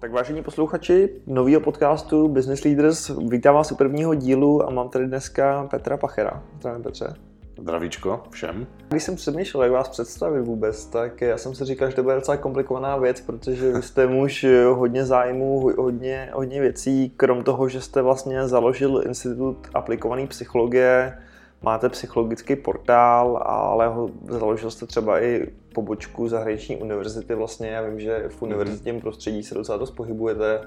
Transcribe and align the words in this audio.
Tak 0.00 0.12
vážení 0.12 0.42
posluchači 0.42 1.08
nového 1.26 1.60
podcastu 1.60 2.28
Business 2.28 2.64
Leaders, 2.64 3.10
vítám 3.28 3.54
vás 3.54 3.72
u 3.72 3.76
prvního 3.76 4.14
dílu 4.14 4.66
a 4.66 4.70
mám 4.70 4.88
tady 4.88 5.06
dneska 5.06 5.66
Petra 5.70 5.96
Pachera. 5.96 6.42
Zdravím 6.60 6.82
Petře. 6.82 7.14
Zdravíčko 7.60 8.22
všem. 8.30 8.66
Když 8.88 9.02
jsem 9.02 9.16
přemýšlel, 9.16 9.62
jak 9.62 9.72
vás 9.72 9.88
představit 9.88 10.40
vůbec, 10.40 10.86
tak 10.86 11.20
já 11.20 11.38
jsem 11.38 11.54
si 11.54 11.64
říkal, 11.64 11.90
že 11.90 11.96
to 11.96 12.02
bude 12.02 12.14
docela 12.14 12.36
komplikovaná 12.36 12.96
věc, 12.96 13.20
protože 13.20 13.72
vy 13.72 13.82
jste 13.82 14.06
muž 14.06 14.46
hodně 14.72 15.04
zájmů, 15.04 15.70
hodně, 15.78 16.30
hodně 16.32 16.60
věcí, 16.60 17.12
krom 17.16 17.44
toho, 17.44 17.68
že 17.68 17.80
jste 17.80 18.02
vlastně 18.02 18.48
založil 18.48 19.02
Institut 19.06 19.68
aplikované 19.74 20.26
psychologie, 20.26 21.18
máte 21.62 21.88
psychologický 21.88 22.56
portál, 22.56 23.42
ale 23.46 23.88
ho, 23.88 24.10
založil 24.28 24.70
jste 24.70 24.86
třeba 24.86 25.22
i 25.22 25.46
pobočku 25.74 26.28
zahraniční 26.28 26.76
univerzity 26.76 27.34
vlastně. 27.34 27.68
Já 27.68 27.82
vím, 27.82 28.00
že 28.00 28.24
v 28.28 28.42
univerzitním 28.42 28.94
mhm. 28.94 29.02
prostředí 29.02 29.42
se 29.42 29.54
docela 29.54 29.78
dost 29.78 29.90
pohybujete, 29.90 30.60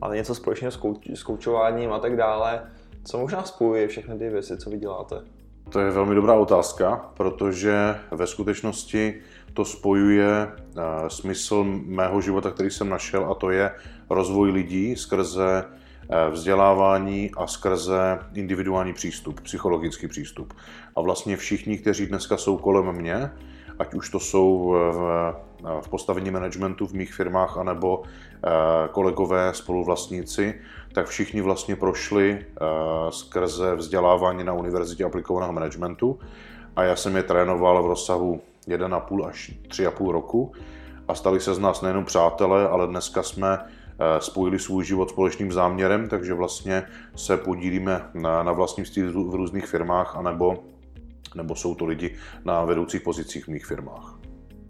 máte 0.00 0.16
něco 0.16 0.34
společného 0.34 0.72
s, 0.72 0.76
kouč, 0.76 1.08
s 1.08 1.22
koučováním 1.22 1.92
a 1.92 1.98
tak 1.98 2.16
dále. 2.16 2.62
Co 3.04 3.18
možná 3.18 3.42
spojuje 3.42 3.88
všechny 3.88 4.18
ty 4.18 4.28
věci, 4.28 4.56
co 4.56 4.70
vy 4.70 4.78
děláte? 4.78 5.16
To 5.70 5.80
je 5.80 5.90
velmi 5.90 6.14
dobrá 6.14 6.34
otázka, 6.34 7.10
protože 7.16 7.96
ve 8.10 8.26
skutečnosti 8.26 9.20
to 9.54 9.64
spojuje 9.64 10.46
uh, 10.46 10.82
smysl 11.08 11.64
mého 11.86 12.20
života, 12.20 12.50
který 12.50 12.70
jsem 12.70 12.88
našel, 12.88 13.24
a 13.30 13.34
to 13.34 13.50
je 13.50 13.70
rozvoj 14.10 14.50
lidí 14.50 14.96
skrze 14.96 15.64
Eh, 15.64 15.83
vzdělávání 16.30 17.30
a 17.36 17.46
skrze 17.46 18.18
individuální 18.34 18.92
přístup, 18.92 19.40
psychologický 19.40 20.08
přístup. 20.08 20.54
A 20.96 21.00
vlastně 21.00 21.36
všichni, 21.36 21.78
kteří 21.78 22.06
dneska 22.06 22.36
jsou 22.36 22.56
kolem 22.56 22.92
mě, 22.92 23.30
ať 23.78 23.94
už 23.94 24.10
to 24.10 24.20
jsou 24.20 24.76
v, 24.92 25.34
v 25.80 25.88
postavení 25.88 26.30
managementu 26.30 26.86
v 26.86 26.92
mých 26.92 27.14
firmách, 27.14 27.58
anebo 27.58 28.02
eh, 28.02 28.48
kolegové, 28.90 29.54
spoluvlastníci, 29.54 30.60
tak 30.92 31.06
všichni 31.06 31.40
vlastně 31.40 31.76
prošli 31.76 32.38
eh, 32.40 32.64
skrze 33.10 33.74
vzdělávání 33.74 34.44
na 34.44 34.52
Univerzitě 34.52 35.04
aplikovaného 35.04 35.52
managementu 35.52 36.18
a 36.76 36.82
já 36.82 36.96
jsem 36.96 37.16
je 37.16 37.22
trénoval 37.22 37.82
v 37.82 37.86
rozsahu 37.86 38.40
1,5 38.68 39.26
až 39.26 39.52
3,5 39.68 40.10
roku 40.10 40.52
a 41.08 41.14
stali 41.14 41.40
se 41.40 41.54
z 41.54 41.58
nás 41.58 41.82
nejenom 41.82 42.04
přátelé, 42.04 42.68
ale 42.68 42.86
dneska 42.86 43.22
jsme 43.22 43.58
Eh, 43.58 43.83
spojili 44.18 44.58
svůj 44.58 44.84
život 44.84 45.10
společným 45.10 45.52
záměrem, 45.52 46.08
takže 46.08 46.34
vlastně 46.34 46.82
se 47.16 47.36
podílíme 47.36 48.10
na, 48.14 48.42
na 48.42 48.52
vlastnictví 48.52 49.02
v 49.02 49.34
různých 49.34 49.66
firmách, 49.66 50.16
anebo, 50.16 50.64
nebo 51.34 51.56
jsou 51.56 51.74
to 51.74 51.84
lidi 51.84 52.16
na 52.44 52.64
vedoucích 52.64 53.02
pozicích 53.02 53.44
v 53.44 53.48
mých 53.48 53.66
firmách. 53.66 54.13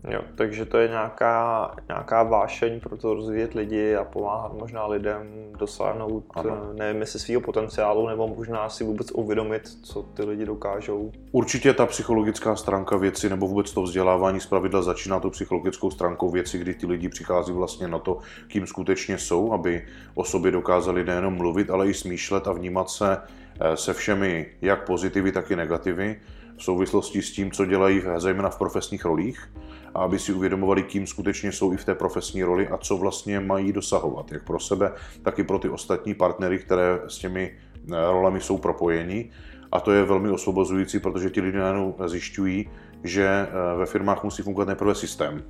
Jo, 0.08 0.20
takže 0.34 0.64
to 0.64 0.78
je 0.78 0.88
nějaká, 0.88 1.70
nějaká 1.88 2.22
vášeň 2.22 2.80
pro 2.80 2.96
to 2.96 3.14
rozvíjet 3.14 3.54
lidi 3.54 3.96
a 3.96 4.04
pomáhat 4.04 4.52
možná 4.52 4.86
lidem 4.86 5.26
dosáhnout, 5.58 6.24
ano. 6.34 6.58
Eh, 6.70 6.74
nevím, 6.74 7.00
jestli 7.00 7.18
svého 7.20 7.40
potenciálu, 7.40 8.08
nebo 8.08 8.28
možná 8.28 8.68
si 8.68 8.84
vůbec 8.84 9.10
uvědomit, 9.10 9.68
co 9.82 10.02
ty 10.02 10.24
lidi 10.24 10.44
dokážou. 10.46 11.12
Určitě 11.32 11.72
ta 11.72 11.86
psychologická 11.86 12.56
stránka 12.56 12.96
věci, 12.96 13.30
nebo 13.30 13.48
vůbec 13.48 13.72
to 13.72 13.82
vzdělávání 13.82 14.40
z 14.40 14.46
pravidla 14.46 14.82
začíná 14.82 15.20
tou 15.20 15.30
psychologickou 15.30 15.90
stránkou 15.90 16.30
věci, 16.30 16.58
kdy 16.58 16.74
ty 16.74 16.86
lidi 16.86 17.08
přichází 17.08 17.52
vlastně 17.52 17.88
na 17.88 17.98
to, 17.98 18.18
kým 18.48 18.66
skutečně 18.66 19.18
jsou, 19.18 19.52
aby 19.52 19.86
o 20.14 20.24
sobě 20.24 20.50
dokázali 20.52 21.04
nejenom 21.04 21.34
mluvit, 21.34 21.70
ale 21.70 21.88
i 21.88 21.94
smýšlet 21.94 22.48
a 22.48 22.52
vnímat 22.52 22.90
se 22.90 23.18
eh, 23.60 23.76
se 23.76 23.94
všemi 23.94 24.46
jak 24.62 24.86
pozitivy, 24.86 25.32
tak 25.32 25.50
i 25.50 25.56
negativy 25.56 26.20
v 26.56 26.62
souvislosti 26.62 27.22
s 27.22 27.32
tím, 27.32 27.50
co 27.50 27.64
dělají 27.64 28.02
zejména 28.16 28.50
v 28.50 28.58
profesních 28.58 29.04
rolích 29.04 29.48
a 29.94 29.98
aby 29.98 30.18
si 30.18 30.32
uvědomovali, 30.32 30.82
kým 30.82 31.06
skutečně 31.06 31.52
jsou 31.52 31.72
i 31.72 31.76
v 31.76 31.84
té 31.84 31.94
profesní 31.94 32.42
roli 32.42 32.68
a 32.68 32.76
co 32.78 32.96
vlastně 32.96 33.40
mají 33.40 33.72
dosahovat, 33.72 34.32
jak 34.32 34.44
pro 34.44 34.60
sebe, 34.60 34.92
tak 35.22 35.38
i 35.38 35.44
pro 35.44 35.58
ty 35.58 35.68
ostatní 35.68 36.14
partnery, 36.14 36.58
které 36.58 37.00
s 37.08 37.18
těmi 37.18 37.52
eh, 37.52 37.94
rolemi 38.12 38.40
jsou 38.40 38.58
propojeni. 38.58 39.30
A 39.72 39.80
to 39.80 39.92
je 39.92 40.04
velmi 40.04 40.30
osvobozující, 40.30 40.98
protože 40.98 41.30
ti 41.30 41.40
lidé 41.40 41.58
najednou 41.58 41.94
zjišťují, 42.06 42.70
že 43.04 43.26
eh, 43.26 43.78
ve 43.78 43.86
firmách 43.86 44.24
musí 44.24 44.42
fungovat 44.42 44.68
nejprve 44.68 44.94
systém, 44.94 45.42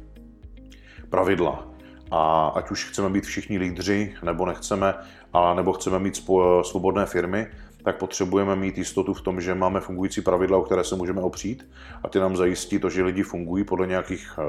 pravidla. 1.11 1.69
A 2.11 2.47
ať 2.47 2.71
už 2.71 2.85
chceme 2.85 3.09
být 3.09 3.25
všichni 3.25 3.59
lídři, 3.59 4.15
nebo 4.23 4.47
nechceme, 4.47 4.95
a 5.33 5.55
nebo 5.55 5.73
chceme 5.73 5.99
mít 5.99 6.25
svobodné 6.63 7.07
firmy, 7.07 7.47
tak 7.85 7.97
potřebujeme 7.97 8.57
mít 8.57 8.79
jistotu 8.79 9.15
v 9.15 9.21
tom, 9.21 9.41
že 9.41 9.55
máme 9.55 9.81
fungující 9.81 10.21
pravidla, 10.21 10.59
o 10.59 10.63
které 10.63 10.85
se 10.85 10.97
můžeme 10.97 11.21
opřít 11.21 11.69
a 12.03 12.09
ty 12.09 12.19
nám 12.19 12.37
zajistí 12.37 12.79
to, 12.79 12.91
že 12.91 13.03
lidi 13.03 13.23
fungují 13.23 13.65
podle 13.65 13.87
nějakých 13.87 14.39
eh, 14.39 14.43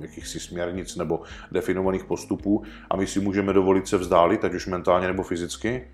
jakýchsi 0.00 0.40
směrnic 0.40 0.96
nebo 0.96 1.20
definovaných 1.52 2.04
postupů 2.04 2.62
a 2.90 2.96
my 2.96 3.06
si 3.06 3.20
můžeme 3.20 3.52
dovolit 3.52 3.88
se 3.88 3.96
vzdálit, 3.96 4.44
ať 4.44 4.54
už 4.54 4.66
mentálně 4.66 5.06
nebo 5.06 5.22
fyzicky, 5.22 5.88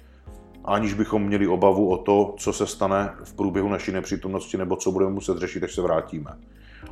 aniž 0.64 0.94
bychom 0.94 1.22
měli 1.22 1.46
obavu 1.46 1.90
o 1.90 1.96
to, 1.96 2.34
co 2.38 2.52
se 2.52 2.66
stane 2.66 3.12
v 3.24 3.34
průběhu 3.34 3.68
naší 3.68 3.92
nepřítomnosti 3.92 4.56
nebo 4.56 4.76
co 4.76 4.92
budeme 4.92 5.12
muset 5.12 5.38
řešit, 5.38 5.64
až 5.64 5.74
se 5.74 5.82
vrátíme. 5.82 6.30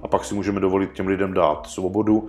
A 0.02 0.08
pak 0.08 0.24
si 0.24 0.34
můžeme 0.34 0.60
dovolit 0.60 0.92
těm 0.92 1.06
lidem 1.06 1.34
dát 1.34 1.66
svobodu, 1.66 2.28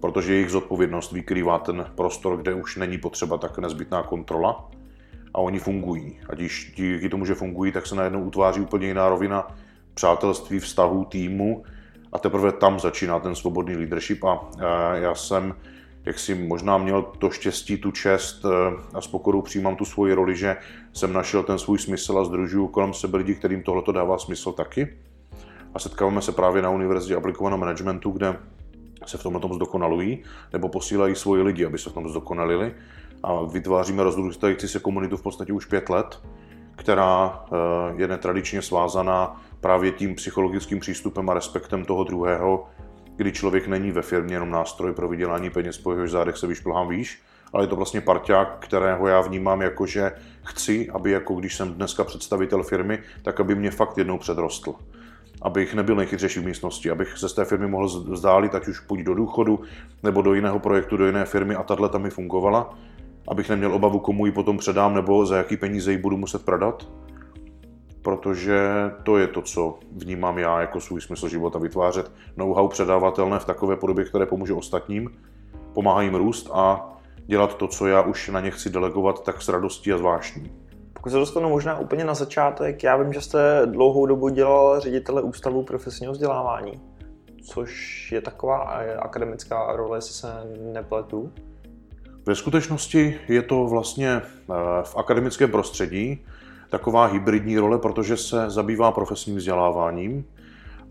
protože 0.00 0.34
jejich 0.34 0.50
zodpovědnost 0.50 1.12
vykrývá 1.12 1.58
ten 1.58 1.86
prostor, 1.94 2.36
kde 2.36 2.54
už 2.54 2.76
není 2.76 2.98
potřeba 2.98 3.38
tak 3.38 3.58
nezbytná 3.58 4.02
kontrola 4.02 4.70
a 5.36 5.40
oni 5.40 5.58
fungují. 5.58 6.18
A 6.28 6.34
když 6.34 6.72
díky 6.76 7.08
tomu, 7.08 7.26
že 7.26 7.34
fungují, 7.34 7.72
tak 7.72 7.86
se 7.86 7.94
najednou 7.94 8.22
utváří 8.22 8.60
úplně 8.60 8.86
jiná 8.86 9.08
rovina 9.08 9.56
přátelství, 9.94 10.58
vztahů, 10.58 11.04
týmu 11.04 11.64
a 12.12 12.18
teprve 12.18 12.52
tam 12.52 12.80
začíná 12.80 13.20
ten 13.20 13.34
svobodný 13.34 13.76
leadership 13.76 14.24
a 14.24 14.40
já 14.94 15.14
jsem 15.14 15.54
jak 16.06 16.18
si 16.18 16.34
možná 16.34 16.78
měl 16.78 17.02
to 17.02 17.30
štěstí, 17.30 17.76
tu 17.76 17.90
čest 17.90 18.44
e, 18.44 18.48
a 18.94 19.00
s 19.00 19.06
pokorou 19.06 19.42
přijímám 19.42 19.76
tu 19.76 19.84
svoji 19.84 20.14
roli, 20.14 20.36
že 20.36 20.56
jsem 20.92 21.12
našel 21.12 21.42
ten 21.42 21.58
svůj 21.58 21.78
smysl 21.78 22.18
a 22.18 22.24
združuju 22.24 22.68
kolem 22.68 22.94
sebe 22.94 23.18
lidi, 23.18 23.34
kterým 23.34 23.62
tohle 23.62 23.82
dává 23.92 24.18
smysl 24.18 24.52
taky. 24.52 24.96
A 25.74 25.78
setkáváme 25.78 26.22
se 26.22 26.32
právě 26.32 26.62
na 26.62 26.70
Univerzitě 26.70 27.16
aplikovaného 27.16 27.58
managementu, 27.58 28.10
kde 28.10 28.36
se 29.06 29.18
v 29.18 29.22
tomhle 29.22 29.40
tom 29.40 29.54
zdokonalují, 29.54 30.22
nebo 30.52 30.68
posílají 30.68 31.14
svoji 31.14 31.42
lidi, 31.42 31.66
aby 31.66 31.78
se 31.78 31.90
v 31.90 31.92
tom 31.92 32.08
zdokonalili 32.08 32.74
a 33.22 33.42
vytváříme 33.42 34.02
rozrůstající 34.02 34.68
se 34.68 34.80
komunitu 34.80 35.16
v 35.16 35.22
podstatě 35.22 35.52
už 35.52 35.64
pět 35.66 35.88
let, 35.88 36.20
která 36.76 37.44
eh, 37.44 37.56
je 37.96 38.08
netradičně 38.08 38.62
svázaná 38.62 39.42
právě 39.60 39.92
tím 39.92 40.14
psychologickým 40.14 40.80
přístupem 40.80 41.30
a 41.30 41.34
respektem 41.34 41.84
toho 41.84 42.04
druhého, 42.04 42.68
kdy 43.16 43.32
člověk 43.32 43.66
není 43.66 43.90
ve 43.92 44.02
firmě 44.02 44.34
jenom 44.34 44.50
nástroj 44.50 44.92
pro 44.92 45.08
vydělání 45.08 45.50
peněz, 45.50 45.78
po 45.78 45.92
jehož 45.92 46.10
zádech 46.10 46.36
se 46.36 46.46
vyšplhám 46.46 46.88
výš, 46.88 47.22
ale 47.52 47.64
je 47.64 47.68
to 47.68 47.76
vlastně 47.76 48.00
parťák, 48.00 48.56
kterého 48.58 49.08
já 49.08 49.20
vnímám 49.20 49.62
jako, 49.62 49.86
že 49.86 50.12
chci, 50.44 50.90
aby 50.90 51.10
jako 51.10 51.34
když 51.34 51.56
jsem 51.56 51.72
dneska 51.72 52.04
představitel 52.04 52.62
firmy, 52.62 52.98
tak 53.22 53.40
aby 53.40 53.54
mě 53.54 53.70
fakt 53.70 53.98
jednou 53.98 54.18
předrostl. 54.18 54.74
Abych 55.42 55.74
nebyl 55.74 55.96
nejchytřejší 55.96 56.40
v 56.40 56.44
místnosti, 56.44 56.90
abych 56.90 57.18
se 57.18 57.28
z 57.28 57.32
té 57.32 57.44
firmy 57.44 57.66
mohl 57.66 57.86
vzdálit, 57.86 58.54
ať 58.54 58.68
už 58.68 58.80
půjď 58.80 59.04
do 59.04 59.14
důchodu, 59.14 59.60
nebo 60.02 60.22
do 60.22 60.34
jiného 60.34 60.58
projektu, 60.58 60.96
do 60.96 61.06
jiné 61.06 61.24
firmy 61.24 61.54
a 61.54 61.62
tahle 61.62 61.88
tam 61.88 62.02
mi 62.02 62.10
fungovala 62.10 62.74
abych 63.28 63.50
neměl 63.50 63.74
obavu, 63.74 63.98
komu 63.98 64.26
ji 64.26 64.32
potom 64.32 64.58
předám 64.58 64.94
nebo 64.94 65.26
za 65.26 65.36
jaký 65.36 65.56
peníze 65.56 65.92
ji 65.92 65.98
budu 65.98 66.16
muset 66.16 66.44
prodat. 66.44 66.88
Protože 68.02 68.60
to 69.02 69.18
je 69.18 69.26
to, 69.26 69.42
co 69.42 69.78
vnímám 69.92 70.38
já 70.38 70.60
jako 70.60 70.80
svůj 70.80 71.00
smysl 71.00 71.28
života, 71.28 71.58
vytvářet 71.58 72.12
know-how 72.36 72.68
předávatelné 72.68 73.38
v 73.38 73.44
takové 73.44 73.76
podobě, 73.76 74.04
které 74.04 74.26
pomůže 74.26 74.52
ostatním, 74.52 75.10
pomáhá 75.72 76.02
jim 76.02 76.14
růst 76.14 76.50
a 76.52 76.92
dělat 77.26 77.56
to, 77.56 77.68
co 77.68 77.86
já 77.86 78.02
už 78.02 78.28
na 78.28 78.40
ně 78.40 78.50
chci 78.50 78.70
delegovat, 78.70 79.24
tak 79.24 79.42
s 79.42 79.48
radostí 79.48 79.92
a 79.92 79.98
zvláštní. 79.98 80.52
Pokud 80.92 81.10
se 81.10 81.16
dostanu 81.16 81.48
možná 81.48 81.78
úplně 81.78 82.04
na 82.04 82.14
začátek, 82.14 82.82
já 82.82 82.96
vím, 82.96 83.12
že 83.12 83.20
jste 83.20 83.62
dlouhou 83.64 84.06
dobu 84.06 84.28
dělal 84.28 84.80
ředitele 84.80 85.22
Ústavu 85.22 85.62
profesního 85.62 86.12
vzdělávání, 86.12 86.80
což 87.42 88.12
je 88.12 88.20
taková 88.20 88.56
akademická 88.98 89.76
role, 89.76 89.98
jestli 89.98 90.14
se 90.14 90.28
nepletu. 90.72 91.32
Ve 92.26 92.34
skutečnosti 92.34 93.18
je 93.28 93.42
to 93.42 93.66
vlastně 93.66 94.08
eh, 94.08 94.22
v 94.84 94.96
akademickém 94.96 95.50
prostředí 95.50 96.24
taková 96.70 97.06
hybridní 97.06 97.58
role, 97.58 97.78
protože 97.78 98.16
se 98.16 98.50
zabývá 98.50 98.92
profesním 98.92 99.36
vzděláváním 99.36 100.24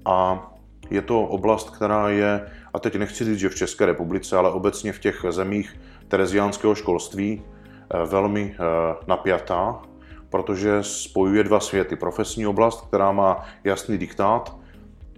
a 0.05 0.47
je 0.89 1.01
to 1.01 1.21
oblast, 1.21 1.69
která 1.69 2.09
je, 2.09 2.51
a 2.73 2.79
teď 2.79 2.95
nechci 2.95 3.25
říct, 3.25 3.39
že 3.39 3.49
v 3.49 3.55
České 3.55 3.85
republice, 3.85 4.37
ale 4.37 4.51
obecně 4.51 4.93
v 4.93 4.99
těch 4.99 5.25
zemích 5.29 5.79
tereziánského 6.07 6.75
školství 6.75 7.41
eh, 7.41 8.05
velmi 8.05 8.55
eh, 8.55 8.95
napjatá, 9.07 9.81
protože 10.29 10.83
spojuje 10.83 11.43
dva 11.43 11.59
světy. 11.59 11.95
Profesní 11.95 12.47
oblast, 12.47 12.81
která 12.87 13.11
má 13.11 13.45
jasný 13.63 13.97
diktát, 13.97 14.57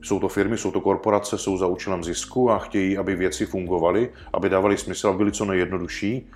jsou 0.02 0.20
to 0.20 0.28
firmy, 0.28 0.58
jsou 0.58 0.72
to 0.72 0.82
korporace, 0.82 1.38
jsou 1.38 1.58
za 1.58 1.68
účelem 1.68 2.04
zisku 2.04 2.52
a 2.52 2.60
chtějí, 2.60 2.98
aby 2.98 3.16
věci 3.16 3.46
fungovaly, 3.46 4.10
aby 4.34 4.50
dávaly 4.50 4.78
smysl, 4.78 5.08
aby 5.08 5.18
byly 5.18 5.32
co 5.32 5.46
nejjednodušší, 5.46 6.30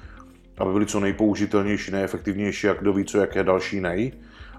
aby 0.58 0.74
byly 0.74 0.86
co 0.86 1.00
nejpoužitelnější, 1.00 1.92
nejefektivnější, 1.92 2.68
jak 2.68 2.80
kdo 2.80 2.94
ví, 2.94 3.06
co 3.06 3.18
jaké 3.18 3.44
další 3.44 3.80
nej. 3.80 4.12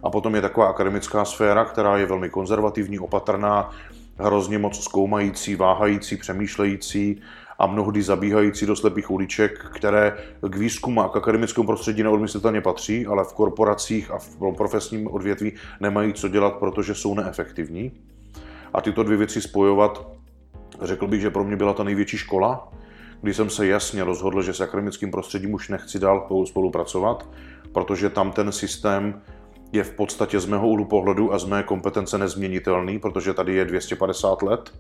A 0.03 0.11
potom 0.11 0.35
je 0.35 0.41
taková 0.41 0.67
akademická 0.67 1.25
sféra, 1.25 1.65
která 1.65 1.99
je 1.99 2.07
velmi 2.07 2.31
konzervativní, 2.31 2.99
opatrná, 2.99 3.71
hrozně 4.19 4.59
moc 4.59 4.85
zkoumající, 4.85 5.57
váhající, 5.57 6.17
přemýšlející 6.17 7.21
a 7.59 7.67
mnohdy 7.67 8.03
zabíhající 8.03 8.67
do 8.67 8.77
slepých 8.77 9.11
uliček, 9.11 9.67
které 9.75 10.17
k 10.41 10.57
výzkumu 10.57 11.01
a 11.01 11.09
k 11.09 11.17
akademickému 11.17 11.67
prostředí 11.67 12.03
neodmyslitelně 12.03 12.61
patří, 12.61 13.07
ale 13.07 13.25
v 13.25 13.33
korporacích 13.33 14.11
a 14.11 14.19
v 14.19 14.57
profesním 14.57 15.07
odvětví 15.07 15.53
nemají 15.81 16.13
co 16.13 16.29
dělat, 16.29 16.55
protože 16.55 16.95
jsou 16.95 17.15
neefektivní. 17.15 17.93
A 18.75 18.81
tyto 18.81 19.03
dvě 19.03 19.17
věci 19.17 19.41
spojovat, 19.41 20.07
řekl 20.83 21.07
bych, 21.07 21.21
že 21.21 21.31
pro 21.31 21.45
mě 21.45 21.57
byla 21.57 21.73
ta 21.73 21.85
největší 21.85 22.19
škola, 22.19 22.73
kdy 23.21 23.35
jsem 23.35 23.51
se 23.51 23.67
jasně 23.67 24.05
rozhodl, 24.05 24.43
že 24.43 24.55
s 24.55 24.61
akademickým 24.61 25.11
prostředím 25.11 25.55
už 25.55 25.69
nechci 25.69 25.99
dál 25.99 26.29
spolupracovat, 26.47 27.29
protože 27.73 28.11
tam 28.11 28.33
ten 28.33 28.53
systém 28.53 29.23
je 29.73 29.85
v 29.85 29.91
podstatě 29.91 30.41
z 30.41 30.47
mého 30.47 30.69
úhlu 30.69 30.85
pohledu 30.85 31.33
a 31.33 31.39
z 31.39 31.45
mé 31.45 31.63
kompetence 31.63 32.19
nezměnitelný, 32.19 32.99
protože 32.99 33.35
tady 33.35 33.55
je 33.55 33.65
250 33.65 34.43
let 34.43 34.73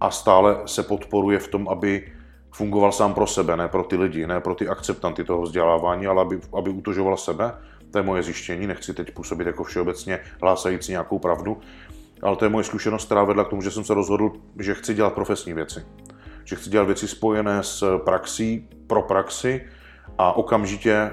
a 0.00 0.10
stále 0.10 0.56
se 0.66 0.82
podporuje 0.82 1.38
v 1.38 1.48
tom, 1.48 1.68
aby 1.68 2.12
fungoval 2.50 2.92
sám 2.92 3.14
pro 3.14 3.26
sebe, 3.26 3.56
ne 3.56 3.68
pro 3.68 3.84
ty 3.84 3.96
lidi, 3.96 4.26
ne 4.26 4.40
pro 4.40 4.54
ty 4.54 4.68
akceptanty 4.68 5.24
toho 5.24 5.42
vzdělávání, 5.42 6.06
ale 6.06 6.22
aby, 6.22 6.40
aby 6.58 6.70
utožoval 6.70 7.16
sebe. 7.16 7.52
To 7.90 7.98
je 7.98 8.02
moje 8.02 8.22
zjištění, 8.22 8.66
nechci 8.66 8.94
teď 8.94 9.10
působit 9.10 9.46
jako 9.46 9.64
všeobecně 9.64 10.20
hlásající 10.42 10.92
nějakou 10.92 11.18
pravdu, 11.18 11.60
ale 12.22 12.36
to 12.36 12.44
je 12.44 12.48
moje 12.48 12.64
zkušenost, 12.64 13.04
která 13.04 13.24
vedla 13.24 13.44
k 13.44 13.48
tomu, 13.48 13.62
že 13.62 13.70
jsem 13.70 13.84
se 13.84 13.94
rozhodl, 13.94 14.32
že 14.58 14.74
chci 14.74 14.94
dělat 14.94 15.12
profesní 15.12 15.52
věci. 15.52 15.86
Že 16.44 16.56
chci 16.56 16.70
dělat 16.70 16.84
věci 16.84 17.08
spojené 17.08 17.62
s 17.62 17.98
praxí, 17.98 18.68
pro 18.86 19.02
praxi 19.02 19.66
a 20.18 20.32
okamžitě 20.32 20.92
eh, 20.92 21.12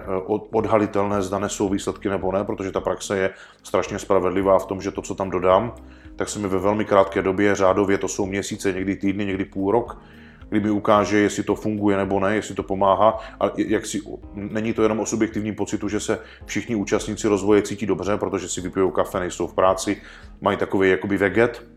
odhalitelné, 0.52 1.22
zda 1.22 1.40
nesou 1.40 1.70
výsledky 1.70 2.10
nebo 2.10 2.32
ne, 2.32 2.44
protože 2.44 2.72
ta 2.72 2.80
praxe 2.80 3.18
je 3.18 3.30
strašně 3.64 4.00
spravedlivá 4.00 4.60
v 4.60 4.66
tom, 4.66 4.82
že 4.82 4.92
to, 4.92 5.02
co 5.02 5.16
tam 5.16 5.30
dodám, 5.30 5.76
tak 6.16 6.30
se 6.30 6.40
mi 6.40 6.48
ve 6.48 6.60
velmi 6.60 6.86
krátké 6.86 7.22
době, 7.22 7.56
řádově 7.56 7.98
to 7.98 8.08
jsou 8.08 8.26
měsíce, 8.26 8.74
někdy 8.74 8.96
týdny, 8.96 9.26
někdy 9.26 9.46
půl 9.46 9.72
rok, 9.72 10.02
kdyby 10.50 10.70
ukáže, 10.70 11.18
jestli 11.18 11.44
to 11.44 11.56
funguje 11.56 11.98
nebo 11.98 12.20
ne, 12.20 12.36
jestli 12.36 12.56
to 12.56 12.64
pomáhá. 12.64 13.20
A 13.40 13.52
jak 13.58 13.86
si, 13.86 14.02
není 14.34 14.74
to 14.74 14.84
jenom 14.84 15.00
o 15.00 15.06
subjektivním 15.06 15.56
pocitu, 15.56 15.90
že 15.90 16.00
se 16.00 16.20
všichni 16.46 16.76
účastníci 16.76 17.28
rozvoje 17.28 17.62
cítí 17.62 17.86
dobře, 17.86 18.18
protože 18.18 18.50
si 18.50 18.62
vypijou 18.62 18.92
kafe, 18.92 19.20
nejsou 19.20 19.48
v 19.48 19.54
práci, 19.54 20.02
mají 20.42 20.58
takový 20.58 20.90
jakoby 20.90 21.18
veget, 21.18 21.68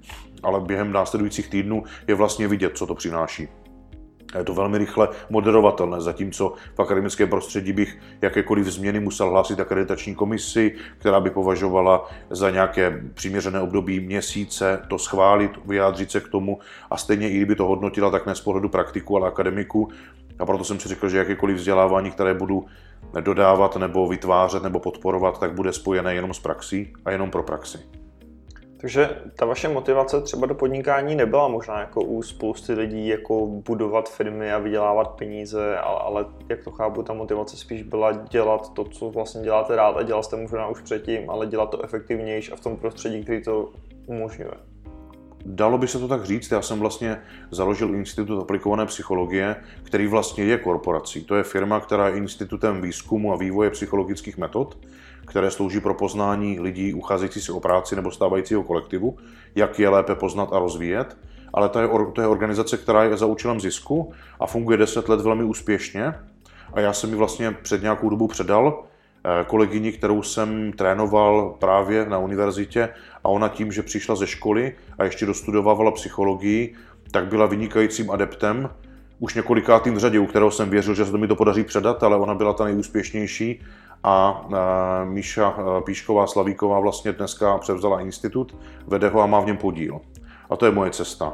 ale 0.42 0.60
během 0.60 0.92
následujících 0.92 1.48
týdnů 1.48 1.84
je 2.08 2.14
vlastně 2.14 2.48
vidět, 2.48 2.76
co 2.76 2.86
to 2.86 2.94
přináší. 2.94 3.48
Je 4.38 4.44
to 4.44 4.55
velmi 4.55 4.79
rychle 4.79 5.08
moderovatelné, 5.31 6.00
zatímco 6.00 6.55
v 6.75 6.81
akademickém 6.81 7.29
prostředí 7.29 7.73
bych 7.73 7.99
jakékoliv 8.23 8.67
změny 8.67 9.00
musel 9.00 9.31
hlásit 9.31 9.61
akreditační 9.61 10.14
komisi, 10.14 10.75
která 10.99 11.20
by 11.20 11.31
považovala 11.31 12.11
za 12.31 12.50
nějaké 12.50 13.02
přiměřené 13.14 13.61
období 13.61 14.00
měsíce 14.00 14.82
to 14.88 14.99
schválit, 14.99 15.50
vyjádřit 15.64 16.11
se 16.11 16.20
k 16.20 16.29
tomu 16.29 16.58
a 16.90 16.96
stejně 16.96 17.31
i 17.31 17.37
kdyby 17.37 17.55
to 17.55 17.67
hodnotila, 17.67 18.11
tak 18.11 18.26
ne 18.26 18.34
z 18.34 18.40
pohledu 18.40 18.69
praktiku, 18.69 19.17
ale 19.17 19.29
akademiku. 19.29 19.88
A 20.38 20.46
proto 20.46 20.64
jsem 20.64 20.81
si 20.81 20.88
řekl, 20.88 21.08
že 21.08 21.19
jakékoliv 21.19 21.56
vzdělávání, 21.56 22.11
které 22.11 22.35
budu 22.35 22.67
dodávat 23.20 23.76
nebo 23.76 24.08
vytvářet 24.08 24.62
nebo 24.62 24.81
podporovat, 24.81 25.40
tak 25.40 25.52
bude 25.52 25.73
spojené 25.73 26.14
jenom 26.14 26.35
s 26.35 26.38
praxí 26.38 26.93
a 27.05 27.11
jenom 27.11 27.31
pro 27.31 27.43
praxi. 27.43 28.01
Takže 28.82 29.11
ta 29.37 29.46
vaše 29.46 29.69
motivace 29.69 30.20
třeba 30.20 30.46
do 30.46 30.55
podnikání 30.55 31.14
nebyla 31.14 31.49
možná 31.49 31.81
jako 31.81 32.02
u 32.02 32.23
spousty 32.23 32.73
lidí 32.73 33.08
jako 33.08 33.46
budovat 33.46 34.08
firmy 34.08 34.52
a 34.52 34.58
vydělávat 34.58 35.08
peníze, 35.08 35.79
ale, 35.79 36.00
ale 36.00 36.26
jak 36.49 36.64
to 36.64 36.70
chápu, 36.70 37.02
ta 37.02 37.12
motivace 37.12 37.56
spíš 37.56 37.82
byla 37.82 38.12
dělat 38.12 38.73
to, 38.73 38.84
co 38.84 39.11
vlastně 39.11 39.43
děláte 39.43 39.76
rád 39.76 39.96
a 39.96 40.02
dělal 40.02 40.23
jste 40.23 40.37
možná 40.37 40.69
už 40.69 40.81
předtím, 40.81 41.31
ale 41.31 41.46
dělat 41.46 41.70
to 41.70 41.84
efektivnější 41.84 42.52
a 42.52 42.56
v 42.56 42.61
tom 42.61 42.76
prostředí, 42.76 43.23
který 43.23 43.43
to 43.43 43.73
umožňuje. 44.06 44.55
Dalo 45.46 45.78
by 45.78 45.88
se 45.88 45.99
to 45.99 46.08
tak 46.08 46.25
říct, 46.25 46.50
já 46.50 46.62
jsem 46.62 46.81
vlastně 46.81 47.23
založil 47.50 47.94
Institut 47.94 48.40
aplikované 48.40 48.87
psychologie, 48.87 49.56
který 49.82 50.06
vlastně 50.06 50.44
je 50.44 50.58
korporací. 50.58 51.25
To 51.25 51.35
je 51.35 51.43
firma, 51.43 51.81
která 51.81 52.08
je 52.08 52.17
institutem 52.17 52.81
výzkumu 52.81 53.32
a 53.32 53.37
vývoje 53.37 53.70
psychologických 53.70 54.38
metod 54.38 54.76
které 55.26 55.50
slouží 55.50 55.80
pro 55.80 55.94
poznání 55.94 56.60
lidí 56.60 56.94
ucházející 56.94 57.40
se 57.40 57.52
o 57.52 57.60
práci 57.60 57.96
nebo 57.96 58.10
stávajícího 58.10 58.62
kolektivu, 58.62 59.16
jak 59.54 59.78
je 59.78 59.88
lépe 59.88 60.14
poznat 60.14 60.48
a 60.52 60.58
rozvíjet. 60.58 61.16
Ale 61.54 61.69
to 61.69 61.78
je, 61.78 61.88
to 62.12 62.20
je 62.20 62.26
organizace, 62.26 62.76
která 62.76 63.04
je 63.04 63.16
za 63.16 63.26
účelem 63.26 63.60
zisku 63.60 64.12
a 64.40 64.46
funguje 64.46 64.78
10 64.78 65.08
let 65.08 65.20
velmi 65.20 65.44
úspěšně. 65.44 66.14
A 66.72 66.80
já 66.80 66.92
jsem 66.92 67.10
mi 67.10 67.16
vlastně 67.16 67.50
před 67.62 67.82
nějakou 67.82 68.10
dobu 68.10 68.28
předal 68.28 68.84
eh, 69.24 69.44
kolegyni, 69.44 69.92
kterou 69.92 70.22
jsem 70.22 70.72
trénoval 70.72 71.56
právě 71.58 72.06
na 72.06 72.18
univerzitě 72.18 72.88
a 73.25 73.28
ona 73.28 73.48
tím, 73.48 73.72
že 73.72 73.82
přišla 73.82 74.14
ze 74.14 74.26
školy 74.26 74.75
a 74.98 75.04
ještě 75.04 75.26
dostudovala 75.26 75.90
psychologii, 75.90 76.75
tak 77.10 77.26
byla 77.26 77.46
vynikajícím 77.46 78.10
adeptem, 78.10 78.70
už 79.18 79.34
několikátým 79.34 79.94
v 79.94 79.98
řadě, 79.98 80.18
u 80.18 80.26
kterého 80.26 80.50
jsem 80.50 80.70
věřil, 80.70 80.94
že 80.94 81.04
se 81.04 81.12
to 81.12 81.18
mi 81.18 81.28
to 81.28 81.36
podaří 81.36 81.64
předat, 81.64 82.02
ale 82.02 82.16
ona 82.16 82.34
byla 82.34 82.52
ta 82.52 82.64
nejúspěšnější 82.64 83.62
a 84.04 84.46
Míša 85.04 85.54
Píšková 85.84 86.26
Slavíková 86.26 86.81
vlastně 86.81 87.12
dneska 87.12 87.58
převzala 87.58 88.00
institut, 88.00 88.56
vede 88.87 89.08
ho 89.08 89.20
a 89.20 89.26
má 89.26 89.40
v 89.40 89.46
něm 89.46 89.56
podíl. 89.56 90.00
A 90.50 90.56
to 90.56 90.66
je 90.66 90.72
moje 90.72 90.90
cesta. 90.90 91.32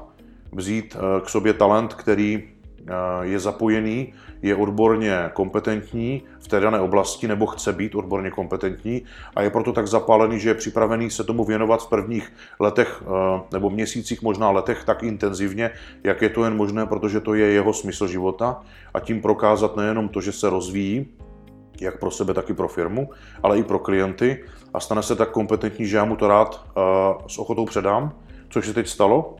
Vzít 0.52 0.96
e, 0.96 1.20
k 1.20 1.28
sobě 1.28 1.52
talent, 1.52 1.94
který 1.94 2.34
e, 2.34 2.44
je 3.22 3.38
zapojený, 3.38 4.14
je 4.42 4.56
odborně 4.56 5.30
kompetentní 5.32 6.22
v 6.40 6.48
té 6.48 6.60
dané 6.60 6.80
oblasti 6.80 7.28
nebo 7.28 7.46
chce 7.46 7.72
být 7.72 7.94
odborně 7.94 8.30
kompetentní 8.30 9.02
a 9.36 9.42
je 9.42 9.50
proto 9.50 9.72
tak 9.72 9.86
zapálený, 9.86 10.40
že 10.40 10.50
je 10.50 10.54
připravený 10.54 11.10
se 11.10 11.24
tomu 11.24 11.44
věnovat 11.44 11.82
v 11.82 11.88
prvních 11.88 12.32
letech 12.60 13.02
e, 13.02 13.40
nebo 13.52 13.70
měsících, 13.70 14.22
možná 14.22 14.50
letech 14.50 14.84
tak 14.84 15.02
intenzivně, 15.02 15.70
jak 16.04 16.22
je 16.22 16.28
to 16.28 16.44
jen 16.44 16.56
možné, 16.56 16.86
protože 16.86 17.20
to 17.20 17.34
je 17.34 17.46
jeho 17.46 17.72
smysl 17.72 18.06
života 18.06 18.60
a 18.94 19.00
tím 19.00 19.22
prokázat 19.22 19.76
nejenom 19.76 20.08
to, 20.08 20.20
že 20.20 20.32
se 20.32 20.50
rozvíjí, 20.50 21.06
jak 21.80 21.98
pro 21.98 22.10
sebe, 22.10 22.34
tak 22.34 22.50
i 22.50 22.54
pro 22.54 22.68
firmu, 22.68 23.10
ale 23.42 23.58
i 23.58 23.62
pro 23.62 23.78
klienty 23.78 24.44
a 24.74 24.80
stane 24.80 25.02
se 25.02 25.16
tak 25.16 25.30
kompetentní, 25.30 25.86
že 25.86 25.96
já 25.96 26.04
mu 26.04 26.16
to 26.16 26.28
rád 26.28 26.64
uh, 26.66 26.82
s 27.26 27.38
ochotou 27.38 27.64
předám, 27.64 28.12
což 28.48 28.66
se 28.66 28.74
teď 28.74 28.88
stalo 28.88 29.36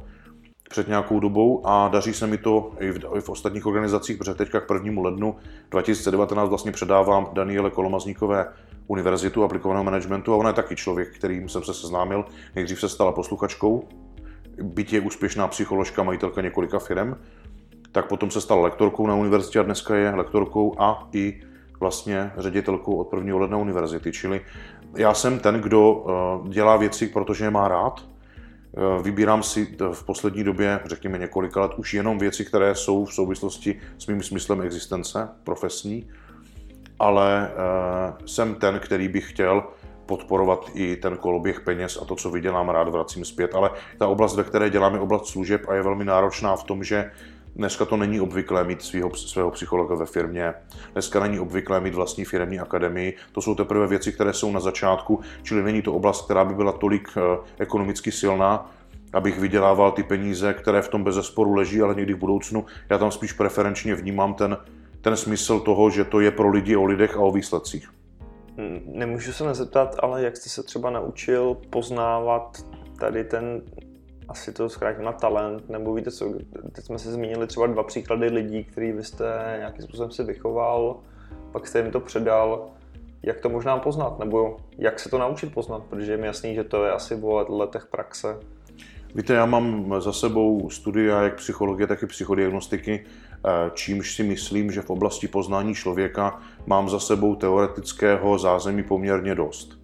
před 0.68 0.88
nějakou 0.88 1.20
dobou 1.20 1.66
a 1.66 1.88
daří 1.88 2.14
se 2.14 2.26
mi 2.26 2.38
to 2.38 2.70
i 2.80 2.90
v, 2.90 2.98
i 3.16 3.20
v 3.20 3.28
ostatních 3.28 3.66
organizacích, 3.66 4.16
protože 4.16 4.34
teďka 4.34 4.60
k 4.60 4.70
1. 4.84 5.02
lednu 5.02 5.36
2019 5.70 6.48
vlastně 6.48 6.72
předávám 6.72 7.30
Daniele 7.32 7.70
Kolomazníkové 7.70 8.46
univerzitu 8.86 9.44
aplikovaného 9.44 9.84
managementu 9.84 10.32
a 10.34 10.36
ona 10.36 10.48
je 10.48 10.54
taky 10.54 10.76
člověk, 10.76 11.14
kterým 11.14 11.48
jsem 11.48 11.62
se 11.62 11.74
seznámil. 11.74 12.24
Nejdřív 12.54 12.80
se 12.80 12.88
stala 12.88 13.12
posluchačkou, 13.12 13.88
byť 14.62 14.92
je 14.92 15.00
úspěšná 15.00 15.48
psycholožka, 15.48 16.02
majitelka 16.02 16.42
několika 16.42 16.78
firm, 16.78 17.14
tak 17.92 18.08
potom 18.08 18.30
se 18.30 18.40
stala 18.40 18.62
lektorkou 18.62 19.06
na 19.06 19.14
univerzitě 19.14 19.60
a 19.60 19.62
dneska 19.62 19.96
je 19.96 20.10
lektorkou 20.10 20.74
a 20.78 21.08
i 21.12 21.40
vlastně 21.80 22.32
ředitelkou 22.36 22.96
od 22.96 23.12
1. 23.12 23.36
ledna 23.36 23.56
univerzity. 23.56 24.12
Čili 24.12 24.40
já 24.96 25.14
jsem 25.14 25.38
ten, 25.38 25.54
kdo 25.54 26.04
eh, 26.06 26.48
dělá 26.48 26.76
věci, 26.76 27.06
protože 27.06 27.44
je 27.44 27.50
má 27.50 27.68
rád. 27.68 28.04
Eh, 28.76 29.02
vybírám 29.02 29.42
si 29.42 29.76
v 29.92 30.04
poslední 30.04 30.44
době, 30.44 30.80
řekněme 30.84 31.18
několika 31.18 31.60
let, 31.60 31.72
už 31.76 31.94
jenom 31.94 32.18
věci, 32.18 32.44
které 32.44 32.74
jsou 32.74 33.04
v 33.04 33.14
souvislosti 33.14 33.80
s 33.98 34.06
mým 34.06 34.22
smyslem 34.22 34.62
existence 34.62 35.28
profesní, 35.44 36.10
ale 36.98 37.50
eh, 37.50 38.12
jsem 38.26 38.54
ten, 38.54 38.78
který 38.78 39.08
bych 39.08 39.30
chtěl 39.30 39.62
podporovat 40.06 40.70
i 40.74 40.96
ten 40.96 41.16
koloběh 41.16 41.60
peněz 41.60 41.98
a 42.02 42.04
to, 42.04 42.16
co 42.16 42.30
vydělám, 42.30 42.68
rád 42.68 42.88
vracím 42.88 43.24
zpět. 43.24 43.54
Ale 43.54 43.70
ta 43.98 44.06
oblast, 44.06 44.36
ve 44.36 44.44
které 44.44 44.70
dělám, 44.70 44.94
je 44.94 45.00
oblast 45.00 45.26
služeb 45.26 45.68
a 45.68 45.74
je 45.74 45.82
velmi 45.82 46.04
náročná 46.04 46.56
v 46.56 46.64
tom, 46.64 46.84
že 46.84 47.10
Dneska 47.58 47.84
to 47.84 47.96
není 47.96 48.20
obvyklé 48.20 48.64
mít 48.64 48.82
svého, 48.82 49.14
svého 49.14 49.50
psychologa 49.50 49.94
ve 49.94 50.06
firmě, 50.06 50.54
dneska 50.92 51.20
není 51.20 51.40
obvyklé 51.40 51.80
mít 51.80 51.94
vlastní 51.94 52.24
firmní 52.24 52.60
akademii. 52.60 53.16
To 53.32 53.42
jsou 53.42 53.54
teprve 53.54 53.86
věci, 53.86 54.12
které 54.12 54.32
jsou 54.32 54.52
na 54.52 54.60
začátku, 54.60 55.20
čili 55.42 55.62
není 55.62 55.82
to 55.82 55.92
oblast, 55.92 56.24
která 56.24 56.44
by 56.44 56.54
byla 56.54 56.72
tolik 56.72 57.08
eh, 57.16 57.38
ekonomicky 57.58 58.12
silná, 58.12 58.70
abych 59.12 59.38
vydělával 59.38 59.92
ty 59.92 60.02
peníze, 60.02 60.54
které 60.54 60.82
v 60.82 60.88
tom 60.88 61.04
bezesporu 61.04 61.54
leží, 61.54 61.82
ale 61.82 61.94
někdy 61.94 62.14
v 62.14 62.18
budoucnu. 62.18 62.66
Já 62.90 62.98
tam 62.98 63.10
spíš 63.10 63.32
preferenčně 63.32 63.94
vnímám 63.94 64.34
ten, 64.34 64.56
ten 65.00 65.16
smysl 65.16 65.60
toho, 65.60 65.90
že 65.90 66.04
to 66.04 66.20
je 66.20 66.30
pro 66.30 66.48
lidi 66.48 66.76
o 66.76 66.84
lidech 66.84 67.16
a 67.16 67.20
o 67.20 67.32
výsledcích. 67.32 67.90
Hmm, 68.56 68.80
nemůžu 68.86 69.32
se 69.32 69.44
nezeptat, 69.44 69.96
ale 70.02 70.22
jak 70.22 70.36
jste 70.36 70.48
se 70.48 70.62
třeba 70.62 70.90
naučil 70.90 71.56
poznávat 71.70 72.64
tady 72.98 73.24
ten 73.24 73.62
asi 74.28 74.52
to 74.52 74.68
zkrátím 74.68 75.04
na 75.04 75.12
talent, 75.12 75.68
nebo 75.68 75.94
víte 75.94 76.10
co, 76.10 76.34
teď 76.72 76.84
jsme 76.84 76.98
si 76.98 77.08
zmínili 77.08 77.46
třeba 77.46 77.66
dva 77.66 77.82
příklady 77.82 78.28
lidí, 78.28 78.64
který 78.64 78.92
vy 78.92 79.04
jste 79.04 79.54
nějakým 79.58 79.82
způsobem 79.82 80.10
si 80.10 80.24
vychoval, 80.24 80.96
pak 81.52 81.66
jste 81.66 81.78
jim 81.78 81.90
to 81.90 82.00
předal, 82.00 82.70
jak 83.22 83.40
to 83.40 83.48
možná 83.48 83.78
poznat, 83.78 84.18
nebo 84.18 84.56
jak 84.78 85.00
se 85.00 85.08
to 85.08 85.18
naučit 85.18 85.54
poznat, 85.54 85.82
protože 85.82 86.12
je 86.12 86.18
mi 86.18 86.26
jasný, 86.26 86.54
že 86.54 86.64
to 86.64 86.84
je 86.84 86.92
asi 86.92 87.14
o 87.22 87.56
letech 87.56 87.86
praxe. 87.86 88.36
Víte, 89.14 89.34
já 89.34 89.46
mám 89.46 89.94
za 89.98 90.12
sebou 90.12 90.70
studia 90.70 91.22
jak 91.22 91.36
psychologie, 91.36 91.86
tak 91.86 92.02
i 92.02 92.06
psychodiagnostiky, 92.06 93.04
eh, 93.04 93.70
čímž 93.74 94.14
si 94.14 94.22
myslím, 94.22 94.70
že 94.70 94.82
v 94.82 94.90
oblasti 94.90 95.28
poznání 95.28 95.74
člověka 95.74 96.40
mám 96.66 96.88
za 96.88 97.00
sebou 97.00 97.34
teoretického 97.34 98.38
zázemí 98.38 98.82
poměrně 98.82 99.34
dost. 99.34 99.78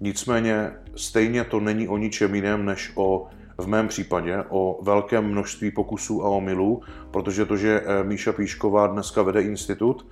Nicméně 0.00 0.72
stejně 0.96 1.44
to 1.44 1.60
není 1.60 1.88
o 1.88 1.98
ničem 1.98 2.34
jiném 2.34 2.64
než 2.64 2.92
o 2.94 3.28
v 3.58 3.66
mém 3.66 3.88
případě 3.88 4.44
o 4.48 4.78
velkém 4.82 5.24
množství 5.24 5.70
pokusů 5.70 6.24
a 6.24 6.28
omylů, 6.28 6.82
protože 7.10 7.44
to, 7.44 7.56
že 7.56 7.82
eh, 7.84 8.04
Míša 8.04 8.32
Píšková 8.32 8.86
dneska 8.86 9.22
vede 9.22 9.42
institut, 9.42 10.06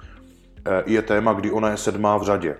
eh, 0.66 0.82
je 0.86 1.02
téma, 1.02 1.32
kdy 1.32 1.50
ona 1.50 1.70
je 1.70 1.76
sedmá 1.76 2.16
v 2.16 2.22
řadě. 2.22 2.56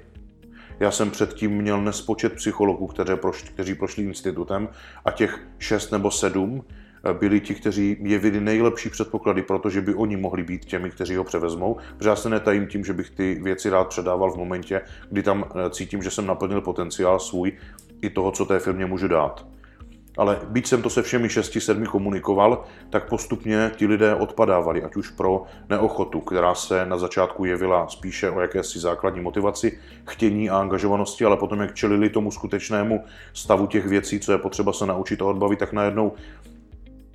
Já 0.81 0.91
jsem 0.91 1.11
předtím 1.11 1.51
měl 1.51 1.83
nespočet 1.83 2.33
psychologů, 2.33 2.87
kteří 2.87 3.17
prošli, 3.17 3.49
kteří 3.49 3.75
prošli 3.75 4.05
institutem 4.05 4.69
a 5.05 5.11
těch 5.11 5.41
šest 5.59 5.91
nebo 5.91 6.11
sedm 6.11 6.65
eh, 7.05 7.15
byli 7.15 7.41
ti, 7.41 7.55
kteří 7.55 7.97
jevili 8.01 8.41
nejlepší 8.41 8.89
předpoklady, 8.89 9.43
protože 9.43 9.81
by 9.81 9.95
oni 9.95 10.17
mohli 10.17 10.43
být 10.43 10.65
těmi, 10.65 10.91
kteří 10.91 11.17
ho 11.17 11.25
převezmou. 11.25 11.77
Protože 11.97 12.09
já 12.09 12.17
se 12.17 12.29
netajím 12.29 12.67
tím, 12.67 12.85
že 12.85 12.93
bych 12.93 13.11
ty 13.11 13.41
věci 13.43 13.71
rád 13.71 13.89
předával 13.89 14.33
v 14.33 14.37
momentě, 14.37 14.81
kdy 15.11 15.23
tam 15.23 15.45
cítím, 15.71 16.03
že 16.03 16.11
jsem 16.11 16.27
naplnil 16.27 16.61
potenciál 16.61 17.21
svůj 17.21 17.53
i 18.03 18.11
toho, 18.11 18.33
co 18.33 18.45
té 18.45 18.59
firmě 18.59 18.87
můžu 18.87 19.09
dát. 19.09 19.47
Ale 20.17 20.41
byť 20.45 20.67
jsem 20.67 20.83
to 20.83 20.91
se 20.91 21.03
všemi 21.03 21.29
šesti, 21.29 21.61
sedmi 21.61 21.87
komunikoval, 21.87 22.65
tak 22.91 23.09
postupně 23.09 23.71
ti 23.77 23.87
lidé 23.87 24.15
odpadávali, 24.15 24.83
ať 24.83 24.97
už 24.97 25.11
pro 25.11 25.45
neochotu, 25.69 26.21
která 26.21 26.55
se 26.55 26.87
na 26.87 26.99
začátku 26.99 27.45
jevila 27.45 27.89
spíše 27.89 28.31
o 28.31 28.41
jakési 28.41 28.79
základní 28.79 29.21
motivaci, 29.21 29.79
chtění 30.09 30.51
a 30.51 30.59
angažovanosti, 30.59 31.25
ale 31.25 31.37
potom, 31.37 31.61
jak 31.61 31.75
čelili 31.75 32.11
tomu 32.11 32.31
skutečnému 32.31 33.05
stavu 33.33 33.67
těch 33.67 33.87
věcí, 33.87 34.21
co 34.21 34.33
je 34.33 34.39
potřeba 34.39 34.73
se 34.73 34.87
naučit 34.87 35.23
a 35.23 35.25
odbavit, 35.25 35.59
tak 35.59 35.73
najednou 35.73 36.13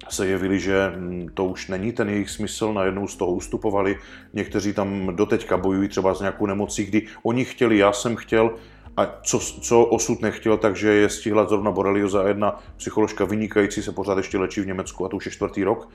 se 0.10 0.28
jevili, 0.28 0.60
že 0.60 0.92
hm, 0.96 1.28
to 1.34 1.46
už 1.46 1.68
není 1.68 1.92
ten 1.92 2.10
jejich 2.10 2.30
smysl, 2.30 2.74
najednou 2.74 3.08
z 3.08 3.16
toho 3.16 3.32
ustupovali. 3.32 3.98
Někteří 4.34 4.74
tam 4.74 5.16
doteďka 5.16 5.58
bojují 5.58 5.90
třeba 5.90 6.14
s 6.14 6.20
nějakou 6.20 6.46
nemocí, 6.46 6.86
kdy 6.86 7.02
oni 7.24 7.46
chtěli, 7.46 7.78
já 7.78 7.92
jsem 7.92 8.16
chtěl, 8.16 8.52
a 8.98 9.20
co, 9.24 9.40
co 9.40 9.86
osud 9.86 10.22
nechtěl, 10.22 10.58
takže 10.58 10.94
je 10.94 11.10
stihla 11.10 11.46
zrovna 11.46 11.72
borelioza 11.72 12.28
jedna 12.28 12.60
psycholožka 12.78 13.26
vynikající 13.26 13.84
se 13.84 13.92
pořád 13.92 14.18
ještě 14.18 14.38
léčí 14.38 14.62
v 14.62 14.68
Německu 14.68 15.06
a 15.06 15.10
to 15.10 15.18
už 15.18 15.26
je 15.26 15.32
čtvrtý 15.32 15.64
rok. 15.64 15.90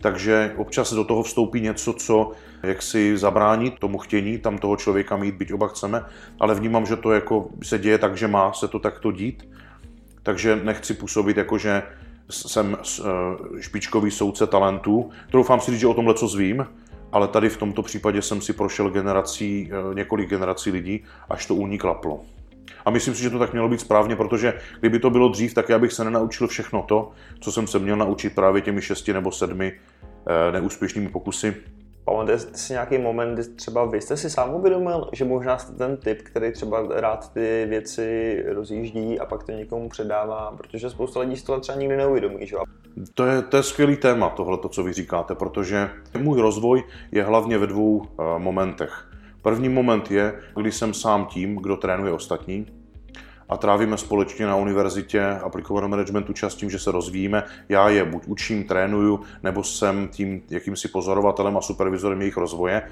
Takže 0.00 0.54
občas 0.56 0.92
do 0.92 1.04
toho 1.04 1.22
vstoupí 1.22 1.60
něco, 1.60 1.92
co 1.92 2.32
jak 2.62 2.82
si 2.82 3.18
zabrání 3.18 3.70
tomu 3.70 3.98
chtění 3.98 4.38
tam 4.38 4.58
toho 4.58 4.76
člověka 4.76 5.16
mít, 5.16 5.34
byť 5.34 5.52
oba 5.52 5.68
chceme, 5.68 6.04
ale 6.40 6.54
vnímám, 6.54 6.86
že 6.86 6.96
to 6.96 7.12
jako 7.12 7.48
se 7.62 7.78
děje 7.78 7.98
tak, 7.98 8.16
že 8.16 8.28
má 8.28 8.52
se 8.52 8.68
to 8.68 8.78
takto 8.78 9.12
dít. 9.12 9.48
Takže 10.22 10.60
nechci 10.64 10.94
působit 10.94 11.36
jako, 11.36 11.58
že 11.58 11.82
jsem 12.30 12.78
eh, 12.80 13.02
špičkový 13.62 14.10
soudce 14.10 14.46
talentů. 14.46 15.10
Doufám 15.30 15.60
si 15.60 15.70
říct, 15.70 15.80
že 15.80 15.86
o 15.86 15.94
tomhle 15.94 16.14
co 16.14 16.28
zvím, 16.28 16.66
ale 17.12 17.28
tady 17.28 17.48
v 17.48 17.56
tomto 17.56 17.82
případě 17.82 18.22
jsem 18.22 18.40
si 18.40 18.52
prošel 18.52 18.90
generací, 18.90 19.70
eh, 19.72 19.94
několik 19.94 20.30
generací 20.30 20.70
lidí, 20.70 21.04
až 21.28 21.46
to 21.46 21.54
u 21.54 21.66
ní 21.66 21.78
klaplo. 21.78 22.20
A 22.88 22.90
myslím 22.90 23.14
si, 23.14 23.22
že 23.22 23.30
to 23.30 23.38
tak 23.38 23.52
mělo 23.52 23.68
být 23.68 23.80
správně, 23.80 24.16
protože 24.16 24.54
kdyby 24.80 24.98
to 24.98 25.10
bylo 25.10 25.28
dřív, 25.28 25.54
tak 25.54 25.68
já 25.68 25.78
bych 25.78 25.92
se 25.92 26.04
nenaučil 26.04 26.46
všechno 26.48 26.82
to, 26.82 27.10
co 27.40 27.52
jsem 27.52 27.66
se 27.66 27.78
měl 27.78 27.96
naučit 27.96 28.34
právě 28.34 28.62
těmi 28.62 28.82
šesti 28.82 29.12
nebo 29.12 29.32
sedmi 29.32 29.72
eh, 30.26 30.52
neúspěšnými 30.52 31.08
pokusy. 31.08 31.54
Pamatujete 32.04 32.58
si 32.58 32.72
nějaký 32.72 32.98
moment, 32.98 33.34
kdy 33.34 33.44
třeba 33.44 33.84
vy 33.84 34.00
jste 34.00 34.16
si 34.16 34.30
sám 34.30 34.54
uvědomil, 34.54 35.08
že 35.12 35.24
možná 35.24 35.58
jste 35.58 35.72
ten 35.72 35.96
typ, 35.96 36.22
který 36.22 36.52
třeba 36.52 36.86
rád 36.90 37.32
ty 37.32 37.66
věci 37.68 38.42
rozjíždí 38.48 39.20
a 39.20 39.26
pak 39.26 39.44
to 39.44 39.52
někomu 39.52 39.88
předává, 39.88 40.54
protože 40.56 40.90
spousta 40.90 41.20
lidí 41.20 41.36
si 41.36 41.44
to 41.44 41.60
třeba 41.60 41.78
nikdy 41.78 41.96
neuvědomí, 41.96 42.46
že? 42.46 42.56
To 43.14 43.26
je, 43.26 43.42
to 43.42 43.56
je 43.56 43.62
skvělý 43.62 43.96
téma, 43.96 44.30
tohle, 44.30 44.58
co 44.70 44.82
vy 44.82 44.92
říkáte, 44.92 45.34
protože 45.34 45.90
můj 46.18 46.40
rozvoj 46.40 46.82
je 47.12 47.22
hlavně 47.22 47.58
ve 47.58 47.66
dvou 47.66 47.96
uh, 47.96 48.04
momentech. 48.38 49.08
První 49.42 49.68
moment 49.68 50.10
je, 50.10 50.34
kdy 50.56 50.72
jsem 50.72 50.94
sám 50.94 51.26
tím, 51.26 51.56
kdo 51.56 51.76
trénuje 51.76 52.12
ostatní 52.12 52.77
a 53.48 53.56
trávíme 53.56 53.96
společně 53.96 54.46
na 54.46 54.56
univerzitě 54.56 55.26
aplikovaného 55.26 55.88
managementu 55.88 56.32
čas 56.32 56.54
tím, 56.54 56.70
že 56.70 56.78
se 56.78 56.90
rozvíjíme. 56.90 57.42
Já 57.68 57.88
je 57.88 58.04
buď 58.04 58.22
učím, 58.26 58.64
trénuju, 58.64 59.20
nebo 59.42 59.62
jsem 59.62 60.08
tím 60.08 60.42
jakýmsi 60.50 60.88
pozorovatelem 60.88 61.56
a 61.56 61.60
supervizorem 61.60 62.20
jejich 62.20 62.36
rozvoje. 62.36 62.82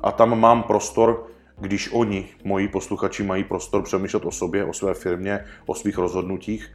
A 0.00 0.12
tam 0.12 0.40
mám 0.40 0.62
prostor, 0.62 1.26
když 1.58 1.92
oni, 1.92 2.28
moji 2.44 2.68
posluchači, 2.68 3.22
mají 3.22 3.44
prostor 3.44 3.82
přemýšlet 3.82 4.24
o 4.24 4.30
sobě, 4.30 4.64
o 4.64 4.72
své 4.72 4.94
firmě, 4.94 5.44
o 5.66 5.74
svých 5.74 5.98
rozhodnutích, 5.98 6.74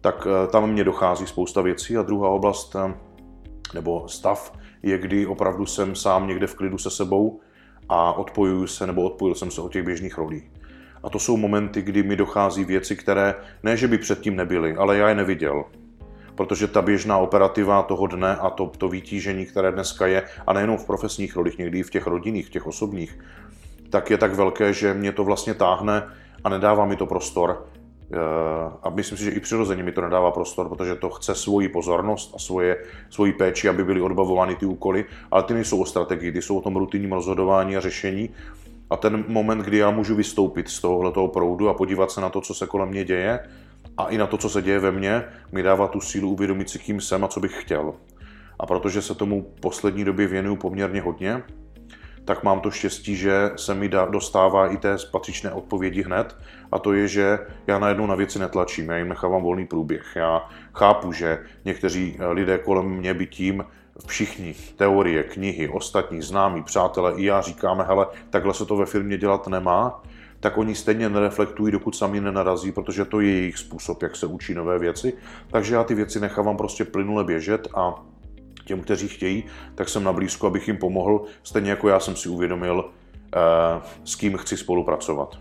tak 0.00 0.26
eh, 0.26 0.46
tam 0.46 0.70
mě 0.70 0.84
dochází 0.84 1.26
spousta 1.26 1.60
věcí. 1.60 1.96
A 1.96 2.02
druhá 2.02 2.28
oblast, 2.28 2.76
eh, 2.76 2.94
nebo 3.74 4.08
stav, 4.08 4.52
je, 4.82 4.98
kdy 4.98 5.26
opravdu 5.26 5.66
jsem 5.66 5.94
sám 5.94 6.26
někde 6.26 6.46
v 6.46 6.54
klidu 6.54 6.78
se 6.78 6.90
sebou 6.90 7.40
a 7.88 8.12
odpojuju 8.12 8.66
se, 8.66 8.86
nebo 8.86 9.02
odpojil 9.02 9.34
jsem 9.34 9.50
se 9.50 9.60
od 9.60 9.72
těch 9.72 9.84
běžných 9.84 10.18
rolí. 10.18 10.42
A 11.02 11.10
to 11.10 11.18
jsou 11.18 11.36
momenty, 11.36 11.82
kdy 11.82 12.02
mi 12.02 12.16
dochází 12.16 12.64
věci, 12.64 12.96
které 12.96 13.34
ne, 13.62 13.76
že 13.76 13.88
by 13.88 13.98
předtím 13.98 14.36
nebyly, 14.36 14.76
ale 14.76 14.96
já 14.96 15.08
je 15.08 15.14
neviděl. 15.14 15.64
Protože 16.34 16.66
ta 16.66 16.82
běžná 16.82 17.18
operativa 17.18 17.82
toho 17.82 18.06
dne 18.06 18.36
a 18.36 18.50
to, 18.50 18.66
to 18.78 18.88
vytížení, 18.88 19.46
které 19.46 19.72
dneska 19.72 20.06
je, 20.06 20.22
a 20.46 20.52
nejenom 20.52 20.76
v 20.76 20.86
profesních 20.86 21.36
rolích, 21.36 21.58
někdy 21.58 21.78
i 21.78 21.82
v 21.82 21.90
těch 21.90 22.06
rodinných, 22.06 22.46
v 22.46 22.50
těch 22.50 22.66
osobních, 22.66 23.18
tak 23.90 24.10
je 24.10 24.18
tak 24.18 24.34
velké, 24.34 24.72
že 24.72 24.94
mě 24.94 25.12
to 25.12 25.24
vlastně 25.24 25.54
táhne 25.54 26.02
a 26.44 26.48
nedává 26.48 26.86
mi 26.86 26.96
to 26.96 27.06
prostor. 27.06 27.66
Eh, 28.12 28.16
a 28.82 28.90
myslím 28.90 29.18
si, 29.18 29.24
že 29.24 29.30
i 29.30 29.40
přirozeně 29.40 29.82
mi 29.82 29.92
to 29.92 30.00
nedává 30.00 30.30
prostor, 30.30 30.68
protože 30.68 30.94
to 30.94 31.10
chce 31.10 31.34
svoji 31.34 31.68
pozornost 31.68 32.32
a 32.36 32.38
svoje, 32.38 32.76
svoji 33.10 33.32
péči, 33.32 33.68
aby 33.68 33.84
byly 33.84 34.00
odbavovány 34.00 34.54
ty 34.54 34.66
úkoly, 34.66 35.04
ale 35.30 35.42
ty 35.42 35.54
nejsou 35.54 35.80
o 35.80 35.86
strategii, 35.86 36.32
ty 36.32 36.42
jsou 36.42 36.58
o 36.58 36.62
tom 36.62 36.76
rutinním 36.76 37.12
rozhodování 37.12 37.76
a 37.76 37.80
řešení 37.80 38.30
a 38.90 38.96
ten 38.96 39.24
moment, 39.28 39.58
kdy 39.58 39.78
já 39.78 39.90
můžu 39.90 40.14
vystoupit 40.14 40.68
z 40.68 40.80
tohoto 40.80 41.28
proudu 41.28 41.68
a 41.68 41.74
podívat 41.74 42.10
se 42.10 42.20
na 42.20 42.28
to, 42.28 42.40
co 42.40 42.54
se 42.54 42.66
kolem 42.66 42.88
mě 42.88 43.04
děje 43.04 43.40
a 43.96 44.06
i 44.06 44.18
na 44.18 44.26
to, 44.26 44.36
co 44.36 44.48
se 44.48 44.62
děje 44.62 44.78
ve 44.78 44.90
mně, 44.90 45.24
mi 45.52 45.62
dává 45.62 45.88
tu 45.88 46.00
sílu 46.00 46.30
uvědomit 46.30 46.70
si, 46.70 46.78
kým 46.78 47.00
jsem 47.00 47.24
a 47.24 47.28
co 47.28 47.40
bych 47.40 47.62
chtěl. 47.62 47.94
A 48.58 48.66
protože 48.66 49.02
se 49.02 49.14
tomu 49.14 49.54
poslední 49.60 50.04
době 50.04 50.26
věnuju 50.26 50.56
poměrně 50.56 51.00
hodně, 51.00 51.42
tak 52.24 52.42
mám 52.42 52.60
to 52.60 52.70
štěstí, 52.70 53.16
že 53.16 53.50
se 53.56 53.74
mi 53.74 53.88
dostává 53.88 54.72
i 54.72 54.76
té 54.76 54.96
patřičné 55.10 55.52
odpovědi 55.52 56.02
hned. 56.02 56.36
A 56.72 56.78
to 56.78 56.92
je, 56.92 57.08
že 57.08 57.38
já 57.66 57.78
najednou 57.78 58.06
na 58.06 58.14
věci 58.14 58.38
netlačím, 58.38 58.88
já 58.88 58.96
jim 58.96 59.08
nechávám 59.08 59.42
volný 59.42 59.66
průběh. 59.66 60.12
Já 60.16 60.48
chápu, 60.74 61.12
že 61.12 61.38
někteří 61.64 62.16
lidé 62.30 62.58
kolem 62.58 62.86
mě 62.86 63.14
by 63.14 63.26
tím 63.26 63.64
všichni, 64.06 64.54
teorie, 64.76 65.22
knihy, 65.22 65.68
ostatní 65.68 66.22
známí, 66.22 66.62
přátelé 66.62 67.12
i 67.16 67.24
já 67.24 67.40
říkáme, 67.40 67.84
hele, 67.84 68.06
takhle 68.30 68.54
se 68.54 68.66
to 68.66 68.76
ve 68.76 68.86
firmě 68.86 69.18
dělat 69.18 69.48
nemá, 69.48 70.02
tak 70.40 70.58
oni 70.58 70.74
stejně 70.74 71.08
nereflektují, 71.08 71.72
dokud 71.72 71.96
sami 71.96 72.20
nenarazí, 72.20 72.72
protože 72.72 73.04
to 73.04 73.20
je 73.20 73.30
jejich 73.30 73.58
způsob, 73.58 74.02
jak 74.02 74.16
se 74.16 74.26
učí 74.26 74.54
nové 74.54 74.78
věci. 74.78 75.12
Takže 75.50 75.74
já 75.74 75.84
ty 75.84 75.94
věci 75.94 76.20
nechávám 76.20 76.56
prostě 76.56 76.84
plynule 76.84 77.24
běžet 77.24 77.68
a 77.74 77.94
těm, 78.64 78.80
kteří 78.80 79.08
chtějí, 79.08 79.44
tak 79.74 79.88
jsem 79.88 80.04
na 80.04 80.12
blízku, 80.12 80.46
abych 80.46 80.68
jim 80.68 80.76
pomohl, 80.76 81.24
stejně 81.42 81.70
jako 81.70 81.88
já 81.88 82.00
jsem 82.00 82.16
si 82.16 82.28
uvědomil, 82.28 82.90
eh, 83.34 83.80
s 84.04 84.14
kým 84.14 84.36
chci 84.36 84.56
spolupracovat. 84.56 85.38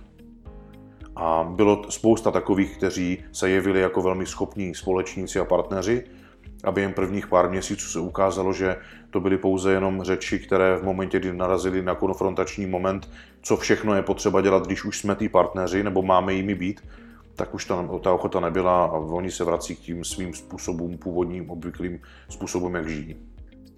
A 1.16 1.44
bylo 1.44 1.92
spousta 1.92 2.32
takových, 2.32 2.78
kteří 2.78 3.24
se 3.32 3.50
jevili 3.50 3.80
jako 3.80 4.02
velmi 4.02 4.26
schopní 4.26 4.76
společníci 4.76 5.40
a 5.40 5.46
partneři, 5.46 6.04
a 6.64 6.72
během 6.72 6.94
prvních 6.94 7.28
pár 7.28 7.50
měsíců 7.50 7.90
se 7.90 8.00
ukázalo, 8.00 8.54
že 8.54 8.78
to 9.10 9.20
byly 9.20 9.38
pouze 9.38 9.72
jenom 9.72 10.04
řeči, 10.04 10.40
které 10.40 10.78
v 10.78 10.84
momentě, 10.84 11.20
kdy 11.20 11.34
narazili 11.34 11.82
na 11.82 11.96
konfrontační 11.96 12.66
moment, 12.66 13.10
co 13.42 13.58
všechno 13.58 13.96
je 13.96 14.02
potřeba 14.02 14.42
dělat, 14.42 14.66
když 14.66 14.86
už 14.86 15.00
jsme 15.00 15.16
tí 15.16 15.30
partneři, 15.30 15.84
nebo 15.84 16.02
máme 16.02 16.34
jimi 16.34 16.56
být, 16.56 16.82
tak 17.36 17.54
už 17.54 17.66
ta, 17.66 17.90
ta 18.04 18.14
ochota 18.14 18.40
nebyla 18.40 18.86
a 18.86 18.98
oni 18.98 19.32
se 19.32 19.44
vrací 19.44 19.76
k 19.76 19.80
tím 19.80 20.04
svým 20.04 20.34
způsobům, 20.34 20.98
původním, 20.98 21.50
obvyklým 21.50 22.02
způsobům, 22.30 22.76
jak 22.76 22.90
žijí. 22.90 23.16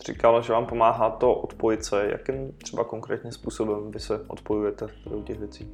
Říkal, 0.06 0.42
že 0.42 0.54
vám 0.54 0.66
pomáhá 0.66 1.10
to 1.10 1.34
odpojit 1.34 1.86
se. 1.86 2.08
Jakým 2.12 2.52
třeba 2.64 2.84
konkrétním 2.84 3.34
způsobem 3.34 3.92
vy 3.92 4.00
se 4.00 4.22
odpojujete 4.28 4.88
do 5.10 5.22
těch 5.22 5.40
věcí? 5.40 5.72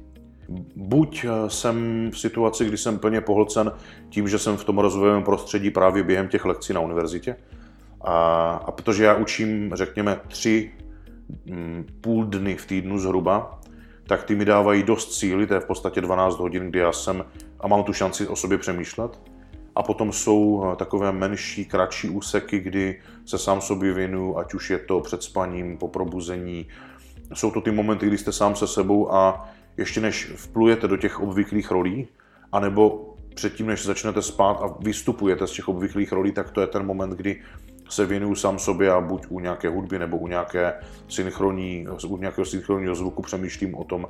Buď 0.76 1.24
eh, 1.24 1.50
jsem 1.50 2.10
v 2.12 2.18
situaci, 2.18 2.64
kdy 2.64 2.76
jsem 2.76 2.98
plně 2.98 3.20
pohlcen 3.20 3.72
tím, 4.10 4.28
že 4.28 4.38
jsem 4.38 4.56
v 4.56 4.64
tom 4.64 4.78
rozvojovém 4.78 5.22
prostředí 5.22 5.70
právě 5.70 6.02
během 6.02 6.28
těch 6.28 6.44
lekcí 6.44 6.72
na 6.72 6.80
univerzitě. 6.80 7.36
A, 8.00 8.50
a 8.66 8.70
protože 8.70 9.04
já 9.04 9.14
učím, 9.14 9.70
řekněme, 9.74 10.20
tři 10.28 10.70
mm, 11.46 11.86
půl 12.00 12.24
dny 12.24 12.56
v 12.56 12.66
týdnu 12.66 12.98
zhruba, 12.98 13.60
tak 14.06 14.24
ty 14.24 14.34
mi 14.34 14.44
dávají 14.44 14.82
dost 14.82 15.12
síly, 15.12 15.46
to 15.46 15.54
je 15.54 15.60
v 15.60 15.66
podstatě 15.66 16.00
12 16.00 16.38
hodin, 16.38 16.70
kdy 16.70 16.78
já 16.78 16.92
jsem 16.92 17.24
a 17.60 17.68
mám 17.68 17.84
tu 17.84 17.92
šanci 17.92 18.26
o 18.26 18.36
sobě 18.36 18.58
přemýšlet. 18.58 19.20
A 19.74 19.82
potom 19.82 20.12
jsou 20.12 20.64
eh, 20.72 20.76
takové 20.76 21.12
menší, 21.12 21.64
kratší 21.64 22.10
úseky, 22.10 22.60
kdy 22.60 23.00
se 23.24 23.38
sám 23.38 23.60
sobě 23.60 23.92
věnuju, 23.92 24.38
ať 24.38 24.54
už 24.54 24.70
je 24.70 24.78
to 24.78 25.00
před 25.00 25.22
spaním, 25.22 25.78
po 25.78 25.88
probuzení. 25.88 26.66
Jsou 27.34 27.50
to 27.50 27.60
ty 27.60 27.70
momenty, 27.70 28.06
kdy 28.06 28.18
jste 28.18 28.32
sám 28.32 28.56
se 28.56 28.66
sebou 28.66 29.12
a 29.12 29.48
ještě 29.78 30.00
než 30.00 30.32
vplujete 30.36 30.88
do 30.88 30.96
těch 30.96 31.20
obvyklých 31.20 31.70
rolí, 31.70 32.08
anebo 32.52 33.14
předtím, 33.34 33.66
než 33.66 33.84
začnete 33.84 34.22
spát 34.22 34.60
a 34.62 34.76
vystupujete 34.80 35.46
z 35.46 35.52
těch 35.52 35.68
obvyklých 35.68 36.12
rolí, 36.12 36.32
tak 36.32 36.50
to 36.50 36.60
je 36.60 36.66
ten 36.66 36.86
moment, 36.86 37.10
kdy 37.10 37.40
se 37.88 38.06
věnuju 38.06 38.34
sám 38.34 38.58
sobě 38.58 38.92
a 38.92 39.00
buď 39.00 39.26
u 39.28 39.40
nějaké 39.40 39.68
hudby 39.68 39.98
nebo 39.98 40.18
u, 40.18 40.28
nějaké 40.28 40.74
synchronní, 41.08 41.86
u 42.08 42.16
nějakého 42.16 42.44
synchronního 42.44 42.94
zvuku 42.94 43.22
přemýšlím 43.22 43.74
o 43.74 43.84
tom, 43.84 44.06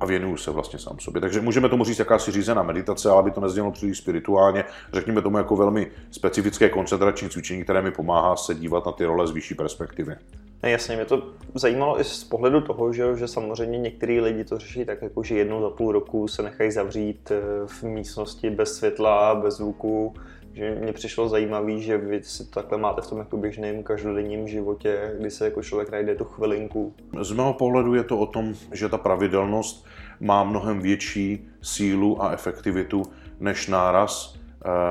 a 0.00 0.06
věnuju 0.06 0.36
se 0.36 0.50
vlastně 0.50 0.78
sám 0.78 0.98
sobě. 0.98 1.20
Takže 1.20 1.40
můžeme 1.40 1.68
tomu 1.68 1.84
říct 1.84 1.98
jakási 1.98 2.32
řízená 2.32 2.62
meditace, 2.62 3.10
ale 3.10 3.18
aby 3.18 3.30
to 3.30 3.40
neznělo 3.40 3.72
příliš 3.72 3.98
spirituálně. 3.98 4.64
Řekněme 4.92 5.22
tomu 5.22 5.38
jako 5.38 5.56
velmi 5.56 5.90
specifické 6.10 6.68
koncentrační 6.68 7.28
cvičení, 7.28 7.64
které 7.64 7.82
mi 7.82 7.90
pomáhá 7.90 8.36
se 8.36 8.54
dívat 8.54 8.86
na 8.86 8.92
ty 8.92 9.04
role 9.04 9.26
z 9.26 9.30
vyšší 9.30 9.54
perspektivy. 9.54 10.16
Jasně, 10.62 10.96
mě 10.96 11.04
to 11.04 11.22
zajímalo 11.54 12.00
i 12.00 12.04
z 12.04 12.24
pohledu 12.24 12.60
toho, 12.60 12.92
že, 12.92 13.16
že 13.16 13.28
samozřejmě 13.28 13.78
některý 13.78 14.20
lidi 14.20 14.44
to 14.44 14.58
řeší 14.58 14.84
tak, 14.84 15.02
jako 15.02 15.22
že 15.22 15.38
jednou 15.38 15.60
za 15.60 15.70
půl 15.70 15.92
roku 15.92 16.28
se 16.28 16.42
nechají 16.42 16.70
zavřít 16.70 17.30
eh, 17.30 17.66
v 17.66 17.82
místnosti 17.82 18.50
bez 18.50 18.76
světla, 18.76 19.34
bez 19.34 19.56
zvuku, 19.56 20.14
že 20.52 20.74
mě 20.74 20.92
přišlo 20.92 21.28
zajímavé, 21.28 21.78
že 21.78 21.98
vy 21.98 22.22
si 22.22 22.44
to 22.44 22.50
takhle 22.50 22.78
máte 22.78 23.02
v 23.02 23.06
tom 23.06 23.18
jako 23.18 23.36
běžném 23.36 23.82
každodenním 23.82 24.48
životě, 24.48 25.14
kdy 25.20 25.30
se 25.30 25.44
jako 25.44 25.62
člověk 25.62 25.90
najde 25.90 26.14
tu 26.14 26.24
chvilinku. 26.24 26.94
Z 27.20 27.32
mého 27.32 27.52
pohledu 27.52 27.94
je 27.94 28.04
to 28.04 28.18
o 28.18 28.26
tom, 28.26 28.54
že 28.72 28.88
ta 28.88 28.98
pravidelnost 28.98 29.86
má 30.20 30.44
mnohem 30.44 30.80
větší 30.80 31.48
sílu 31.62 32.22
a 32.22 32.32
efektivitu 32.32 33.02
než 33.40 33.66
náraz 33.66 34.35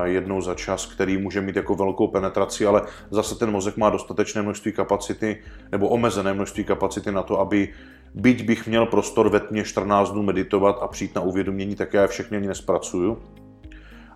jednou 0.04 0.40
za 0.40 0.54
čas, 0.54 0.86
který 0.86 1.18
může 1.18 1.40
mít 1.40 1.56
jako 1.56 1.74
velkou 1.74 2.08
penetraci, 2.08 2.66
ale 2.66 2.82
zase 3.10 3.34
ten 3.34 3.50
mozek 3.50 3.76
má 3.76 3.90
dostatečné 3.90 4.42
množství 4.42 4.72
kapacity 4.72 5.42
nebo 5.72 5.88
omezené 5.88 6.34
množství 6.34 6.64
kapacity 6.64 7.12
na 7.12 7.22
to, 7.22 7.40
aby 7.40 7.68
byť 8.14 8.44
bych 8.44 8.66
měl 8.66 8.86
prostor 8.86 9.28
ve 9.28 9.40
tmě 9.40 9.64
14 9.64 10.10
dnů 10.10 10.22
meditovat 10.22 10.78
a 10.82 10.88
přijít 10.88 11.14
na 11.14 11.20
uvědomění, 11.20 11.74
tak 11.74 11.94
já 11.94 12.06
všechny 12.06 12.36
ani 12.36 12.46
nespracuju 12.46 13.18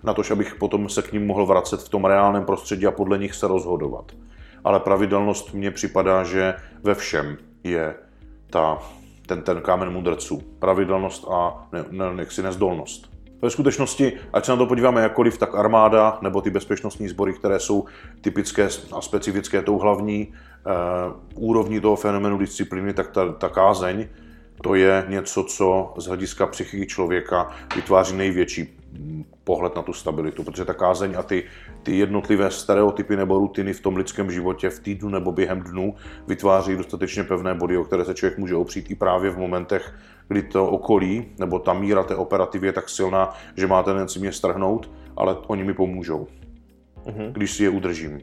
na 0.02 0.14
to, 0.14 0.22
abych 0.32 0.54
potom 0.54 0.88
se 0.88 1.02
k 1.02 1.12
ním 1.12 1.26
mohl 1.26 1.46
vracet 1.46 1.80
v 1.80 1.88
tom 1.88 2.04
reálném 2.04 2.44
prostředí 2.44 2.86
a 2.86 2.90
podle 2.90 3.18
nich 3.18 3.34
se 3.34 3.48
rozhodovat. 3.48 4.12
Ale 4.64 4.80
pravidelnost 4.80 5.54
mně 5.54 5.70
připadá, 5.70 6.24
že 6.24 6.54
ve 6.82 6.94
všem 6.94 7.36
je 7.64 7.94
ta, 8.50 8.78
ten, 9.26 9.42
ten 9.42 9.60
kámen 9.60 9.90
mudrců. 9.90 10.42
Pravidelnost 10.58 11.28
a 11.30 11.68
ne, 11.72 11.84
ne, 11.90 12.04
jaksi 12.18 12.42
nezdolnost. 12.42 13.10
Ve 13.42 13.50
skutečnosti, 13.50 14.12
ať 14.32 14.44
se 14.44 14.52
na 14.52 14.56
to 14.56 14.66
podíváme 14.66 15.02
jakkoliv, 15.02 15.38
tak 15.38 15.54
armáda 15.54 16.18
nebo 16.22 16.40
ty 16.40 16.50
bezpečnostní 16.50 17.08
sbory, 17.08 17.32
které 17.32 17.60
jsou 17.60 17.84
typické 18.20 18.68
a 18.92 19.00
specifické 19.00 19.62
tou 19.62 19.78
hlavní 19.78 20.32
eh, 20.32 20.70
úrovní 21.34 21.80
toho 21.80 21.96
fenomenu 21.96 22.38
disciplíny, 22.38 22.94
tak 22.94 23.10
ta, 23.10 23.32
ta 23.32 23.48
kázeň, 23.48 24.08
to 24.62 24.74
je 24.74 25.04
něco, 25.08 25.44
co 25.44 25.94
z 25.96 26.06
hlediska 26.06 26.46
psychiky 26.46 26.86
člověka 26.86 27.50
vytváří 27.76 28.16
největší 28.16 28.78
pohled 29.44 29.76
na 29.76 29.82
tu 29.82 29.92
stabilitu, 29.92 30.44
protože 30.44 30.64
ta 30.64 30.74
kázeň 30.74 31.14
a 31.18 31.22
ty, 31.22 31.44
ty 31.82 31.98
jednotlivé 31.98 32.50
stereotypy 32.50 33.16
nebo 33.16 33.38
rutiny 33.38 33.72
v 33.72 33.80
tom 33.80 33.96
lidském 33.96 34.30
životě 34.30 34.70
v 34.70 34.80
týdnu 34.80 35.08
nebo 35.08 35.32
během 35.32 35.60
dnu 35.60 35.94
vytváří 36.26 36.76
dostatečně 36.76 37.24
pevné 37.24 37.54
body, 37.54 37.76
o 37.76 37.84
které 37.84 38.04
se 38.04 38.14
člověk 38.14 38.38
může 38.38 38.54
opřít 38.54 38.90
i 38.90 38.94
právě 38.94 39.30
v 39.30 39.38
momentech, 39.38 39.94
kdy 40.30 40.42
to 40.42 40.66
okolí 40.66 41.26
nebo 41.38 41.58
ta 41.58 41.72
míra 41.72 42.02
té 42.02 42.16
operativy 42.16 42.66
je 42.66 42.72
tak 42.72 42.88
silná, 42.88 43.34
že 43.56 43.66
má 43.66 43.82
tendenci 43.82 44.18
mě 44.18 44.32
strhnout, 44.32 44.90
ale 45.16 45.36
oni 45.46 45.64
mi 45.64 45.74
pomůžou, 45.74 46.26
mm-hmm. 47.04 47.32
když 47.32 47.52
si 47.52 47.64
je 47.64 47.70
udržím. 47.70 48.20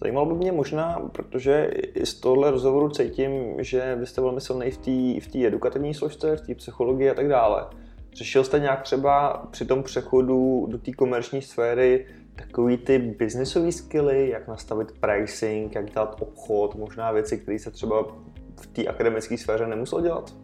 Zajímalo 0.00 0.26
by 0.26 0.34
mě 0.34 0.52
možná, 0.52 1.02
protože 1.12 1.70
i 1.94 2.06
z 2.06 2.14
tohle 2.14 2.50
rozhovoru 2.50 2.88
cítím, 2.88 3.32
že 3.58 3.96
vy 4.00 4.06
jste 4.06 4.20
velmi 4.20 4.40
silný 4.40 4.70
v 4.70 4.76
té 4.76 5.40
v 5.40 5.46
edukativní 5.46 5.94
složce, 5.94 6.36
v 6.36 6.40
té 6.40 6.54
psychologii 6.54 7.10
a 7.10 7.14
tak 7.14 7.28
dále. 7.28 7.66
Řešil 8.12 8.44
jste 8.44 8.58
nějak 8.58 8.82
třeba 8.82 9.46
při 9.50 9.64
tom 9.64 9.82
přechodu 9.82 10.66
do 10.70 10.78
té 10.78 10.92
komerční 10.92 11.42
sféry 11.42 12.06
takový 12.34 12.76
ty 12.76 12.98
businessové 12.98 13.72
skilly, 13.72 14.30
jak 14.30 14.48
nastavit 14.48 14.92
pricing, 15.00 15.74
jak 15.74 15.90
dělat 15.90 16.16
obchod, 16.20 16.74
možná 16.74 17.12
věci, 17.12 17.38
které 17.38 17.58
se 17.58 17.70
třeba 17.70 18.02
v 18.60 18.66
té 18.66 18.84
akademické 18.84 19.38
sféře 19.38 19.66
nemusel 19.66 20.00
dělat? 20.00 20.34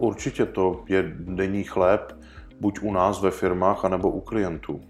Určitě 0.00 0.46
to 0.46 0.84
je 0.88 1.12
denní 1.18 1.64
chléb, 1.64 2.16
buď 2.60 2.78
u 2.82 2.92
nás 2.92 3.22
ve 3.22 3.30
firmách, 3.30 3.84
anebo 3.84 4.10
u 4.10 4.20
klientů. 4.20 4.80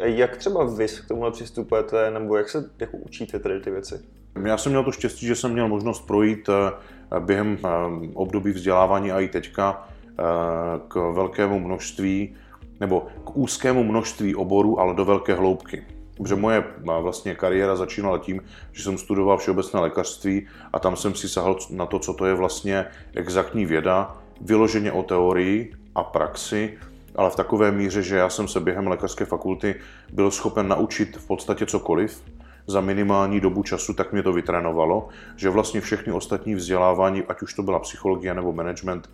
A 0.00 0.06
jak 0.06 0.36
třeba 0.36 0.64
vy 0.64 0.86
k 0.88 1.08
tomuhle 1.08 1.30
přistupujete, 1.30 2.10
nebo 2.10 2.36
jak 2.36 2.48
se 2.48 2.70
jako 2.78 2.96
učíte 2.96 3.38
tady 3.38 3.60
ty 3.60 3.70
věci? 3.70 4.00
Já 4.44 4.56
jsem 4.56 4.72
měl 4.72 4.84
to 4.84 4.92
štěstí, 4.92 5.26
že 5.26 5.36
jsem 5.36 5.52
měl 5.52 5.68
možnost 5.68 6.06
projít 6.06 6.48
eh, 6.48 7.20
během 7.20 7.58
eh, 7.64 7.68
období 8.14 8.50
vzdělávání 8.50 9.12
a 9.12 9.20
i 9.20 9.28
teďka 9.28 9.88
Eh, 10.18 10.80
k 10.88 11.12
velkému 11.12 11.60
množství 11.60 12.34
nebo 12.80 13.06
k 13.24 13.36
úzkému 13.36 13.84
množství 13.84 14.34
oborů, 14.34 14.80
ale 14.80 14.94
do 14.94 15.04
velké 15.04 15.34
hloubky. 15.34 15.86
Protože 16.16 16.36
moje 16.36 16.64
vlastně 16.84 17.34
kariéra 17.34 17.76
začínala 17.76 18.18
tím, 18.18 18.42
že 18.72 18.82
jsem 18.82 18.98
studoval 18.98 19.38
všeobecné 19.38 19.80
lékařství 19.80 20.46
a 20.72 20.78
tam 20.78 20.96
jsem 20.96 21.14
si 21.14 21.28
sahal 21.28 21.56
na 21.70 21.86
to, 21.86 21.98
co 21.98 22.14
to 22.14 22.26
je 22.26 22.34
vlastně 22.34 22.86
exaktní 23.14 23.66
věda, 23.66 24.21
vyloženě 24.42 24.92
o 24.92 25.02
teorii 25.02 25.72
a 25.94 26.02
praxi, 26.02 26.78
ale 27.16 27.30
v 27.30 27.36
takové 27.36 27.72
míře, 27.72 28.02
že 28.02 28.16
já 28.16 28.28
jsem 28.28 28.48
se 28.48 28.60
během 28.60 28.86
lékařské 28.86 29.24
fakulty 29.24 29.74
byl 30.12 30.30
schopen 30.30 30.68
naučit 30.68 31.16
v 31.16 31.26
podstatě 31.26 31.66
cokoliv 31.66 32.22
za 32.66 32.80
minimální 32.80 33.40
dobu 33.40 33.62
času, 33.62 33.94
tak 33.94 34.12
mě 34.12 34.22
to 34.22 34.32
vytrénovalo, 34.32 35.08
že 35.36 35.50
vlastně 35.50 35.80
všechny 35.80 36.12
ostatní 36.12 36.54
vzdělávání, 36.54 37.22
ať 37.22 37.42
už 37.42 37.54
to 37.54 37.62
byla 37.62 37.78
psychologie 37.78 38.34
nebo 38.34 38.52
management 38.52 39.10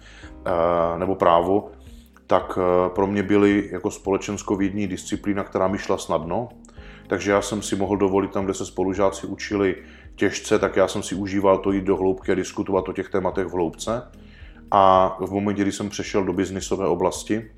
eh, 0.46 0.98
nebo 0.98 1.14
právo, 1.14 1.70
tak 2.26 2.58
eh, 2.58 2.88
pro 2.94 3.06
mě 3.06 3.22
byly 3.22 3.68
jako 3.72 3.90
společenskovědní 3.90 4.86
disciplína, 4.86 5.44
která 5.44 5.68
mi 5.68 5.78
šla 5.78 5.98
snadno. 5.98 6.48
Takže 7.06 7.30
já 7.30 7.42
jsem 7.42 7.62
si 7.62 7.76
mohl 7.76 7.96
dovolit 7.96 8.30
tam, 8.30 8.44
kde 8.44 8.54
se 8.54 8.66
spolužáci 8.66 9.26
učili 9.26 9.76
těžce, 10.16 10.58
tak 10.58 10.76
já 10.76 10.88
jsem 10.88 11.02
si 11.02 11.14
užíval 11.14 11.58
to 11.58 11.72
jít 11.72 11.84
do 11.84 11.96
hloubky 11.96 12.32
a 12.32 12.34
diskutovat 12.34 12.88
o 12.88 12.92
těch 12.92 13.08
tématech 13.08 13.46
v 13.46 13.52
hloubce. 13.52 14.02
A 14.70 15.16
v 15.20 15.30
momentě, 15.30 15.62
kdy 15.62 15.72
jsem 15.72 15.88
přešel 15.88 16.24
do 16.24 16.32
biznisové 16.32 16.86
oblasti, 16.86 17.50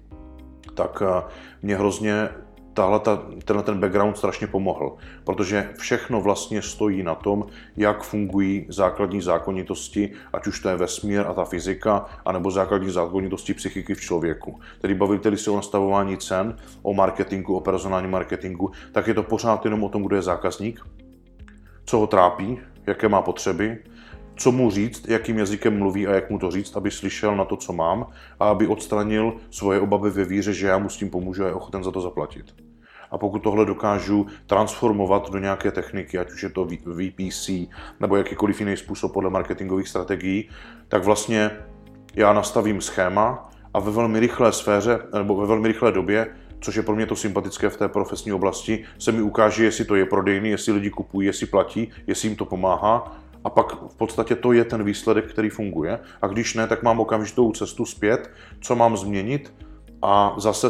tak 0.74 1.02
eh, 1.06 1.22
mě 1.62 1.76
hrozně 1.76 2.28
tahle, 2.74 3.00
ta, 3.00 3.22
tenhle 3.44 3.62
ten 3.62 3.80
background 3.80 4.18
strašně 4.18 4.46
pomohl, 4.46 4.96
protože 5.24 5.70
všechno 5.78 6.20
vlastně 6.20 6.62
stojí 6.62 7.02
na 7.02 7.14
tom, 7.14 7.46
jak 7.76 8.02
fungují 8.02 8.66
základní 8.68 9.20
zákonitosti, 9.20 10.12
ať 10.32 10.46
už 10.46 10.60
to 10.60 10.68
je 10.68 10.76
vesmír 10.76 11.20
a 11.26 11.34
ta 11.34 11.44
fyzika, 11.44 12.06
anebo 12.24 12.50
základní 12.50 12.90
zákonitosti 12.90 13.54
psychiky 13.54 13.94
v 13.94 14.00
člověku. 14.00 14.60
Tedy 14.80 14.94
bavíte 14.94 15.36
se 15.36 15.50
o 15.50 15.56
nastavování 15.56 16.16
cen, 16.16 16.56
o 16.82 16.94
marketingu, 16.94 17.56
o 17.56 17.60
personálním 17.60 18.10
marketingu, 18.10 18.70
tak 18.92 19.06
je 19.06 19.14
to 19.14 19.22
pořád 19.22 19.64
jenom 19.64 19.84
o 19.84 19.88
tom, 19.88 20.02
kdo 20.02 20.16
je 20.16 20.22
zákazník, 20.22 20.80
co 21.84 21.98
ho 21.98 22.06
trápí, 22.06 22.58
jaké 22.86 23.08
má 23.08 23.22
potřeby, 23.22 23.78
co 24.40 24.52
mu 24.52 24.70
říct, 24.70 25.08
jakým 25.08 25.38
jazykem 25.38 25.78
mluví 25.78 26.06
a 26.06 26.14
jak 26.14 26.30
mu 26.30 26.38
to 26.38 26.50
říct, 26.50 26.76
aby 26.76 26.90
slyšel 26.90 27.36
na 27.36 27.44
to, 27.44 27.56
co 27.56 27.72
mám 27.72 28.06
a 28.40 28.48
aby 28.48 28.66
odstranil 28.66 29.32
svoje 29.50 29.80
obavy 29.80 30.10
ve 30.10 30.24
víře, 30.24 30.52
že 30.52 30.66
já 30.66 30.78
mu 30.78 30.88
s 30.88 30.96
tím 30.96 31.10
pomůžu 31.10 31.44
a 31.44 31.46
je 31.46 31.52
ochoten 31.52 31.84
za 31.84 31.90
to 31.90 32.00
zaplatit. 32.00 32.54
A 33.10 33.18
pokud 33.18 33.38
tohle 33.38 33.64
dokážu 33.64 34.26
transformovat 34.46 35.30
do 35.30 35.38
nějaké 35.38 35.70
techniky, 35.70 36.18
ať 36.18 36.32
už 36.32 36.42
je 36.42 36.48
to 36.48 36.64
VPC 36.64 37.50
nebo 38.00 38.16
jakýkoliv 38.16 38.60
jiný 38.60 38.76
způsob 38.76 39.12
podle 39.12 39.30
marketingových 39.30 39.88
strategií, 39.88 40.48
tak 40.88 41.04
vlastně 41.04 41.50
já 42.14 42.32
nastavím 42.32 42.80
schéma 42.80 43.50
a 43.74 43.80
ve 43.80 43.90
velmi 43.90 44.20
rychlé 44.20 44.52
sféře 44.52 44.98
nebo 45.18 45.36
ve 45.36 45.46
velmi 45.46 45.68
rychlé 45.68 45.92
době 45.92 46.26
což 46.62 46.74
je 46.74 46.82
pro 46.82 46.96
mě 46.96 47.06
to 47.06 47.16
sympatické 47.16 47.68
v 47.68 47.76
té 47.76 47.88
profesní 47.88 48.32
oblasti, 48.32 48.84
se 48.98 49.12
mi 49.12 49.22
ukáže, 49.22 49.64
jestli 49.64 49.84
to 49.84 49.94
je 49.94 50.06
prodejný, 50.06 50.50
jestli 50.50 50.72
lidi 50.72 50.90
kupují, 50.90 51.26
jestli 51.26 51.46
platí, 51.46 51.90
jestli 52.06 52.28
jim 52.28 52.36
to 52.36 52.44
pomáhá 52.44 53.20
a 53.44 53.50
pak 53.50 53.82
v 53.88 53.96
podstatě 53.96 54.34
to 54.34 54.52
je 54.52 54.64
ten 54.64 54.84
výsledek, 54.84 55.30
který 55.30 55.50
funguje. 55.50 55.98
A 56.22 56.26
když 56.26 56.54
ne, 56.54 56.66
tak 56.66 56.82
mám 56.82 57.00
okamžitou 57.00 57.52
cestu 57.52 57.86
zpět, 57.86 58.30
co 58.60 58.76
mám 58.76 58.96
změnit 58.96 59.54
a 60.02 60.34
zase 60.38 60.68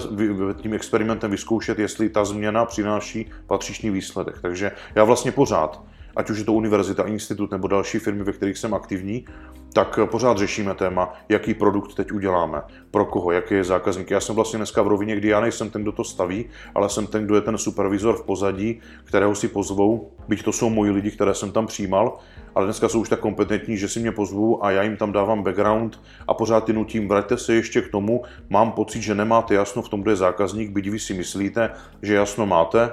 tím 0.54 0.74
experimentem 0.74 1.30
vyzkoušet, 1.30 1.78
jestli 1.78 2.09
ta 2.09 2.24
změna 2.24 2.64
přináší 2.64 3.30
patřičný 3.46 3.90
výsledek. 3.90 4.38
Takže 4.42 4.72
já 4.94 5.04
vlastně 5.04 5.33
pořád, 5.33 5.83
ať 6.16 6.30
už 6.30 6.38
je 6.38 6.44
to 6.44 6.52
univerzita, 6.52 7.02
institut 7.02 7.50
nebo 7.50 7.68
další 7.68 7.98
firmy, 7.98 8.24
ve 8.24 8.33
kterých 8.33 8.59
jsem 8.59 8.74
aktivní, 8.74 9.24
tak 9.72 9.98
pořád 10.04 10.38
řešíme 10.38 10.74
téma, 10.74 11.14
jaký 11.28 11.54
produkt 11.54 11.94
teď 11.94 12.12
uděláme, 12.12 12.62
pro 12.90 13.04
koho, 13.04 13.33
jaký 13.33 13.54
je 13.54 13.64
zákazník. 13.64 14.11
Já 14.11 14.20
jsem 14.20 14.35
vlastně 14.35 14.56
dneska 14.56 14.83
v 14.83 14.88
rovině, 14.88 15.16
kdy 15.16 15.28
já 15.28 15.40
nejsem 15.40 15.70
ten, 15.70 15.83
kdo 15.83 15.92
to 15.92 16.04
staví, 16.04 16.44
ale 16.74 16.88
jsem 16.88 17.06
ten, 17.06 17.24
kdo 17.24 17.35
je 17.35 17.40
ten 17.40 17.59
supervizor 17.59 18.16
v 18.16 18.22
pozadí, 18.22 18.80
kterého 19.04 19.35
si 19.35 19.48
pozvou, 19.48 20.11
byť 20.28 20.42
to 20.42 20.52
jsou 20.52 20.70
moji 20.70 20.90
lidi, 20.90 21.11
které 21.11 21.35
jsem 21.35 21.52
tam 21.52 21.66
přijímal, 21.66 22.18
ale 22.55 22.67
dneska 22.67 22.89
jsou 22.89 23.01
už 23.01 23.09
tak 23.09 23.21
kompetentní, 23.21 23.77
že 23.77 23.89
si 23.89 24.01
mě 24.01 24.13
pozvou 24.13 24.65
a 24.65 24.71
já 24.71 24.83
jim 24.83 24.97
tam 24.97 25.13
dávám 25.13 25.43
background 25.43 26.01
a 26.29 26.35
pořád 26.35 26.65
ty 26.65 26.73
nutím, 26.73 27.09
vraťte 27.09 27.37
se 27.37 27.55
ještě 27.55 27.83
k 27.83 27.91
tomu, 27.91 28.23
mám 28.51 28.73
pocit, 28.73 29.03
že 29.03 29.15
nemáte 29.15 29.55
jasno 29.55 29.83
v 29.83 29.89
tom, 29.89 30.03
kdo 30.03 30.11
je 30.11 30.17
zákazník, 30.17 30.71
byť 30.71 30.89
vy 30.89 30.99
si 30.99 31.15
myslíte, 31.15 31.71
že 32.03 32.15
jasno 32.15 32.47
máte, 32.47 32.91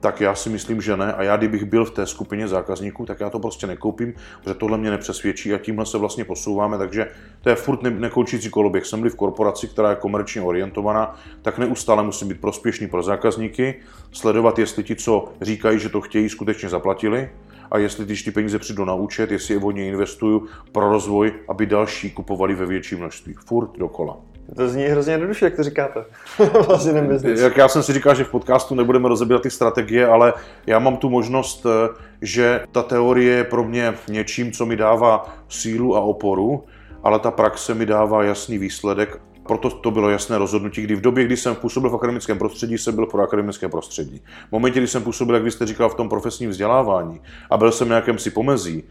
tak 0.00 0.20
já 0.20 0.34
si 0.34 0.50
myslím, 0.50 0.80
že 0.80 0.96
ne. 0.96 1.12
A 1.12 1.22
já, 1.22 1.36
kdybych 1.36 1.64
byl 1.64 1.84
v 1.84 1.90
té 1.90 2.06
skupině 2.06 2.48
zákazníků, 2.48 3.06
tak 3.06 3.20
já 3.20 3.30
to 3.30 3.38
prostě 3.38 3.66
nekoupím, 3.66 4.14
protože 4.40 4.54
tohle 4.54 4.78
mě 4.78 4.90
nepřesvědčí 4.90 5.54
a 5.54 5.58
tímhle 5.58 5.86
se 5.86 5.98
vlastně 5.98 6.24
posouváme. 6.24 6.78
Takže 6.78 7.08
to 7.40 7.48
je 7.48 7.54
furt 7.54 7.82
nekončící 7.82 8.50
koloběh. 8.50 8.86
Jsem-li 8.86 9.10
v 9.10 9.16
korporaci, 9.16 9.68
která 9.68 9.90
je 9.90 9.96
komerčně 9.96 10.42
orientovaná, 10.42 11.16
tak 11.42 11.58
neustále 11.58 12.02
musím 12.02 12.28
být 12.28 12.40
prospěšný 12.40 12.88
pro 12.88 13.02
zákazníky, 13.02 13.74
sledovat, 14.12 14.58
jestli 14.58 14.84
ti, 14.84 14.96
co 14.96 15.32
říkají, 15.40 15.78
že 15.78 15.88
to 15.88 16.00
chtějí, 16.00 16.28
skutečně 16.28 16.68
zaplatili 16.68 17.30
a 17.70 17.78
jestli 17.78 18.04
když 18.04 18.22
ty 18.22 18.30
peníze 18.30 18.58
přijdou 18.58 18.84
na 18.84 18.94
účet, 18.94 19.30
jestli 19.30 19.54
je 19.54 19.60
o 19.60 19.70
investuju 19.70 20.46
pro 20.72 20.90
rozvoj, 20.90 21.34
aby 21.48 21.66
další 21.66 22.10
kupovali 22.10 22.54
ve 22.54 22.66
větší 22.66 22.96
množství. 22.96 23.34
Furt 23.34 23.78
dokola. 23.78 24.29
To 24.56 24.68
zní 24.68 24.84
hrozně 24.84 25.12
jednoduše, 25.12 25.44
jak 25.44 25.56
to 25.56 25.62
říkáte. 25.62 26.04
vlastně 26.66 26.92
Jak 27.40 27.56
já 27.56 27.68
jsem 27.68 27.82
si 27.82 27.92
říkal, 27.92 28.14
že 28.14 28.24
v 28.24 28.30
podcastu 28.30 28.74
nebudeme 28.74 29.08
rozebírat 29.08 29.42
ty 29.42 29.50
strategie, 29.50 30.06
ale 30.06 30.32
já 30.66 30.78
mám 30.78 30.96
tu 30.96 31.10
možnost, 31.10 31.66
eh, 31.66 31.88
že 32.22 32.60
ta 32.72 32.82
teorie 32.82 33.36
je 33.36 33.44
pro 33.44 33.64
mě 33.64 33.94
něčím, 34.08 34.52
co 34.52 34.66
mi 34.66 34.76
dává 34.76 35.36
sílu 35.48 35.96
a 35.96 36.00
oporu, 36.00 36.64
ale 37.02 37.18
ta 37.18 37.30
praxe 37.30 37.74
mi 37.74 37.86
dává 37.86 38.24
jasný 38.24 38.58
výsledek 38.58 39.20
proto 39.50 39.70
to 39.70 39.90
bylo 39.90 40.10
jasné 40.10 40.38
rozhodnutí, 40.38 40.82
kdy 40.82 40.94
v 40.94 41.00
době, 41.00 41.24
kdy 41.24 41.36
jsem 41.36 41.54
působil 41.54 41.90
v 41.90 41.94
akademickém 41.94 42.38
prostředí, 42.38 42.78
jsem 42.78 42.94
byl 42.94 43.06
pro 43.06 43.22
akademické 43.22 43.68
prostředí. 43.68 44.22
V 44.48 44.52
momentě, 44.52 44.80
kdy 44.80 44.86
jsem 44.86 45.02
působil, 45.02 45.34
jak 45.34 45.44
vy 45.44 45.50
jste 45.50 45.66
říkal, 45.66 45.88
v 45.88 45.94
tom 45.94 46.08
profesním 46.08 46.50
vzdělávání 46.50 47.20
a 47.50 47.56
byl 47.56 47.72
jsem 47.72 47.88
nějakém 47.88 48.18
si 48.18 48.30
pomezí, 48.30 48.84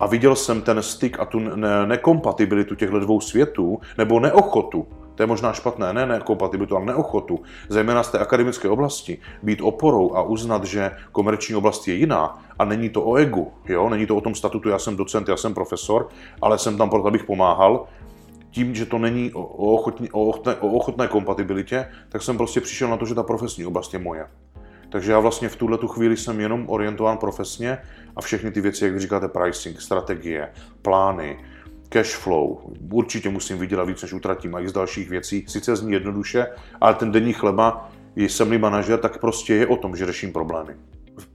a 0.00 0.06
viděl 0.06 0.36
jsem 0.36 0.62
ten 0.62 0.82
styk 0.82 1.20
a 1.20 1.24
tu 1.24 1.38
nekompatibilitu 1.86 2.74
těchto 2.74 3.00
dvou 3.00 3.20
světů, 3.20 3.80
nebo 3.98 4.20
neochotu, 4.20 4.86
to 5.14 5.22
je 5.22 5.26
možná 5.26 5.52
špatné, 5.52 5.92
ne 5.92 6.06
nekompatibilitu, 6.06 6.76
ale 6.76 6.86
neochotu, 6.86 7.40
zejména 7.68 8.02
z 8.02 8.10
té 8.10 8.18
akademické 8.18 8.68
oblasti, 8.68 9.18
být 9.42 9.60
oporou 9.60 10.16
a 10.16 10.22
uznat, 10.22 10.64
že 10.64 10.90
komerční 11.12 11.54
oblast 11.54 11.88
je 11.88 11.94
jiná 11.94 12.42
a 12.58 12.64
není 12.64 12.88
to 12.88 13.02
o 13.02 13.14
egu, 13.14 13.52
jo? 13.68 13.88
není 13.88 14.06
to 14.06 14.16
o 14.16 14.20
tom 14.20 14.34
statutu, 14.34 14.68
já 14.68 14.78
jsem 14.78 14.96
docent, 14.96 15.28
já 15.28 15.36
jsem 15.36 15.54
profesor, 15.54 16.08
ale 16.42 16.58
jsem 16.58 16.78
tam 16.78 16.90
proto, 16.90 17.08
abych 17.08 17.24
pomáhal, 17.24 17.86
tím, 18.50 18.74
že 18.74 18.86
to 18.86 18.98
není 18.98 19.32
o, 19.32 19.42
ochotní, 19.42 20.10
o, 20.10 20.26
ochotné, 20.26 20.54
o 20.54 20.68
ochotné 20.68 21.08
kompatibilitě, 21.08 21.86
tak 22.08 22.22
jsem 22.22 22.36
prostě 22.36 22.60
přišel 22.60 22.88
na 22.88 22.96
to, 22.96 23.06
že 23.06 23.14
ta 23.14 23.22
profesní 23.22 23.66
oblast 23.66 23.92
je 23.92 23.98
moje. 23.98 24.26
Takže 24.94 25.12
já 25.12 25.18
vlastně 25.18 25.48
v 25.48 25.56
tuhle 25.56 25.78
tu 25.78 25.88
chvíli 25.88 26.16
jsem 26.16 26.40
jenom 26.40 26.64
orientován 26.68 27.18
profesně 27.18 27.78
a 28.16 28.20
všechny 28.20 28.50
ty 28.50 28.60
věci, 28.60 28.84
jak 28.84 28.92
vy 28.94 29.00
říkáte, 29.00 29.28
pricing, 29.28 29.80
strategie, 29.80 30.48
plány, 30.82 31.38
cash 31.88 32.16
flow, 32.16 32.58
určitě 32.92 33.28
musím 33.28 33.58
vydělat 33.58 33.84
víc, 33.84 34.02
než 34.02 34.12
utratím 34.12 34.54
a 34.54 34.60
i 34.60 34.68
z 34.68 34.72
dalších 34.72 35.10
věcí. 35.10 35.44
Sice 35.48 35.76
zní 35.76 35.92
jednoduše, 35.92 36.46
ale 36.80 36.94
ten 36.94 37.12
denní 37.12 37.32
chleba, 37.32 37.90
jsem-li 38.16 38.58
manažer, 38.58 38.98
tak 38.98 39.18
prostě 39.18 39.54
je 39.54 39.66
o 39.66 39.76
tom, 39.76 39.96
že 39.96 40.06
řeším 40.06 40.32
problémy. 40.32 40.74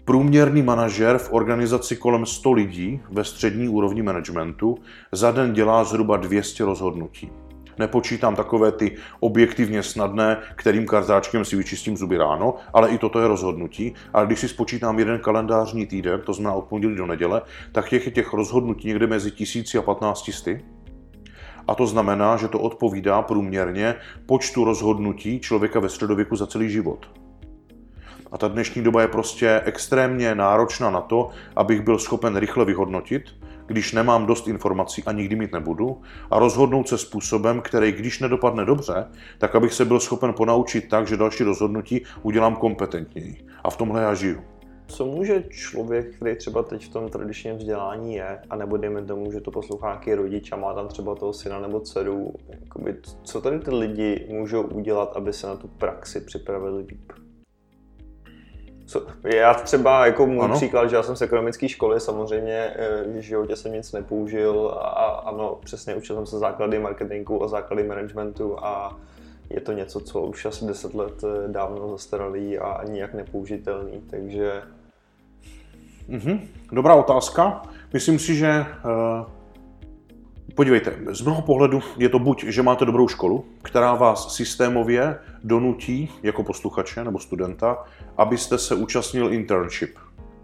Průměrný 0.06 0.62
manažer 0.62 1.18
v 1.18 1.34
organizaci 1.34 1.96
kolem 1.96 2.26
100 2.26 2.52
lidí 2.52 3.02
ve 3.12 3.24
střední 3.24 3.70
úrovni 3.70 4.02
managementu 4.02 4.78
za 5.12 5.32
den 5.32 5.54
dělá 5.54 5.84
zhruba 5.84 6.18
200 6.18 6.66
rozhodnutí. 6.66 7.32
Nepočítám 7.80 8.36
takové 8.36 8.72
ty 8.72 8.98
objektivně 9.20 9.84
snadné, 9.84 10.38
kterým 10.56 10.86
kartáčkem 10.86 11.46
si 11.46 11.56
vyčistím 11.56 11.98
zuby 11.98 12.18
ráno, 12.18 12.56
ale 12.74 12.90
i 12.90 12.98
toto 12.98 13.20
je 13.20 13.28
rozhodnutí. 13.28 13.94
Ale 14.14 14.26
když 14.26 14.40
si 14.40 14.48
spočítám 14.48 15.00
jeden 15.00 15.20
kalendářní 15.20 15.86
týden, 15.86 16.22
to 16.22 16.34
znamená 16.34 16.56
od 16.56 16.66
pondělí 16.66 16.96
do 16.96 17.06
neděle, 17.06 17.42
tak 17.72 17.90
těch 17.90 18.06
je 18.06 18.12
těch 18.12 18.34
rozhodnutí 18.34 18.88
někde 18.88 19.08
mezi 19.08 19.32
1000 19.32 19.76
a 19.76 19.82
1500. 19.82 20.58
A 21.68 21.76
to 21.76 21.88
znamená, 21.88 22.38
že 22.38 22.48
to 22.48 22.60
odpovídá 22.60 23.22
průměrně 23.22 23.96
počtu 24.26 24.64
rozhodnutí 24.64 25.40
člověka 25.40 25.80
ve 25.80 25.90
středověku 25.90 26.36
za 26.36 26.48
celý 26.48 26.70
život. 26.70 27.08
A 28.32 28.38
ta 28.38 28.48
dnešní 28.48 28.84
doba 28.84 29.02
je 29.02 29.08
prostě 29.08 29.62
extrémně 29.66 30.36
náročná 30.36 30.90
na 30.90 31.02
to, 31.02 31.30
abych 31.56 31.82
byl 31.82 32.00
schopen 32.00 32.38
rychle 32.38 32.66
vyhodnotit, 32.66 33.24
když 33.70 33.94
nemám 33.94 34.26
dost 34.26 34.48
informací 34.48 35.04
a 35.06 35.12
nikdy 35.12 35.36
mít 35.36 35.52
nebudu, 35.52 36.02
a 36.32 36.40
rozhodnout 36.40 36.90
se 36.90 36.98
způsobem, 36.98 37.62
který, 37.62 37.92
když 37.92 38.20
nedopadne 38.20 38.66
dobře, 38.66 39.06
tak 39.38 39.56
abych 39.56 39.74
se 39.74 39.86
byl 39.86 40.00
schopen 40.00 40.34
ponaučit 40.34 40.90
tak, 40.90 41.08
že 41.08 41.18
další 41.18 41.44
rozhodnutí 41.44 42.04
udělám 42.22 42.56
kompetentněji. 42.56 43.46
A 43.64 43.70
v 43.70 43.78
tomhle 43.78 44.02
já 44.02 44.14
žiju. 44.14 44.42
Co 44.88 45.06
může 45.06 45.44
člověk, 45.50 46.16
který 46.16 46.36
třeba 46.36 46.64
teď 46.64 46.86
v 46.86 46.90
tom 46.90 47.10
tradičním 47.10 47.58
vzdělání 47.58 48.16
je, 48.16 48.40
a 48.50 48.56
nebo 48.56 48.78
dejme 48.78 49.06
tomu, 49.06 49.32
že 49.32 49.42
to 49.42 49.52
poslouchá 49.52 49.88
nějaký 49.88 50.14
rodič 50.14 50.52
a 50.52 50.56
má 50.56 50.74
tam 50.74 50.88
třeba 50.88 51.16
toho 51.16 51.34
syna 51.34 51.60
nebo 51.60 51.80
dceru, 51.80 52.34
jakoby, 52.50 52.96
co 53.24 53.42
tady 53.42 53.60
ty 53.60 53.72
lidi 53.72 54.28
můžou 54.30 54.62
udělat, 54.62 55.16
aby 55.16 55.34
se 55.34 55.48
na 55.48 55.56
tu 55.56 55.68
praxi 55.68 56.22
připravili 56.22 56.84
líp? 56.84 57.12
Co, 58.90 59.06
já 59.24 59.54
třeba, 59.54 60.06
jako 60.06 60.26
můj 60.26 60.46
ano. 60.46 60.56
příklad, 60.56 60.90
že 60.90 60.96
já 60.96 61.04
jsem 61.04 61.16
z 61.16 61.22
ekonomické 61.22 61.70
školy, 61.70 62.00
samozřejmě 62.00 62.74
eh, 62.76 63.04
v 63.08 63.22
životě 63.22 63.56
jsem 63.56 63.74
nic 63.74 63.92
nepoužil 63.92 64.78
a 64.82 65.24
ano, 65.26 65.60
přesně 65.64 65.96
učil 65.96 66.16
jsem 66.16 66.26
se 66.26 66.40
základy 66.40 66.80
marketingu 66.80 67.44
a 67.44 67.48
základy 67.48 67.84
managementu 67.84 68.66
a 68.66 68.98
je 69.50 69.62
to 69.62 69.72
něco, 69.72 70.00
co 70.00 70.22
už 70.22 70.46
asi 70.46 70.66
10 70.66 70.94
let 70.94 71.24
eh, 71.24 71.48
dávno 71.48 71.90
zastaralý 71.90 72.60
a 72.60 72.84
nijak 72.84 73.14
nepoužitelný, 73.14 74.02
takže... 74.10 74.62
Mhm. 76.08 76.48
Dobrá 76.72 76.96
otázka. 76.96 77.62
Myslím 77.94 78.20
si, 78.20 78.36
že 78.36 78.66
uh 78.86 79.39
Podívejte, 80.56 80.98
z 81.12 81.22
mnoho 81.22 81.42
pohledu 81.42 81.82
je 81.98 82.10
to 82.10 82.20
buď, 82.20 82.44
že 82.44 82.64
máte 82.64 82.86
dobrou 82.86 83.08
školu, 83.08 83.46
která 83.62 83.96
vás 83.96 84.36
systémově 84.36 85.20
donutí 85.44 86.10
jako 86.24 86.44
posluchače 86.44 87.04
nebo 87.04 87.20
studenta, 87.20 87.78
abyste 88.18 88.58
se 88.58 88.76
účastnil 88.76 89.34
internship. 89.34 89.98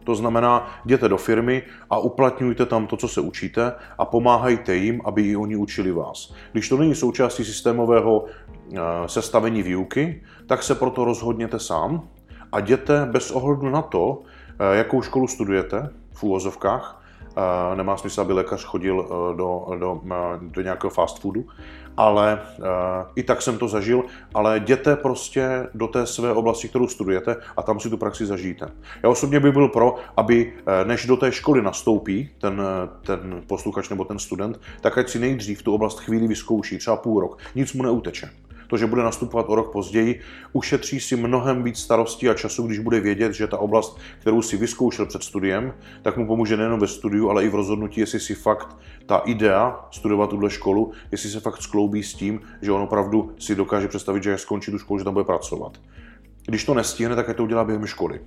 To 0.04 0.15
znamená, 0.15 0.82
jděte 0.86 1.10
do 1.10 1.18
firmy 1.18 1.63
a 1.89 1.98
uplatňujte 1.98 2.65
tam 2.65 2.88
to, 2.88 2.98
co 2.98 3.08
se 3.08 3.22
učíte 3.22 3.74
a 3.98 4.06
pomáhajte 4.06 4.76
jim, 4.76 5.02
aby 5.06 5.22
i 5.22 5.36
oni 5.36 5.56
učili 5.56 5.91
vás. 5.91 6.34
Když 6.52 6.70
to 6.70 6.78
není 6.78 6.96
součástí 6.96 7.46
systémového 7.46 8.26
eh, 8.26 8.78
sestavení 9.06 9.63
výuky, 9.63 10.24
tak 10.48 10.63
se 10.63 10.76
proto 10.76 11.06
rozhodněte 11.06 11.60
sám 11.60 12.08
a 12.52 12.60
jděte 12.60 13.06
bez 13.12 13.32
ohledu 13.32 13.70
na 13.70 13.82
to, 13.82 14.22
eh, 14.60 14.78
jakou 14.78 15.02
školu 15.02 15.28
studujete 15.28 15.89
v 16.13 16.24
úvozovkách, 16.24 17.05
nemá 17.76 17.98
smysl, 17.98 18.21
aby 18.21 18.34
lékař 18.34 18.63
chodil 18.63 19.06
eh, 19.06 19.38
do, 19.38 19.65
do, 19.80 20.02
eh, 20.12 20.39
do 20.41 20.62
nějakého 20.62 20.89
fast 20.91 21.19
foodu, 21.19 21.45
ale 21.98 22.41
eh, 22.41 22.62
i 23.15 23.24
tak 23.24 23.41
jsem 23.41 23.58
to 23.58 23.67
zažil, 23.67 24.04
ale 24.34 24.58
jděte 24.58 24.95
prostě 24.95 25.67
do 25.74 25.88
té 25.88 26.06
své 26.06 26.34
oblasti, 26.34 26.67
kterou 26.67 26.88
studujete 26.88 27.36
a 27.58 27.62
tam 27.62 27.80
si 27.80 27.89
tu 27.89 27.98
praxi 27.98 28.26
zažijte. 28.26 28.67
Já 29.04 29.10
osobně 29.10 29.39
bych 29.39 29.54
byl 29.54 29.67
pro, 29.67 29.95
aby 30.17 30.54
než 30.84 31.06
do 31.06 31.17
té 31.17 31.32
školy 31.32 31.62
nastoupí 31.62 32.30
ten, 32.38 32.62
ten 33.02 33.41
posluchač 33.48 33.89
nebo 33.89 34.06
ten 34.06 34.19
student, 34.19 34.60
tak 34.82 34.98
ať 34.98 35.10
si 35.10 35.19
nejdřív 35.19 35.63
tu 35.63 35.74
oblast 35.74 36.00
chvíli 36.00 36.28
vyzkouší, 36.28 36.78
třeba 36.78 36.95
půl 36.95 37.19
rok, 37.19 37.38
nic 37.56 37.74
mu 37.74 37.84
neuteče 37.84 38.30
to, 38.67 38.78
že 38.78 38.86
bude 38.86 39.04
nastupovat 39.04 39.45
o 39.49 39.56
rok 39.56 39.71
později, 39.71 40.21
ušetří 40.54 40.99
si 40.99 41.15
mnohem 41.15 41.63
víc 41.63 41.80
starostí 41.80 42.30
a 42.30 42.34
času, 42.34 42.67
když 42.67 42.80
bude 42.80 42.99
vědět, 42.99 43.34
že 43.34 43.47
ta 43.47 43.58
oblast, 43.58 43.99
kterou 44.19 44.41
si 44.41 44.58
vyzkoušel 44.58 45.06
před 45.06 45.23
studiem, 45.23 45.73
tak 46.01 46.17
mu 46.17 46.28
pomůže 46.28 46.58
nejen 46.58 46.80
ve 46.80 46.88
studiu, 46.88 47.30
ale 47.30 47.45
i 47.45 47.49
v 47.49 47.56
rozhodnutí, 47.56 47.99
jestli 47.99 48.19
si 48.19 48.36
fakt 48.36 48.78
ta 49.06 49.17
idea 49.17 49.88
studovat 49.91 50.30
tuhle 50.30 50.49
školu, 50.49 50.91
jestli 51.12 51.30
se 51.30 51.39
fakt 51.39 51.62
skloubí 51.62 52.04
s 52.04 52.13
tím, 52.13 52.41
že 52.62 52.71
on 52.71 52.82
opravdu 52.82 53.32
si 53.39 53.56
dokáže 53.56 53.88
představit, 53.88 54.23
že 54.23 54.38
skončí 54.38 54.71
tu 54.71 54.78
školu, 54.78 54.99
že 54.99 55.04
tam 55.04 55.13
bude 55.13 55.25
pracovat. 55.25 55.78
Když 56.45 56.63
to 56.63 56.73
nestihne, 56.73 57.15
tak 57.15 57.28
je 57.28 57.34
to 57.34 57.43
udělá 57.43 57.63
během 57.63 57.86
školy. 57.86 58.21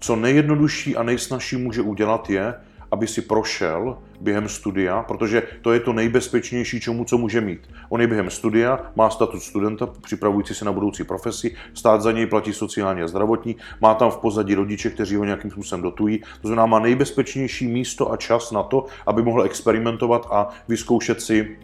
Co 0.00 0.16
nejjednodušší 0.16 0.96
a 0.96 1.02
nejsnažší 1.02 1.56
může 1.56 1.82
udělat 1.82 2.30
je, 2.30 2.54
aby 2.90 3.06
si 3.06 3.22
prošel 3.22 3.98
během 4.20 4.48
studia, 4.48 5.02
protože 5.02 5.42
to 5.62 5.72
je 5.72 5.80
to 5.80 5.92
nejbezpečnější, 5.92 6.80
čemu 6.80 7.04
co 7.04 7.18
může 7.18 7.40
mít. 7.40 7.70
On 7.88 8.00
je 8.00 8.06
během 8.06 8.30
studia, 8.30 8.92
má 8.96 9.10
statut 9.10 9.40
studenta, 9.40 9.86
připravující 9.86 10.54
se 10.54 10.64
na 10.64 10.72
budoucí 10.72 11.04
profesi, 11.04 11.56
stát 11.74 12.02
za 12.02 12.12
něj 12.12 12.26
platí 12.26 12.52
sociálně 12.52 13.02
a 13.02 13.08
zdravotní, 13.08 13.56
má 13.80 13.94
tam 13.94 14.10
v 14.10 14.16
pozadí 14.16 14.54
rodiče, 14.54 14.90
kteří 14.90 15.16
ho 15.16 15.24
nějakým 15.24 15.50
způsobem 15.50 15.82
dotují. 15.82 16.18
To 16.18 16.48
znamená, 16.48 16.66
má 16.66 16.78
nejbezpečnější 16.78 17.66
místo 17.68 18.12
a 18.12 18.16
čas 18.16 18.52
na 18.52 18.62
to, 18.62 18.86
aby 19.06 19.22
mohl 19.22 19.42
experimentovat 19.42 20.28
a 20.30 20.48
vyzkoušet 20.68 21.22
si 21.22 21.56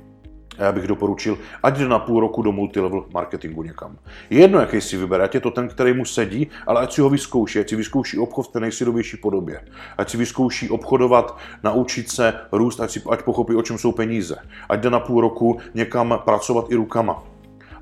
a 0.59 0.63
já 0.63 0.73
bych 0.73 0.87
doporučil, 0.87 1.39
ať 1.63 1.77
jde 1.77 1.89
na 1.89 1.99
půl 1.99 2.21
roku 2.21 2.43
do 2.43 2.53
multilevel 2.53 3.05
marketingu 3.15 3.63
někam. 3.63 3.97
Je 4.31 4.41
jedno, 4.41 4.61
jaký 4.61 4.81
si 4.81 4.97
vybere, 4.97 5.25
ať 5.25 5.35
je 5.35 5.41
to 5.41 5.51
ten, 5.51 5.69
který 5.69 5.93
mu 5.93 6.05
sedí, 6.05 6.49
ale 6.67 6.81
ať 6.81 6.93
si 6.93 7.01
ho 7.01 7.11
vyzkouší, 7.11 7.59
ať 7.59 7.69
si 7.69 7.77
vyzkouší 7.77 8.19
obchod 8.19 8.47
v 8.47 8.53
té 8.53 8.61
nejsidovější 8.61 9.17
podobě. 9.17 9.61
Ať 9.99 10.11
si 10.11 10.17
vyzkouší 10.17 10.71
obchodovat, 10.71 11.39
naučit 11.63 12.11
se 12.11 12.35
růst, 12.53 12.81
ať, 12.81 12.91
si, 12.91 13.03
ať 13.11 13.23
pochopí, 13.23 13.55
o 13.55 13.63
čem 13.63 13.79
jsou 13.79 13.93
peníze. 13.93 14.37
Ať 14.69 14.81
jde 14.81 14.91
na 14.91 15.01
půl 15.01 15.21
roku 15.21 15.59
někam 15.75 16.21
pracovat 16.25 16.67
i 16.71 16.75
rukama. 16.75 17.23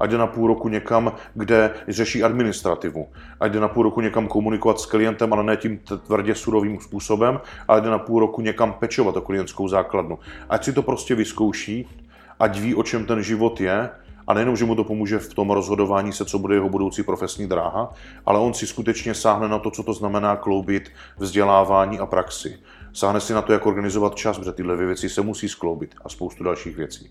Ať 0.01 0.11
jde 0.11 0.19
na 0.19 0.27
půl 0.27 0.47
roku 0.49 0.69
někam, 0.69 1.13
kde 1.35 1.71
řeší 1.89 2.23
administrativu. 2.23 3.09
Ať 3.41 3.53
jde 3.53 3.61
na 3.61 3.69
půl 3.69 3.83
roku 3.83 4.01
někam 4.01 4.29
komunikovat 4.29 4.81
s 4.81 4.87
klientem, 4.87 5.33
ale 5.33 5.45
ne 5.45 5.57
tím 5.57 5.81
tvrdě 6.07 6.35
surovým 6.35 6.81
způsobem, 6.81 7.41
ale 7.69 7.81
jde 7.81 7.91
na 7.91 7.99
půl 7.99 8.21
roku 8.21 8.41
někam 8.41 8.73
pečovat 8.73 9.17
o 9.17 9.21
klientskou 9.21 9.69
základnu. 9.69 10.19
Ať 10.49 10.65
si 10.65 10.73
to 10.73 10.83
prostě 10.83 11.15
vyzkouší, 11.15 11.89
ať 12.41 12.59
ví, 12.59 12.75
o 12.75 12.83
čem 12.83 13.07
ten 13.07 13.23
život 13.23 13.61
je, 13.61 13.91
a 14.27 14.35
nejenom, 14.35 14.57
že 14.57 14.65
mu 14.65 14.75
to 14.75 14.85
pomůže 14.85 15.19
v 15.19 15.35
tom 15.35 15.51
rozhodování 15.51 16.13
se, 16.13 16.25
co 16.25 16.39
bude 16.39 16.55
jeho 16.55 16.69
budoucí 16.69 17.03
profesní 17.03 17.47
dráha, 17.47 17.93
ale 18.27 18.39
on 18.39 18.55
si 18.55 18.67
skutečně 18.67 19.15
sáhne 19.15 19.49
na 19.49 19.59
to, 19.59 19.71
co 19.71 19.83
to 19.83 19.93
znamená 19.93 20.37
kloubit 20.37 20.93
vzdělávání 21.19 21.99
a 21.99 22.07
praxi. 22.07 22.59
Sáhne 22.93 23.21
si 23.21 23.33
na 23.33 23.43
to, 23.43 23.53
jak 23.53 23.67
organizovat 23.67 24.15
čas, 24.15 24.39
protože 24.39 24.53
tyhle 24.53 24.77
věci 24.77 25.09
se 25.09 25.23
musí 25.23 25.49
skloubit 25.49 25.95
a 26.05 26.09
spoustu 26.09 26.45
dalších 26.45 26.77
věcí. 26.77 27.11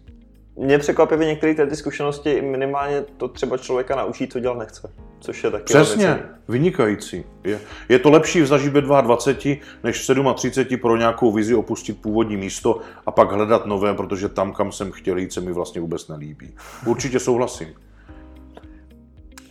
Mě 0.59 0.77
překvapivě 0.77 1.27
některé 1.27 1.67
ty 1.67 1.75
zkušenosti 1.75 2.41
minimálně 2.41 3.03
to 3.17 3.27
třeba 3.27 3.57
člověka 3.57 3.95
naučí, 3.95 4.27
co 4.27 4.39
dělat 4.39 4.57
nechce. 4.57 4.91
Což 5.19 5.43
je 5.43 5.51
taky 5.51 5.63
Přesně, 5.63 6.19
vynikající. 6.47 7.23
Je, 7.43 7.59
je 7.89 7.99
to 7.99 8.09
lepší 8.09 8.41
v 8.41 8.47
zažíbe 8.47 8.81
22, 8.81 9.55
než 9.83 10.09
v 10.09 10.33
37 10.35 10.79
pro 10.79 10.97
nějakou 10.97 11.31
vizi 11.31 11.55
opustit 11.55 12.01
původní 12.01 12.37
místo 12.37 12.79
a 13.05 13.11
pak 13.11 13.31
hledat 13.31 13.65
nové, 13.65 13.93
protože 13.93 14.29
tam, 14.29 14.53
kam 14.53 14.71
jsem 14.71 14.91
chtěl 14.91 15.17
jít, 15.17 15.33
se 15.33 15.41
mi 15.41 15.53
vlastně 15.53 15.81
vůbec 15.81 16.07
nelíbí. 16.07 16.55
Určitě 16.85 17.19
souhlasím. 17.19 17.67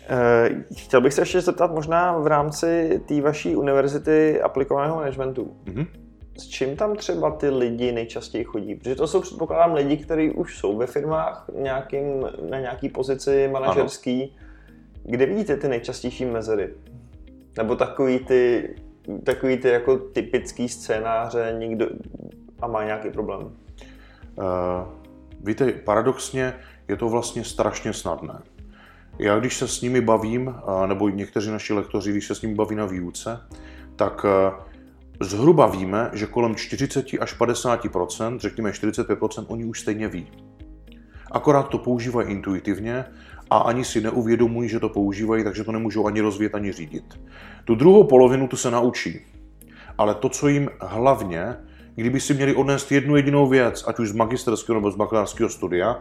Eh, 0.09 0.65
chtěl 0.77 1.01
bych 1.01 1.15
se 1.15 1.21
ještě 1.21 1.41
zeptat 1.41 1.73
možná 1.73 2.19
v 2.19 2.27
rámci 2.27 3.01
té 3.07 3.21
vaší 3.21 3.57
univerzity 3.57 4.41
aplikovaného 4.41 4.97
managementu. 4.97 5.57
Mm-hmm. 5.65 5.87
S 6.41 6.47
čím 6.47 6.77
tam 6.77 6.97
třeba 6.97 7.31
ty 7.31 7.49
lidi 7.49 7.93
nejčastěji 7.93 8.45
chodí? 8.45 8.75
Protože 8.75 8.95
to 8.95 9.07
jsou 9.07 9.21
předpokládám 9.21 9.75
lidi, 9.75 9.97
kteří 9.97 10.31
už 10.31 10.59
jsou 10.59 10.77
ve 10.77 10.87
firmách 10.87 11.51
nějakým, 11.55 12.27
na 12.51 12.61
nějaký 12.61 12.89
pozici 12.89 13.49
manažerský. 13.53 14.23
Ano. 14.23 14.47
Kde 15.05 15.27
vidíte 15.27 15.57
ty 15.57 15.69
nejčastější 15.69 16.25
mezery? 16.25 16.75
Nebo 17.57 17.77
takový 17.77 18.19
ty, 18.19 18.75
takový 19.25 19.57
ty 19.57 19.69
jako 19.69 19.97
typický 19.97 20.69
scénáře 20.69 21.57
někdo 21.59 21.87
a 22.61 22.67
má 22.67 22.85
nějaký 22.85 23.11
problém? 23.11 23.41
Uh, 23.41 23.53
víte, 25.41 25.73
paradoxně 25.73 26.55
je 26.89 26.97
to 26.97 27.09
vlastně 27.09 27.45
strašně 27.45 27.93
snadné. 27.93 28.43
Já 29.19 29.39
když 29.39 29.57
se 29.57 29.69
s 29.69 29.81
nimi 29.81 30.01
bavím, 30.01 30.55
nebo 30.87 31.09
někteří 31.09 31.51
naši 31.51 31.73
lektoři, 31.73 32.11
když 32.11 32.27
se 32.27 32.35
s 32.35 32.43
nimi 32.43 32.55
baví 32.55 32.77
na 32.77 32.87
výuce, 32.87 33.41
tak 33.97 34.25
e, 34.25 34.53
zhruba 35.21 35.67
víme, 35.67 36.11
že 36.13 36.27
kolem 36.27 36.55
40 36.55 37.07
až 37.21 37.39
50% 37.39 38.39
řekněme 38.39 38.71
45% 38.71 39.45
oni 39.49 39.65
už 39.65 39.81
stejně 39.81 40.09
ví. 40.09 40.27
Akorát 41.31 41.69
to 41.69 41.79
používají 41.79 42.29
intuitivně 42.29 43.05
a 43.51 43.59
ani 43.59 43.85
si 43.85 44.01
neuvědomují, 44.01 44.69
že 44.69 44.81
to 44.81 44.89
používají, 44.89 45.45
takže 45.45 45.65
to 45.65 45.73
nemůžou 45.73 46.07
ani 46.07 46.21
rozvíjet, 46.21 46.55
ani 46.55 46.73
řídit. 46.73 47.21
Tu 47.65 47.75
druhou 47.75 48.05
polovinu 48.05 48.49
tu 48.49 48.57
se 48.57 48.71
naučí. 48.71 49.21
Ale 49.99 50.15
to, 50.15 50.29
co 50.29 50.49
jim 50.49 50.71
hlavně, 50.81 51.57
kdyby 51.95 52.21
si 52.21 52.35
měli 52.35 52.55
odnést 52.55 52.93
jednu 52.93 53.17
jedinou 53.17 53.49
věc, 53.49 53.85
ať 53.87 53.99
už 53.99 54.09
z 54.09 54.13
magisterského 54.13 54.75
nebo 54.75 54.91
z 54.91 54.97
bakalářského 54.97 55.49
studia, 55.49 56.01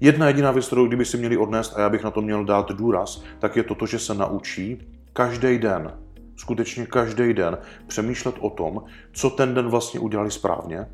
Jedna 0.00 0.26
jediná 0.26 0.50
věc, 0.50 0.66
kterou 0.66 0.86
kdyby 0.86 1.04
si 1.04 1.16
měli 1.16 1.36
odnést 1.36 1.76
a 1.76 1.80
já 1.80 1.90
bych 1.90 2.04
na 2.04 2.10
to 2.10 2.22
měl 2.22 2.44
dát 2.44 2.70
důraz, 2.70 3.22
tak 3.38 3.56
je 3.56 3.62
to, 3.62 3.74
to 3.74 3.86
že 3.86 3.98
se 3.98 4.14
naučí 4.14 4.88
každý 5.12 5.58
den, 5.58 5.92
skutečně 6.36 6.86
každý 6.86 7.34
den 7.34 7.58
přemýšlet 7.86 8.34
o 8.40 8.50
tom, 8.50 8.84
co 9.12 9.30
ten 9.30 9.54
den 9.54 9.68
vlastně 9.68 10.00
udělali 10.00 10.30
správně 10.30 10.86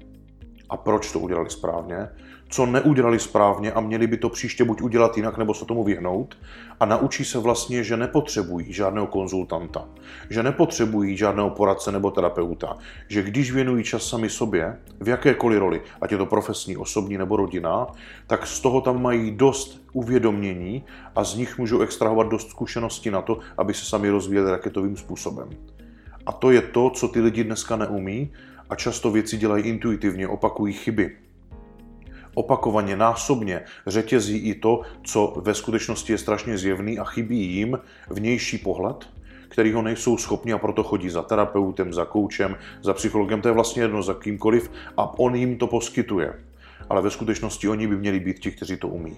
a 0.71 0.77
proč 0.77 1.13
to 1.13 1.19
udělali 1.19 1.51
správně 1.51 2.09
co 2.51 2.67
neudělali 2.67 3.19
správně 3.19 3.73
a 3.73 3.81
měli 3.81 4.07
by 4.07 4.17
to 4.17 4.29
příště 4.29 4.65
buď 4.65 4.83
udělat 4.83 5.17
jinak, 5.17 5.39
nebo 5.39 5.55
se 5.55 5.65
tomu 5.65 5.85
vyhnout. 5.85 6.39
A 6.81 6.85
naučí 6.85 7.25
se 7.25 7.39
vlastně, 7.39 7.85
že 7.85 7.97
nepotřebují 7.97 8.73
žádného 8.73 9.07
konzultanta, 9.07 9.89
že 10.31 10.43
nepotřebují 10.43 11.17
žádného 11.17 11.51
poradce 11.51 11.93
nebo 11.93 12.11
terapeuta, 12.11 12.79
že 13.09 13.23
když 13.23 13.53
věnují 13.53 13.85
čas 13.85 14.03
sami 14.03 14.31
sobě, 14.31 14.79
v 15.01 15.09
jakékoliv 15.09 15.59
roli, 15.59 15.83
ať 16.01 16.13
je 16.13 16.19
to 16.19 16.27
profesní, 16.27 16.77
osobní 16.77 17.19
nebo 17.19 17.37
rodina, 17.37 17.87
tak 18.27 18.47
z 18.47 18.61
toho 18.61 18.81
tam 18.81 19.03
mají 19.03 19.31
dost 19.31 19.83
uvědomění 19.93 20.85
a 21.17 21.25
z 21.25 21.35
nich 21.35 21.59
můžou 21.59 21.81
extrahovat 21.81 22.29
dost 22.29 22.51
zkušeností 22.51 23.11
na 23.11 23.23
to, 23.23 23.39
aby 23.59 23.75
se 23.75 23.85
sami 23.85 24.11
rozvíjeli 24.11 24.51
raketovým 24.51 24.97
způsobem. 24.97 25.49
A 26.27 26.33
to 26.33 26.51
je 26.51 26.63
to, 26.63 26.91
co 26.91 27.09
ty 27.09 27.21
lidi 27.21 27.45
dneska 27.45 27.77
neumí 27.77 28.33
a 28.71 28.75
často 28.75 29.11
věci 29.11 29.37
dělají 29.37 29.65
intuitivně, 29.65 30.29
opakují 30.29 30.73
chyby 30.73 31.17
opakovaně, 32.41 32.97
násobně 32.97 33.63
řetězí 33.87 34.39
i 34.39 34.55
to, 34.55 34.81
co 35.03 35.35
ve 35.43 35.55
skutečnosti 35.55 36.13
je 36.13 36.19
strašně 36.19 36.59
zjevný 36.59 36.99
a 36.99 37.05
chybí 37.05 37.39
jim 37.39 37.79
vnější 38.11 38.59
pohled, 38.59 39.09
který 39.49 39.73
ho 39.73 39.83
nejsou 39.83 40.17
schopni 40.17 40.53
a 40.53 40.59
proto 40.59 40.83
chodí 40.83 41.11
za 41.11 41.23
terapeutem, 41.23 41.93
za 41.93 42.05
koučem, 42.05 42.57
za 42.83 42.95
psychologem, 42.95 43.41
to 43.41 43.49
je 43.49 43.55
vlastně 43.55 43.83
jedno 43.83 44.03
za 44.03 44.15
kýmkoliv 44.15 44.71
a 44.97 45.19
on 45.19 45.35
jim 45.35 45.59
to 45.59 45.67
poskytuje. 45.67 46.35
Ale 46.89 47.03
ve 47.03 47.11
skutečnosti 47.11 47.69
oni 47.69 47.87
by 47.87 47.97
měli 47.97 48.21
být 48.21 48.39
ti, 48.39 48.51
kteří 48.51 48.77
to 48.77 48.89
umí. 48.89 49.17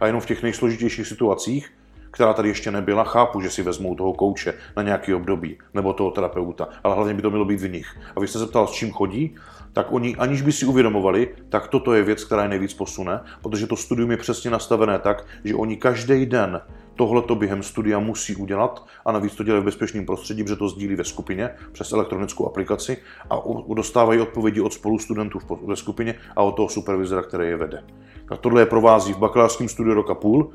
A 0.00 0.06
jenom 0.06 0.20
v 0.20 0.26
těch 0.26 0.42
nejsložitějších 0.42 1.06
situacích, 1.06 1.72
která 2.10 2.32
tady 2.32 2.48
ještě 2.48 2.70
nebyla, 2.70 3.04
chápu, 3.04 3.40
že 3.40 3.50
si 3.50 3.62
vezmou 3.62 3.94
toho 3.94 4.12
kouče 4.12 4.54
na 4.76 4.82
nějaký 4.82 5.14
období, 5.14 5.58
nebo 5.74 5.92
toho 5.92 6.10
terapeuta, 6.10 6.68
ale 6.84 6.94
hlavně 6.94 7.14
by 7.14 7.22
to 7.22 7.30
mělo 7.30 7.44
být 7.44 7.60
v 7.60 7.70
nich. 7.70 7.86
A 8.16 8.20
vy 8.20 8.28
jste 8.28 8.38
se 8.38 8.46
ptal, 8.46 8.66
s 8.66 8.72
čím 8.72 8.92
chodí, 8.92 9.34
tak 9.74 9.92
oni, 9.92 10.16
aniž 10.16 10.42
by 10.42 10.52
si 10.52 10.66
uvědomovali, 10.66 11.28
tak 11.48 11.68
toto 11.68 11.94
je 11.94 12.02
věc, 12.02 12.24
která 12.24 12.42
je 12.42 12.48
nejvíc 12.48 12.74
posune, 12.74 13.20
protože 13.42 13.66
to 13.66 13.76
studium 13.76 14.10
je 14.10 14.16
přesně 14.16 14.50
nastavené 14.50 14.98
tak, 14.98 15.26
že 15.44 15.54
oni 15.54 15.76
každý 15.76 16.26
den 16.26 16.60
tohleto 16.96 17.34
během 17.34 17.62
studia 17.62 17.98
musí 17.98 18.36
udělat 18.36 18.86
a 19.04 19.12
navíc 19.12 19.34
to 19.34 19.44
dělají 19.44 19.62
v 19.62 19.64
bezpečném 19.64 20.06
prostředí, 20.06 20.42
protože 20.42 20.56
to 20.56 20.68
sdílí 20.68 20.94
ve 20.94 21.04
skupině 21.04 21.50
přes 21.72 21.92
elektronickou 21.92 22.46
aplikaci 22.46 22.96
a 23.30 23.36
dostávají 23.74 24.20
odpovědi 24.20 24.60
od 24.60 24.72
spolustudentů 24.72 25.38
ve 25.66 25.76
skupině 25.76 26.14
a 26.36 26.42
od 26.42 26.52
toho 26.52 26.68
supervizora, 26.68 27.22
který 27.22 27.48
je 27.48 27.56
vede. 27.56 27.84
Tak 28.28 28.40
tohle 28.40 28.62
je 28.62 28.66
provází 28.66 29.12
v 29.12 29.18
bakalářském 29.18 29.68
studiu 29.68 29.94
roka 29.94 30.14
půl 30.14 30.50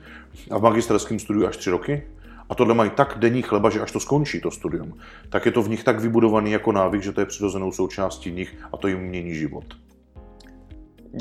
a 0.51 0.57
v 0.57 0.61
magisterském 0.61 1.19
studiu 1.19 1.47
až 1.47 1.57
tři 1.57 1.69
roky 1.69 2.03
a 2.49 2.55
tohle 2.55 2.73
mají 2.73 2.89
tak 2.89 3.15
denní 3.17 3.41
chleba, 3.41 3.69
že 3.69 3.81
až 3.81 3.91
to 3.91 3.99
skončí, 3.99 4.41
to 4.41 4.51
studium, 4.51 4.93
tak 5.29 5.45
je 5.45 5.51
to 5.51 5.61
v 5.61 5.69
nich 5.69 5.83
tak 5.83 5.99
vybudovaný 5.99 6.51
jako 6.51 6.71
návyk, 6.71 7.01
že 7.03 7.11
to 7.11 7.21
je 7.21 7.25
přirozenou 7.25 7.71
součástí 7.71 8.31
nich 8.31 8.57
a 8.73 8.77
to 8.77 8.87
jim 8.87 8.99
mění 8.99 9.35
život. 9.35 9.63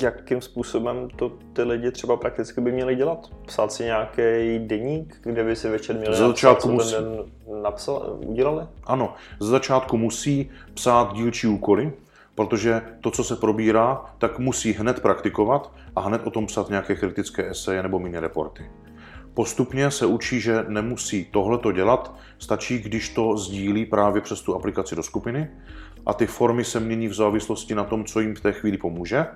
Jakým 0.03 0.41
způsobem 0.41 1.09
to 1.17 1.33
ty 1.53 1.63
lidi 1.63 1.91
třeba 1.91 2.17
prakticky 2.17 2.61
by 2.61 2.73
měli 2.73 2.97
dělat? 2.97 3.31
Psát 3.47 3.73
si 3.73 3.85
nějaký 3.85 4.59
deník, 4.59 5.17
kde 5.23 5.45
by 5.45 5.57
si 5.57 5.69
večer 5.69 5.97
měli 5.97 6.17
Za 6.17 6.27
začátku 6.27 6.69
napsat, 6.69 6.91
co 6.91 6.93
musí. 6.93 6.95
ten 6.95 7.17
den 7.49 7.63
napsal, 7.63 8.19
udělali? 8.27 8.67
Ano, 8.85 9.15
z 9.41 9.47
začátku 9.47 9.97
musí 9.97 10.51
psát 10.75 11.13
dílčí 11.13 11.47
úkoly, 11.47 11.93
protože 12.35 12.83
to, 13.01 13.11
co 13.11 13.25
se 13.25 13.37
probírá, 13.37 14.05
tak 14.19 14.39
musí 14.39 14.73
hned 14.73 15.01
praktikovat 15.01 15.73
a 15.97 16.01
hned 16.01 16.27
o 16.27 16.31
tom 16.31 16.47
psat 16.47 16.69
nějaké 16.69 16.95
kritické 16.95 17.51
eseje 17.51 17.83
nebo 17.83 17.99
mini 17.99 18.19
reporty. 18.19 18.71
Postupně 19.35 19.91
se 19.91 20.07
učí, 20.07 20.41
že 20.41 20.65
nemusí 20.69 21.25
tohleto 21.25 21.73
dělat, 21.73 22.15
stačí, 22.39 22.79
když 22.79 23.09
to 23.09 23.37
sdílí 23.37 23.87
právě 23.87 24.23
přes 24.23 24.41
tu 24.41 24.55
aplikaci 24.55 24.97
do 24.97 25.03
skupiny 25.03 25.51
a 26.07 26.15
ty 26.15 26.27
formy 26.27 26.65
se 26.65 26.81
mění 26.81 27.09
v 27.09 27.15
závislosti 27.15 27.75
na 27.75 27.85
tom, 27.85 28.05
co 28.05 28.21
jim 28.21 28.35
v 28.35 28.41
té 28.41 28.53
chvíli 28.53 28.79
pomůže, 28.79 29.27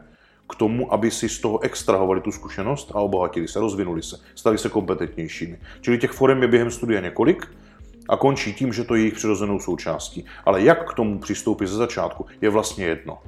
k 0.49 0.55
tomu, 0.55 0.93
aby 0.93 1.11
si 1.11 1.29
z 1.29 1.41
toho 1.41 1.61
extrahovali 1.61 2.21
tu 2.21 2.33
zkušenost 2.33 2.93
a 2.95 3.01
obohatili 3.01 3.49
se, 3.49 3.61
rozvinuli 3.61 4.03
se, 4.03 4.17
stali 4.35 4.59
se 4.59 4.69
kompetentnějšími. 4.69 5.59
Čili 5.81 5.99
těch 5.99 6.11
forem 6.11 6.43
je 6.43 6.49
během 6.49 6.71
studia 6.71 7.01
několik 7.01 7.49
a 8.09 8.17
končí 8.17 8.55
tím, 8.55 8.73
že 8.73 8.85
to 8.85 8.95
je 8.95 9.01
jejich 9.01 9.15
přirozenou 9.15 9.61
součástí. 9.61 10.25
Ale 10.45 10.63
jak 10.63 10.91
k 10.91 10.95
tomu 10.95 11.19
přistoupit 11.19 11.69
ze 11.69 11.77
začátku, 11.77 12.27
je 12.41 12.51
vlastně 12.51 12.85
jedno. 12.85 13.19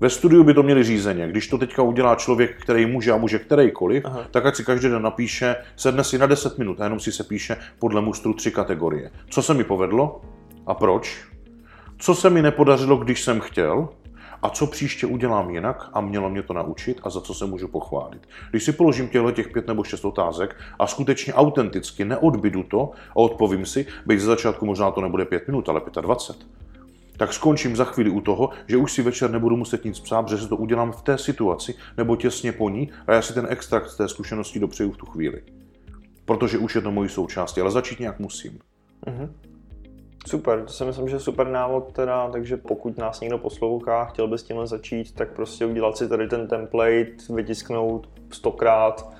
Ve 0.00 0.10
studiu 0.10 0.44
by 0.44 0.54
to 0.54 0.62
měli 0.62 0.84
řízeně. 0.84 1.28
Když 1.28 1.48
to 1.48 1.58
teďka 1.58 1.82
udělá 1.82 2.14
člověk, 2.14 2.62
který 2.62 2.86
může 2.86 3.12
a 3.12 3.16
může 3.16 3.38
kterýkoliv, 3.38 4.04
Aha. 4.04 4.26
tak 4.30 4.46
ať 4.46 4.56
si 4.56 4.64
každý 4.64 4.88
den 4.88 5.02
napíše, 5.02 5.56
sedne 5.76 6.04
si 6.04 6.18
na 6.18 6.26
10 6.26 6.58
minut 6.58 6.80
a 6.80 6.84
jenom 6.84 7.00
si 7.00 7.12
se 7.12 7.24
píše 7.24 7.56
podle 7.78 8.00
mustru 8.00 8.34
tři 8.34 8.50
kategorie. 8.50 9.10
Co 9.30 9.42
se 9.42 9.54
mi 9.54 9.64
povedlo 9.64 10.20
a 10.66 10.74
proč? 10.74 11.24
Co 11.98 12.14
se 12.14 12.30
mi 12.30 12.42
nepodařilo, 12.42 12.96
když 12.96 13.22
jsem 13.22 13.40
chtěl? 13.40 13.88
A 14.42 14.50
co 14.50 14.66
příště 14.66 15.06
udělám 15.06 15.50
jinak 15.50 15.90
a 15.92 16.00
mělo 16.00 16.30
mě 16.30 16.42
to 16.42 16.52
naučit 16.52 17.00
a 17.02 17.10
za 17.10 17.20
co 17.20 17.34
se 17.34 17.46
můžu 17.46 17.68
pochválit. 17.68 18.28
Když 18.50 18.64
si 18.64 18.72
položím 18.72 19.08
těchto 19.08 19.32
těch 19.32 19.48
pět 19.48 19.66
nebo 19.66 19.84
šest 19.84 20.04
otázek 20.04 20.56
a 20.78 20.86
skutečně 20.86 21.34
autenticky 21.34 22.04
neodbydu 22.04 22.62
to 22.62 22.90
a 23.10 23.16
odpovím 23.16 23.66
si, 23.66 23.86
byť 24.06 24.20
ze 24.20 24.26
začátku 24.26 24.66
možná 24.66 24.90
to 24.90 25.00
nebude 25.00 25.24
pět 25.24 25.46
minut, 25.46 25.68
ale 25.68 25.80
25, 26.00 26.57
tak 27.18 27.32
skončím 27.32 27.76
za 27.76 27.84
chvíli 27.84 28.10
u 28.10 28.20
toho, 28.20 28.50
že 28.66 28.76
už 28.76 28.92
si 28.92 29.02
večer 29.02 29.30
nebudu 29.30 29.56
muset 29.56 29.84
nic 29.84 30.00
psát, 30.00 30.22
protože 30.22 30.38
se 30.38 30.48
to 30.48 30.56
udělám 30.56 30.92
v 30.92 31.02
té 31.02 31.18
situaci 31.18 31.74
nebo 31.96 32.16
těsně 32.16 32.52
po 32.52 32.68
ní 32.68 32.90
a 33.06 33.12
já 33.12 33.22
si 33.22 33.34
ten 33.34 33.46
extrakt 33.50 33.88
z 33.88 33.96
té 33.96 34.08
zkušenosti 34.08 34.60
dopřeju 34.60 34.92
v 34.92 34.96
tu 34.96 35.06
chvíli. 35.06 35.42
Protože 36.24 36.58
už 36.58 36.74
je 36.74 36.80
to 36.80 36.90
mojí 36.90 37.08
součástí, 37.08 37.60
ale 37.60 37.70
začít 37.70 38.00
nějak 38.00 38.18
musím. 38.18 38.58
Mm-hmm. 39.06 39.28
Super, 40.26 40.64
to 40.64 40.72
si 40.72 40.84
myslím, 40.84 41.08
že 41.08 41.16
je 41.16 41.20
super 41.20 41.48
návod 41.48 41.92
teda, 41.92 42.28
takže 42.30 42.56
pokud 42.56 42.98
nás 42.98 43.20
někdo 43.20 43.38
poslouchá, 43.38 44.04
chtěl 44.04 44.28
by 44.28 44.38
s 44.38 44.42
tímhle 44.42 44.66
začít, 44.66 45.14
tak 45.14 45.32
prostě 45.32 45.66
udělat 45.66 45.96
si 45.96 46.08
tady 46.08 46.28
ten 46.28 46.46
template, 46.48 47.34
vytisknout 47.34 48.08
stokrát 48.30 49.12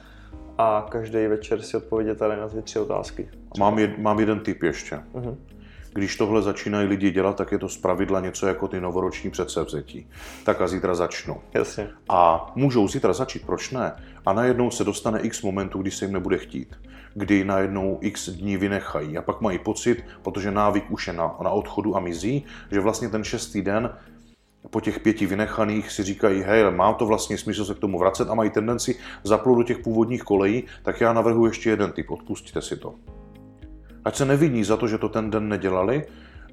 a 0.58 0.86
každý 0.90 1.26
večer 1.26 1.62
si 1.62 1.76
odpovědět 1.76 2.18
tady 2.18 2.36
na 2.36 2.48
ty 2.48 2.62
tři 2.62 2.78
otázky. 2.78 3.28
Mám, 3.58 3.78
jed, 3.78 3.98
mám 3.98 4.20
jeden 4.20 4.40
tip 4.40 4.62
ještě. 4.62 5.00
Uh-huh. 5.14 5.36
Když 5.98 6.16
tohle 6.16 6.42
začínají 6.42 6.88
lidi 6.88 7.10
dělat, 7.10 7.36
tak 7.36 7.52
je 7.52 7.58
to 7.58 7.68
zpravidla 7.68 8.20
něco 8.20 8.46
jako 8.46 8.68
ty 8.68 8.80
novoroční 8.80 9.30
předsevzetí. 9.30 10.06
Tak 10.44 10.60
a 10.60 10.68
zítra 10.68 10.94
začnu. 10.94 11.40
Jasně. 11.54 11.88
A 12.08 12.52
můžou 12.54 12.88
zítra 12.88 13.12
začít, 13.12 13.46
proč 13.46 13.70
ne? 13.70 13.92
A 14.26 14.32
najednou 14.32 14.70
se 14.70 14.84
dostane 14.84 15.20
x 15.20 15.42
momentů, 15.42 15.78
kdy 15.82 15.90
se 15.90 16.04
jim 16.04 16.12
nebude 16.12 16.38
chtít. 16.38 16.76
Kdy 17.14 17.44
najednou 17.44 17.98
x 18.00 18.28
dní 18.28 18.56
vynechají 18.56 19.18
a 19.18 19.22
pak 19.22 19.40
mají 19.40 19.58
pocit, 19.58 20.04
protože 20.22 20.50
návyk 20.50 20.90
už 20.90 21.06
je 21.06 21.12
na, 21.12 21.36
na 21.42 21.50
odchodu 21.50 21.96
a 21.96 22.00
mizí, 22.00 22.44
že 22.72 22.80
vlastně 22.80 23.08
ten 23.08 23.24
šestý 23.24 23.62
den 23.62 23.90
po 24.70 24.80
těch 24.80 25.00
pěti 25.00 25.26
vynechaných 25.26 25.90
si 25.90 26.02
říkají, 26.02 26.42
hej, 26.42 26.70
má 26.70 26.92
to 26.92 27.06
vlastně 27.06 27.38
smysl 27.38 27.64
se 27.64 27.74
k 27.74 27.78
tomu 27.78 27.98
vracet 27.98 28.30
a 28.30 28.34
mají 28.34 28.50
tendenci 28.50 28.98
zaplout 29.24 29.58
do 29.58 29.64
těch 29.64 29.78
původních 29.78 30.22
kolejí, 30.22 30.64
tak 30.82 31.00
já 31.00 31.12
navrhuji 31.12 31.50
ještě 31.50 31.70
jeden 31.70 31.92
typ, 31.92 32.10
odpustíte 32.10 32.62
si 32.62 32.76
to. 32.76 32.94
Ať 34.08 34.16
se 34.16 34.24
neviní 34.24 34.64
za 34.64 34.76
to, 34.76 34.88
že 34.88 34.98
to 34.98 35.08
ten 35.08 35.30
den 35.30 35.48
nedělali, 35.48 36.04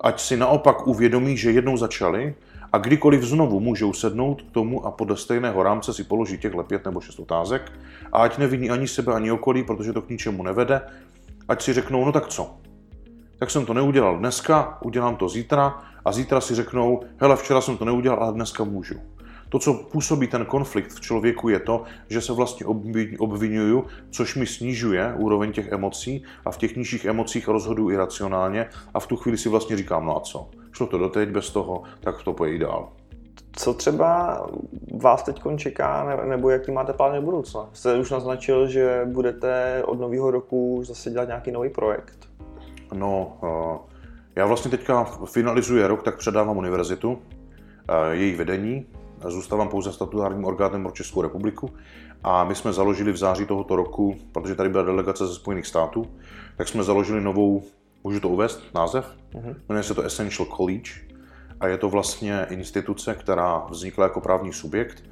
ať 0.01 0.21
si 0.21 0.37
naopak 0.37 0.87
uvědomí, 0.87 1.37
že 1.37 1.51
jednou 1.51 1.77
začali 1.77 2.35
a 2.73 2.77
kdykoliv 2.77 3.23
znovu 3.23 3.59
můžou 3.59 3.93
sednout 3.93 4.41
k 4.41 4.51
tomu 4.51 4.85
a 4.85 4.91
podle 4.91 5.17
stejného 5.17 5.63
rámce 5.63 5.93
si 5.93 6.03
položit 6.03 6.41
těchhle 6.41 6.63
pět 6.63 6.85
nebo 6.85 7.01
šest 7.01 7.19
otázek 7.19 7.71
a 8.11 8.17
ať 8.17 8.37
neviní 8.37 8.69
ani 8.69 8.87
sebe, 8.87 9.13
ani 9.13 9.31
okolí, 9.31 9.63
protože 9.63 9.93
to 9.93 10.01
k 10.01 10.09
ničemu 10.09 10.43
nevede, 10.43 10.81
ať 11.47 11.61
si 11.61 11.73
řeknou, 11.73 12.05
no 12.05 12.11
tak 12.11 12.27
co, 12.27 12.57
tak 13.39 13.51
jsem 13.51 13.65
to 13.65 13.73
neudělal 13.73 14.17
dneska, 14.17 14.77
udělám 14.85 15.15
to 15.15 15.29
zítra 15.29 15.83
a 16.05 16.11
zítra 16.11 16.41
si 16.41 16.55
řeknou, 16.55 17.03
hele, 17.17 17.35
včera 17.35 17.61
jsem 17.61 17.77
to 17.77 17.85
neudělal, 17.85 18.23
ale 18.23 18.33
dneska 18.33 18.63
můžu. 18.63 18.95
To, 19.55 19.59
co 19.59 19.73
působí 19.73 20.27
ten 20.27 20.45
konflikt 20.45 20.93
v 20.93 21.01
člověku, 21.01 21.49
je 21.49 21.59
to, 21.59 21.83
že 22.09 22.21
se 22.21 22.33
vlastně 22.33 22.65
obvinuju, 23.19 23.85
což 24.09 24.35
mi 24.35 24.47
snižuje 24.47 25.13
úroveň 25.17 25.51
těch 25.51 25.71
emocí 25.71 26.23
a 26.45 26.51
v 26.51 26.57
těch 26.57 26.75
nižších 26.75 27.05
emocích 27.05 27.47
rozhoduji 27.47 27.93
iracionálně 27.93 28.69
a 28.93 28.99
v 28.99 29.07
tu 29.07 29.15
chvíli 29.15 29.37
si 29.37 29.49
vlastně 29.49 29.77
říkám, 29.77 30.05
no 30.05 30.17
a 30.17 30.19
co? 30.19 30.49
Šlo 30.71 30.87
to 30.87 30.97
doteď 30.97 31.29
bez 31.29 31.49
toho, 31.49 31.83
tak 31.99 32.23
to 32.23 32.33
pojde 32.33 32.65
dál. 32.65 32.89
Co 33.51 33.73
třeba 33.73 34.41
vás 35.01 35.23
teď 35.23 35.41
čeká, 35.55 36.17
nebo 36.25 36.49
jaký 36.49 36.71
máte 36.71 36.93
plány 36.93 37.15
do 37.15 37.21
budoucna? 37.21 37.69
Jste 37.73 37.99
už 37.99 38.11
naznačil, 38.11 38.67
že 38.67 39.01
budete 39.05 39.83
od 39.85 39.99
nového 39.99 40.31
roku 40.31 40.81
zase 40.83 41.09
dělat 41.09 41.27
nějaký 41.27 41.51
nový 41.51 41.69
projekt. 41.69 42.29
No, 42.93 43.37
eh, 43.43 43.93
já 44.35 44.45
vlastně 44.45 44.71
teďka 44.71 45.03
finalizuji 45.25 45.85
rok, 45.85 46.03
tak 46.03 46.17
předávám 46.17 46.57
univerzitu, 46.57 47.17
eh, 47.89 48.15
její 48.15 48.35
vedení, 48.35 48.85
zůstávám 49.31 49.69
pouze 49.69 49.91
statutárním 49.91 50.45
orgánem 50.45 50.83
pro 50.83 50.91
Českou 50.91 51.21
republiku 51.21 51.69
a 52.23 52.43
my 52.43 52.55
jsme 52.55 52.73
založili 52.73 53.11
v 53.11 53.17
září 53.17 53.45
tohoto 53.45 53.75
roku, 53.75 54.17
protože 54.31 54.55
tady 54.55 54.69
byla 54.69 54.83
delegace 54.83 55.27
ze 55.27 55.35
Spojených 55.35 55.67
států, 55.67 56.07
tak 56.57 56.67
jsme 56.67 56.83
založili 56.83 57.21
novou, 57.21 57.63
můžu 58.03 58.19
to 58.19 58.29
uvést, 58.29 58.63
název? 58.75 59.15
Uh-huh. 59.33 59.55
Jmenuje 59.69 59.83
se 59.83 59.93
to 59.93 60.01
Essential 60.01 60.47
College 60.57 60.91
a 61.59 61.67
je 61.67 61.77
to 61.77 61.89
vlastně 61.89 62.47
instituce, 62.49 63.15
která 63.15 63.65
vznikla 63.69 64.03
jako 64.03 64.21
právní 64.21 64.53
subjekt 64.53 65.03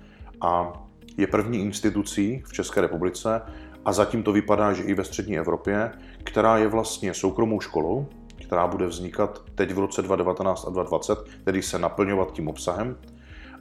a 0.41 0.73
je 1.17 1.27
první 1.27 1.59
institucí 1.59 2.43
v 2.45 2.53
České 2.53 2.81
republice 2.81 3.41
a 3.85 3.93
zatím 3.93 4.23
to 4.23 4.31
vypadá, 4.31 4.73
že 4.73 4.83
i 4.83 4.93
ve 4.93 5.03
střední 5.03 5.37
Evropě, 5.37 5.91
která 6.23 6.57
je 6.57 6.67
vlastně 6.67 7.13
soukromou 7.13 7.59
školou, 7.59 8.07
která 8.45 8.67
bude 8.67 8.87
vznikat 8.87 9.41
teď 9.55 9.71
v 9.71 9.79
roce 9.79 10.01
2019 10.01 10.67
a 10.67 10.69
2020, 10.69 11.43
tedy 11.43 11.61
se 11.61 11.79
naplňovat 11.79 12.31
tím 12.31 12.47
obsahem. 12.47 12.97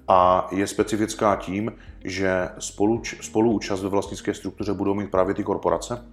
A 0.09 0.49
je 0.51 0.67
specifická 0.67 1.37
tím, 1.37 1.73
že 2.05 2.49
spolu, 2.59 3.03
spoluúčast 3.21 3.83
ve 3.83 3.89
vlastnické 3.89 4.35
struktuře 4.35 4.73
budou 4.73 4.95
mít 4.95 5.11
právě 5.11 5.35
ty 5.35 5.45
korporace, 5.45 6.05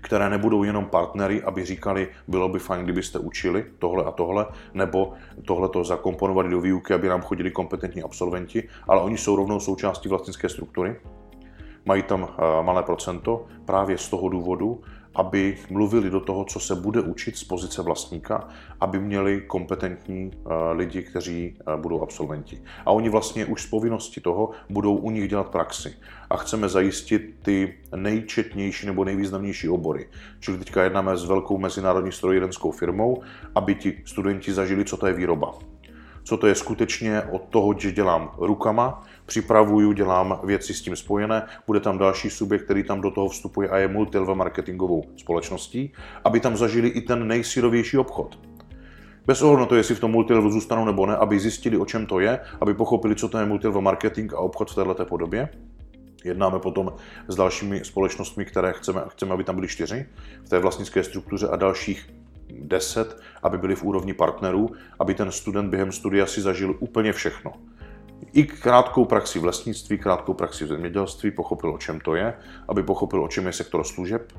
které 0.00 0.30
nebudou 0.30 0.64
jenom 0.64 0.84
partnery, 0.84 1.42
aby 1.42 1.64
říkali, 1.64 2.08
bylo 2.28 2.48
by 2.48 2.58
fajn, 2.58 2.84
kdybyste 2.84 3.18
učili 3.18 3.64
tohle 3.78 4.04
a 4.04 4.10
tohle, 4.10 4.46
nebo 4.74 5.12
tohle 5.46 5.68
to 5.68 5.84
zakomponovali 5.84 6.50
do 6.50 6.60
výuky, 6.60 6.94
aby 6.94 7.08
nám 7.08 7.22
chodili 7.22 7.50
kompetentní 7.50 8.02
absolventi, 8.02 8.68
ale 8.88 9.00
oni 9.00 9.18
jsou 9.18 9.36
rovnou 9.36 9.60
součástí 9.60 10.08
vlastnické 10.08 10.48
struktury. 10.48 10.96
Mají 11.84 12.02
tam 12.02 12.28
eh, 12.28 12.62
malé 12.62 12.82
procento 12.82 13.46
právě 13.64 13.98
z 13.98 14.08
toho 14.08 14.28
důvodu, 14.28 14.80
aby 15.14 15.58
mluvili 15.70 16.10
do 16.10 16.20
toho, 16.20 16.44
co 16.44 16.60
se 16.60 16.74
bude 16.74 17.00
učit 17.00 17.36
z 17.36 17.44
pozice 17.44 17.82
vlastníka, 17.82 18.48
aby 18.80 18.98
měli 18.98 19.40
kompetentní 19.40 20.30
eh, 20.34 20.72
lidi, 20.72 21.02
kteří 21.02 21.56
eh, 21.60 21.76
budou 21.76 22.02
absolventi. 22.02 22.62
A 22.86 22.90
oni 22.90 23.08
vlastně 23.08 23.46
už 23.46 23.62
z 23.62 23.66
povinnosti 23.66 24.20
toho 24.20 24.50
budou 24.70 24.96
u 24.96 25.10
nich 25.10 25.28
dělat 25.28 25.48
praxi. 25.48 25.94
A 26.30 26.36
chceme 26.36 26.68
zajistit 26.68 27.34
ty 27.42 27.74
nejčetnější 27.96 28.86
nebo 28.86 29.04
nejvýznamnější 29.04 29.68
obory. 29.68 30.08
Čili 30.40 30.58
teďka 30.58 30.84
jednáme 30.84 31.16
s 31.16 31.24
velkou 31.24 31.58
mezinárodní 31.58 32.12
strojírenskou 32.12 32.70
firmou, 32.70 33.22
aby 33.54 33.74
ti 33.74 34.02
studenti 34.04 34.52
zažili, 34.52 34.84
co 34.84 34.96
to 34.96 35.06
je 35.06 35.12
výroba 35.12 35.71
co 36.24 36.36
to 36.36 36.46
je 36.46 36.54
skutečně 36.54 37.22
od 37.22 37.42
toho, 37.42 37.74
že 37.78 37.92
dělám 37.92 38.34
rukama, 38.38 39.02
připravuju, 39.26 39.92
dělám 39.92 40.40
věci 40.44 40.74
s 40.74 40.82
tím 40.82 40.96
spojené, 40.96 41.46
bude 41.66 41.80
tam 41.80 41.98
další 41.98 42.30
subjekt, 42.30 42.64
který 42.64 42.84
tam 42.84 43.00
do 43.00 43.10
toho 43.10 43.28
vstupuje 43.28 43.68
a 43.68 43.78
je 43.78 43.88
multilevel 43.88 44.34
marketingovou 44.34 45.04
společností, 45.16 45.92
aby 46.24 46.40
tam 46.40 46.56
zažili 46.56 46.88
i 46.88 47.00
ten 47.00 47.28
nejsírovější 47.28 47.98
obchod. 47.98 48.38
Bez 49.26 49.42
ohledu 49.42 49.60
na 49.60 49.66
to, 49.66 49.76
jestli 49.76 49.94
v 49.94 50.00
tom 50.00 50.10
multilevel 50.10 50.50
zůstanou 50.50 50.84
nebo 50.84 51.06
ne, 51.06 51.16
aby 51.16 51.40
zjistili, 51.40 51.78
o 51.78 51.86
čem 51.86 52.06
to 52.06 52.20
je, 52.20 52.40
aby 52.60 52.74
pochopili, 52.74 53.16
co 53.16 53.28
to 53.28 53.38
je 53.38 53.46
multilevel 53.46 53.80
marketing 53.80 54.34
a 54.34 54.38
obchod 54.38 54.70
v 54.70 54.74
této 54.74 55.04
podobě. 55.04 55.48
Jednáme 56.24 56.58
potom 56.58 56.92
s 57.28 57.36
dalšími 57.36 57.84
společnostmi, 57.84 58.44
které 58.44 58.72
chceme, 58.72 59.02
chceme, 59.08 59.32
aby 59.32 59.44
tam 59.44 59.54
byly 59.54 59.68
čtyři 59.68 60.06
v 60.44 60.48
té 60.48 60.58
vlastnické 60.58 61.04
struktuře 61.04 61.48
a 61.48 61.56
dalších 61.56 62.10
10, 62.60 63.20
aby 63.42 63.58
byli 63.58 63.74
v 63.74 63.84
úrovni 63.84 64.14
partnerů, 64.14 64.70
aby 64.98 65.14
ten 65.14 65.32
student 65.32 65.70
během 65.70 65.92
studia 65.92 66.26
si 66.26 66.40
zažil 66.40 66.76
úplně 66.80 67.12
všechno. 67.12 67.52
I 68.32 68.44
krátkou 68.44 69.04
praxi 69.04 69.38
v 69.38 69.44
lesnictví, 69.44 69.98
krátkou 69.98 70.34
praxi 70.34 70.64
v 70.64 70.68
zemědělství, 70.68 71.30
pochopil, 71.30 71.74
o 71.74 71.78
čem 71.78 72.00
to 72.00 72.14
je, 72.14 72.34
aby 72.68 72.82
pochopil, 72.82 73.24
o 73.24 73.28
čem 73.28 73.46
je 73.46 73.52
sektor 73.52 73.84
služeb, 73.84 74.32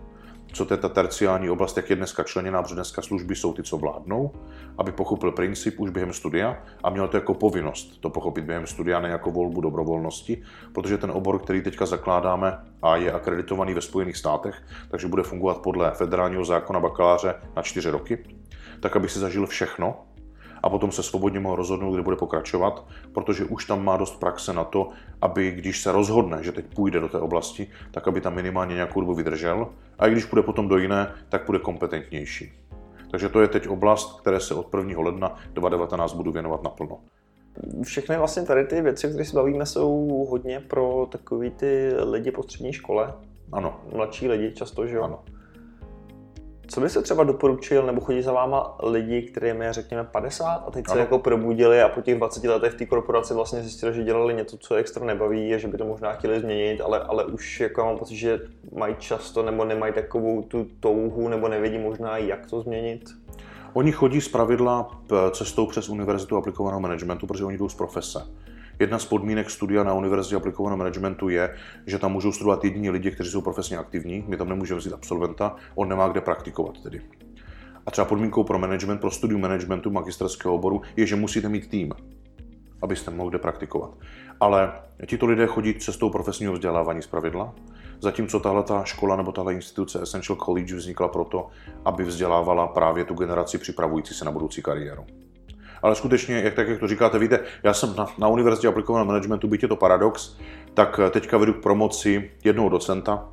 co 0.53 0.65
to 0.65 0.73
je 0.73 0.77
ta 0.77 0.89
terciální 0.89 1.49
oblast, 1.49 1.77
jak 1.77 1.89
je 1.89 1.95
dneska 1.95 2.23
členěná, 2.23 2.61
protože 2.61 2.75
dneska 2.75 3.01
služby 3.01 3.35
jsou 3.35 3.53
ty, 3.53 3.63
co 3.63 3.77
vládnou, 3.77 4.31
aby 4.77 4.91
pochopil 4.91 5.31
princip 5.31 5.79
už 5.79 5.89
během 5.89 6.13
studia 6.13 6.57
a 6.83 6.89
měl 6.89 7.07
to 7.07 7.17
jako 7.17 7.33
povinnost 7.33 7.93
to 7.99 8.09
pochopit 8.09 8.45
během 8.45 8.67
studia, 8.67 8.99
ne 8.99 9.09
jako 9.09 9.31
volbu 9.31 9.61
dobrovolnosti, 9.61 10.43
protože 10.73 10.97
ten 10.97 11.11
obor, 11.11 11.39
který 11.39 11.61
teďka 11.61 11.85
zakládáme 11.85 12.57
a 12.81 12.95
je 12.95 13.11
akreditovaný 13.11 13.73
ve 13.73 13.81
Spojených 13.81 14.17
státech, 14.17 14.63
takže 14.89 15.07
bude 15.07 15.23
fungovat 15.23 15.57
podle 15.57 15.91
federálního 15.91 16.45
zákona 16.45 16.79
bakaláře 16.79 17.35
na 17.55 17.61
čtyři 17.61 17.89
roky, 17.89 18.25
tak 18.79 18.95
aby 18.95 19.09
si 19.09 19.19
zažil 19.19 19.47
všechno, 19.47 20.05
a 20.63 20.69
potom 20.69 20.91
se 20.91 21.04
svobodně 21.04 21.39
mohl 21.39 21.56
rozhodnout, 21.56 21.93
kde 21.93 22.04
bude 22.04 22.15
pokračovat, 22.15 22.86
protože 23.13 23.45
už 23.45 23.65
tam 23.65 23.86
má 23.86 23.97
dost 23.97 24.19
praxe 24.19 24.54
na 24.54 24.63
to, 24.63 24.89
aby 25.21 25.52
když 25.52 25.82
se 25.82 25.91
rozhodne, 25.91 26.43
že 26.43 26.52
teď 26.52 26.65
půjde 26.76 26.99
do 26.99 27.10
té 27.10 27.19
oblasti, 27.19 27.67
tak 27.91 28.08
aby 28.08 28.21
tam 28.21 28.36
minimálně 28.36 28.76
nějakou 28.76 29.02
dobu 29.02 29.13
vydržel 29.13 29.67
a 29.99 30.08
i 30.08 30.12
když 30.12 30.26
půjde 30.26 30.43
potom 30.43 30.67
do 30.67 30.78
jiné, 30.78 31.12
tak 31.30 31.45
bude 31.45 31.60
kompetentnější. 31.60 32.54
Takže 33.12 33.30
to 33.30 33.41
je 33.41 33.47
teď 33.47 33.67
oblast, 33.67 34.21
které 34.21 34.39
se 34.39 34.54
od 34.54 34.73
1. 34.78 35.04
ledna 35.04 35.28
2019 35.54 36.13
budu 36.13 36.32
věnovat 36.32 36.63
naplno. 36.63 36.99
Všechny 37.84 38.17
vlastně 38.17 38.43
tady 38.43 38.65
ty 38.65 38.82
věci, 38.82 39.08
o 39.08 39.10
kterých 39.10 39.28
se 39.28 39.36
bavíme, 39.36 39.65
jsou 39.65 40.26
hodně 40.30 40.60
pro 40.60 41.08
takový 41.12 41.52
ty 41.52 41.93
lidi 42.12 42.32
po 42.32 42.43
střední 42.43 42.73
škole. 42.73 43.13
Ano. 43.52 43.82
Mladší 43.95 44.28
lidi 44.28 44.52
často, 44.52 44.88
že 44.88 44.95
jo? 44.95 45.04
Ano. 45.04 45.23
Co 46.73 46.81
by 46.81 46.89
se 46.89 47.01
třeba 47.01 47.23
doporučil, 47.23 47.83
nebo 47.83 48.01
chodí 48.01 48.21
za 48.21 48.31
váma 48.31 48.77
lidi, 48.83 49.21
kterým 49.21 49.62
je 49.62 49.73
řekněme 49.73 50.03
50 50.03 50.63
a 50.67 50.71
teď 50.71 50.88
se 50.88 50.91
ano. 50.91 51.01
jako 51.01 51.19
probudili 51.19 51.81
a 51.81 51.89
po 51.89 52.01
těch 52.01 52.17
20 52.17 52.43
letech 52.43 52.73
v 52.73 52.75
té 52.75 52.86
korporaci 52.86 53.33
vlastně 53.33 53.62
zjistili, 53.62 53.93
že 53.93 54.03
dělali 54.03 54.33
něco, 54.33 54.57
co 54.57 54.75
je 54.75 54.79
extra 54.79 55.05
nebaví 55.05 55.53
a 55.53 55.57
že 55.57 55.67
by 55.67 55.77
to 55.77 55.86
možná 55.86 56.13
chtěli 56.13 56.39
změnit, 56.39 56.81
ale, 56.81 56.99
ale 56.99 57.25
už 57.25 57.59
jako 57.59 57.86
mám 57.86 57.97
pocit, 57.97 58.15
že 58.15 58.39
mají 58.75 58.95
často 58.99 59.43
nebo 59.43 59.65
nemají 59.65 59.93
takovou 59.93 60.41
tu 60.41 60.67
touhu 60.79 61.29
nebo 61.29 61.47
nevědí 61.47 61.77
možná, 61.77 62.17
jak 62.17 62.45
to 62.45 62.62
změnit? 62.62 63.09
Oni 63.73 63.91
chodí 63.91 64.21
z 64.21 64.27
pravidla 64.27 64.91
cestou 65.31 65.65
přes 65.65 65.89
univerzitu 65.89 66.38
aplikovaného 66.38 66.79
managementu, 66.79 67.27
protože 67.27 67.45
oni 67.45 67.57
jdou 67.57 67.69
z 67.69 67.75
profese. 67.75 68.27
Jedna 68.79 68.99
z 68.99 69.05
podmínek 69.05 69.49
studia 69.49 69.83
na 69.83 69.93
Univerzitě 69.93 70.36
aplikovaného 70.36 70.77
managementu 70.77 71.29
je, 71.29 71.55
že 71.86 71.99
tam 71.99 72.12
můžou 72.12 72.31
studovat 72.31 72.63
jediní 72.63 72.89
lidi, 72.89 73.12
kteří 73.12 73.29
jsou 73.29 73.41
profesně 73.41 73.77
aktivní. 73.77 74.25
My 74.27 74.38
tam 74.38 74.49
nemůžeme 74.49 74.79
vzít 74.79 74.93
absolventa, 74.93 75.55
on 75.75 75.89
nemá 75.89 76.07
kde 76.07 76.21
praktikovat 76.21 76.81
tedy. 76.83 77.01
A 77.86 77.91
třeba 77.91 78.05
podmínkou 78.05 78.43
pro 78.43 78.59
management, 78.59 78.97
pro 78.97 79.12
studium 79.12 79.41
managementu 79.41 79.91
magisterského 79.91 80.55
oboru 80.55 80.81
je, 80.95 81.05
že 81.05 81.15
musíte 81.15 81.49
mít 81.49 81.69
tým, 81.69 81.91
abyste 82.81 83.12
mohli 83.12 83.29
kde 83.29 83.39
praktikovat. 83.39 83.91
Ale 84.39 84.73
tito 85.05 85.25
lidé 85.25 85.47
chodí 85.47 85.73
cestou 85.73 86.09
profesního 86.09 86.53
vzdělávání 86.53 87.01
z 87.01 87.07
pravidla, 87.07 87.53
zatímco 87.99 88.39
tahle 88.39 88.63
ta 88.63 88.83
škola 88.83 89.15
nebo 89.15 89.31
tahle 89.31 89.53
instituce 89.53 90.01
Essential 90.01 90.38
College 90.45 90.75
vznikla 90.75 91.07
proto, 91.07 91.47
aby 91.86 92.03
vzdělávala 92.03 92.67
právě 92.67 93.05
tu 93.05 93.13
generaci 93.13 93.57
připravující 93.57 94.13
se 94.13 94.25
na 94.25 94.31
budoucí 94.31 94.62
kariéru 94.62 95.05
ale 95.83 95.95
skutečně, 95.95 96.35
jak 96.35 96.53
tak, 96.53 96.67
jak 96.67 96.79
to 96.79 96.87
říkáte, 96.87 97.19
víte, 97.19 97.39
já 97.63 97.73
jsem 97.73 97.95
na, 97.95 98.07
na 98.17 98.27
univerzitě 98.27 98.67
aplikovaného 98.67 99.05
managementu, 99.05 99.47
byť 99.47 99.61
je 99.61 99.67
to 99.67 99.75
paradox, 99.75 100.37
tak 100.73 100.99
eh, 101.03 101.09
teďka 101.09 101.37
vedu 101.37 101.53
k 101.53 101.61
promoci 101.61 102.31
jednoho 102.43 102.69
docenta 102.69 103.29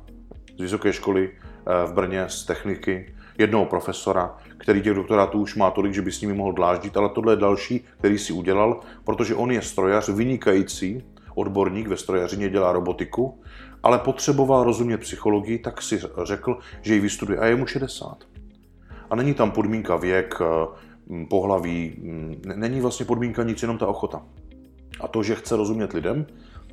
z 0.57 0.61
vysoké 0.61 0.93
školy 0.93 1.29
eh, 1.31 1.87
v 1.87 1.93
Brně, 1.93 2.25
z 2.27 2.45
techniky, 2.45 3.15
jednoho 3.37 3.65
profesora, 3.65 4.37
který 4.57 4.81
těch 4.81 4.93
doktorátů 4.93 5.39
už 5.39 5.55
má 5.55 5.71
tolik, 5.71 5.93
že 5.93 6.01
by 6.01 6.11
s 6.11 6.21
nimi 6.21 6.33
mohl 6.33 6.53
dláždit, 6.53 6.97
ale 6.97 7.09
tohle 7.09 7.33
je 7.33 7.37
další, 7.37 7.85
který 7.97 8.17
si 8.17 8.33
udělal, 8.33 8.79
protože 9.03 9.35
on 9.35 9.51
je 9.51 9.61
strojař, 9.61 10.09
vynikající 10.09 11.03
odborník 11.35 11.87
ve 11.87 11.97
strojařině, 11.97 12.49
dělá 12.49 12.71
robotiku, 12.71 13.41
ale 13.83 13.99
potřeboval 13.99 14.63
rozumět 14.63 14.97
psychologii, 14.97 15.59
tak 15.59 15.81
si 15.81 15.99
řekl, 16.23 16.57
že 16.81 16.93
ji 16.93 16.99
vystuduje 16.99 17.39
a 17.39 17.45
je 17.45 17.55
mu 17.55 17.65
60. 17.65 18.17
A 19.09 19.15
není 19.15 19.33
tam 19.33 19.51
podmínka 19.51 19.95
věk, 19.95 20.35
eh, 20.41 20.90
pohlaví, 21.29 21.93
mm, 21.97 22.41
není 22.55 22.81
vlastně 22.81 23.05
podmínka 23.05 23.43
nic, 23.43 23.61
jenom 23.61 23.77
ta 23.77 23.87
ochota. 23.87 24.21
A 24.99 25.07
to, 25.07 25.23
že 25.23 25.35
chce 25.35 25.55
rozumět 25.55 25.93
lidem, 25.93 26.25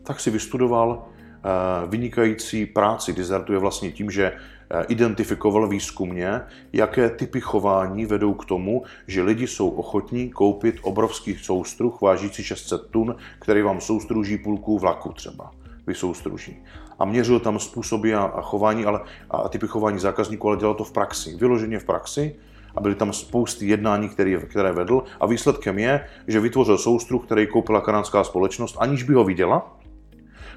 tak 0.02 0.20
si 0.20 0.30
vystudoval 0.30 1.04
eh, 1.04 1.86
vynikající 1.86 2.66
práci. 2.66 3.12
Dizertuje 3.12 3.58
vlastně 3.58 3.92
tím, 3.92 4.10
že 4.10 4.32
eh, 4.32 4.84
identifikoval 4.88 5.68
výzkumně, 5.68 6.40
jaké 6.72 7.10
typy 7.10 7.40
chování 7.40 8.06
vedou 8.06 8.34
k 8.34 8.44
tomu, 8.44 8.82
že 9.06 9.22
lidi 9.22 9.46
jsou 9.46 9.68
ochotní 9.68 10.30
koupit 10.30 10.76
obrovský 10.82 11.34
soustruh 11.34 12.00
vážící 12.00 12.42
600 12.42 12.86
tun, 12.90 13.16
který 13.38 13.62
vám 13.62 13.80
soustruží 13.80 14.38
půlku 14.38 14.78
vlaku 14.78 15.12
třeba 15.12 15.50
vysoustruží. 15.86 16.56
A 16.98 17.04
měřil 17.04 17.40
tam 17.40 17.58
způsoby 17.58 18.14
a 18.14 18.40
chování 18.40 18.84
ale, 18.84 19.00
a 19.30 19.48
typy 19.48 19.66
chování 19.66 19.98
zákazníků, 19.98 20.48
ale 20.48 20.56
dělal 20.56 20.74
to 20.74 20.84
v 20.84 20.92
praxi. 20.92 21.36
Vyloženě 21.36 21.78
v 21.78 21.84
praxi 21.84 22.36
a 22.78 22.80
byly 22.80 22.94
tam 22.94 23.12
spousty 23.12 23.66
jednání, 23.66 24.08
které, 24.08 24.36
které 24.36 24.72
vedl. 24.72 25.02
A 25.20 25.26
výsledkem 25.26 25.78
je, 25.78 26.04
že 26.26 26.40
vytvořil 26.40 26.78
soustruh, 26.78 27.24
který 27.24 27.46
koupila 27.46 27.80
kanadská 27.80 28.24
společnost, 28.24 28.76
aniž 28.78 29.02
by 29.02 29.14
ho 29.14 29.24
viděla, 29.24 29.76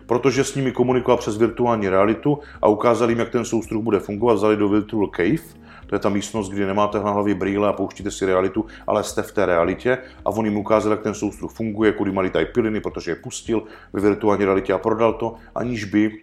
protože 0.06 0.44
s 0.44 0.56
nimi 0.56 0.72
komunikoval 0.72 1.18
přes 1.18 1.38
virtuální 1.38 1.90
realitu 1.90 2.40
a 2.62 2.68
ukázali 2.68 3.12
jim, 3.12 3.20
jak 3.20 3.30
ten 3.30 3.46
soustruh 3.46 3.84
bude 3.84 4.00
fungovat, 4.00 4.34
vzali 4.34 4.58
do 4.58 4.70
Virtual 4.70 5.10
Cave, 5.16 5.62
to 5.88 5.96
je 5.96 6.00
ta 6.00 6.10
místnost, 6.10 6.50
kde 6.50 6.66
nemáte 6.66 7.00
na 7.00 7.12
hlavě 7.12 7.36
brýle 7.36 7.70
a 7.70 7.74
pouštíte 7.74 8.12
si 8.12 8.26
realitu, 8.26 8.66
ale 8.88 9.04
jste 9.04 9.22
v 9.22 9.32
té 9.32 9.46
realitě. 9.46 9.98
A 10.26 10.30
on 10.30 10.46
jim 10.46 10.58
ukázal, 10.58 10.92
jak 10.92 11.02
ten 11.02 11.14
soustruh 11.14 11.52
funguje, 11.52 11.92
kudy 11.92 12.12
malý 12.12 12.30
tady 12.30 12.46
piliny, 12.46 12.82
protože 12.82 13.12
je 13.12 13.16
pustil 13.16 13.64
ve 13.94 14.02
virtuální 14.02 14.46
realitě 14.46 14.74
a 14.74 14.78
prodal 14.78 15.14
to, 15.14 15.36
aniž 15.56 15.84
by 15.84 16.08
uh, 16.08 16.16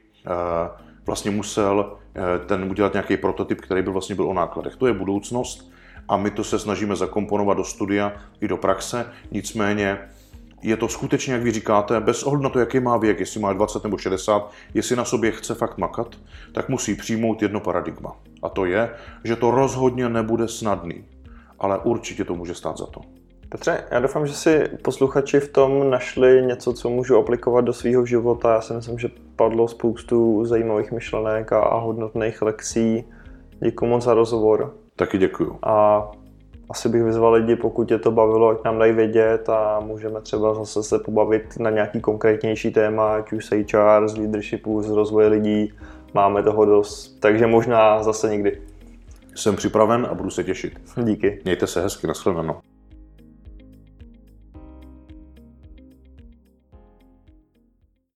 vlastně 1.07 1.31
musel 1.31 1.79
uh, 1.79 2.47
ten 2.47 2.71
udělat 2.71 2.93
nějaký 2.93 3.17
prototyp, 3.17 3.61
který 3.61 3.83
by 3.83 3.91
vlastně 3.91 4.15
byl 4.15 4.29
o 4.29 4.35
nákladech. 4.35 4.77
To 4.77 4.87
je 4.87 4.93
budoucnost 4.93 5.73
a 6.09 6.17
my 6.17 6.31
to 6.31 6.45
se 6.45 6.59
snažíme 6.59 6.97
zakomponovat 6.97 7.57
do 7.57 7.65
studia 7.65 8.13
i 8.41 8.49
do 8.49 8.57
praxe, 8.57 9.07
nicméně 9.31 9.99
je 10.63 10.77
to 10.77 10.89
skutečně, 10.89 11.33
jak 11.33 11.43
vy 11.43 11.53
říkáte, 11.53 12.01
bez 12.01 12.23
ohledu 12.23 12.43
na 12.43 12.51
to, 12.51 12.59
jaký 12.59 12.81
má 12.81 12.97
věk, 12.97 13.21
jestli 13.21 13.41
má 13.41 13.53
20 13.53 13.85
nebo 13.85 13.99
60, 13.99 14.51
jestli 14.75 14.97
na 14.97 15.05
sobě 15.05 15.31
chce 15.31 15.55
fakt 15.55 15.79
makat, 15.79 16.17
tak 16.53 16.69
musí 16.69 16.95
přijmout 16.95 17.43
jedno 17.43 17.61
paradigma. 17.61 18.17
A 18.43 18.49
to 18.49 18.65
je, 18.65 18.91
že 19.25 19.37
to 19.37 19.51
rozhodně 19.51 20.09
nebude 20.09 20.49
snadný, 20.49 21.05
ale 21.59 21.79
určitě 21.79 22.25
to 22.25 22.35
může 22.35 22.55
stát 22.55 22.79
za 22.79 22.87
to. 22.87 23.01
Petře, 23.49 23.85
já 23.91 24.01
doufám, 24.01 24.27
že 24.27 24.35
si 24.35 24.69
posluchači 24.83 25.41
v 25.41 25.49
tom 25.49 25.91
našli 25.91 26.43
něco, 26.47 26.73
co 26.73 26.91
můžu 26.91 27.17
aplikovat 27.17 27.61
do 27.61 27.73
svého 27.73 28.07
života. 28.07 28.53
Já 28.53 28.61
si 28.61 28.73
myslím, 28.73 28.99
že 28.99 29.09
padlo 29.37 29.69
spoustu 29.69 30.45
zajímavých 30.45 30.93
myšlenek 30.93 31.53
a 31.53 31.79
hodnotných 31.79 32.43
lekcí. 32.43 33.05
Děkuji 33.61 33.87
moc 33.87 34.05
za 34.05 34.15
rozhovor. 34.15 34.75
Taky 34.99 35.19
děkuju. 35.19 35.59
A 35.63 36.03
asi 36.71 36.89
bych 36.89 37.03
vyzval 37.03 37.33
lidi, 37.33 37.57
pokud 37.57 37.89
tě 37.89 37.99
to 37.99 38.11
bavilo, 38.11 38.49
ať 38.49 38.65
nám 38.65 38.79
dají 38.79 38.93
vědět 38.93 39.49
a 39.49 39.81
můžeme 39.81 40.21
třeba 40.21 40.55
zase 40.55 40.83
se 40.83 40.99
pobavit 40.99 41.59
na 41.59 41.71
nějaký 41.71 42.01
konkrétnější 42.01 42.71
téma, 42.71 43.15
ať 43.15 43.33
už 43.33 43.47
z 43.47 43.51
HR, 43.51 44.09
z 44.09 44.17
leadershipu, 44.17 44.83
z 44.83 44.91
rozvoje 44.91 45.29
lidí. 45.29 45.73
Máme 46.15 46.43
toho 46.43 46.65
dost, 46.65 47.21
takže 47.21 47.47
možná 47.47 48.03
zase 48.03 48.31
někdy. 48.31 48.63
Jsem 49.35 49.57
připraven 49.57 50.07
a 50.11 50.15
budu 50.15 50.31
se 50.31 50.45
těšit. 50.45 50.81
Díky. 51.03 51.41
Mějte 51.45 51.67
se 51.67 51.83
hezky, 51.83 52.07
nashledanou. 52.07 52.57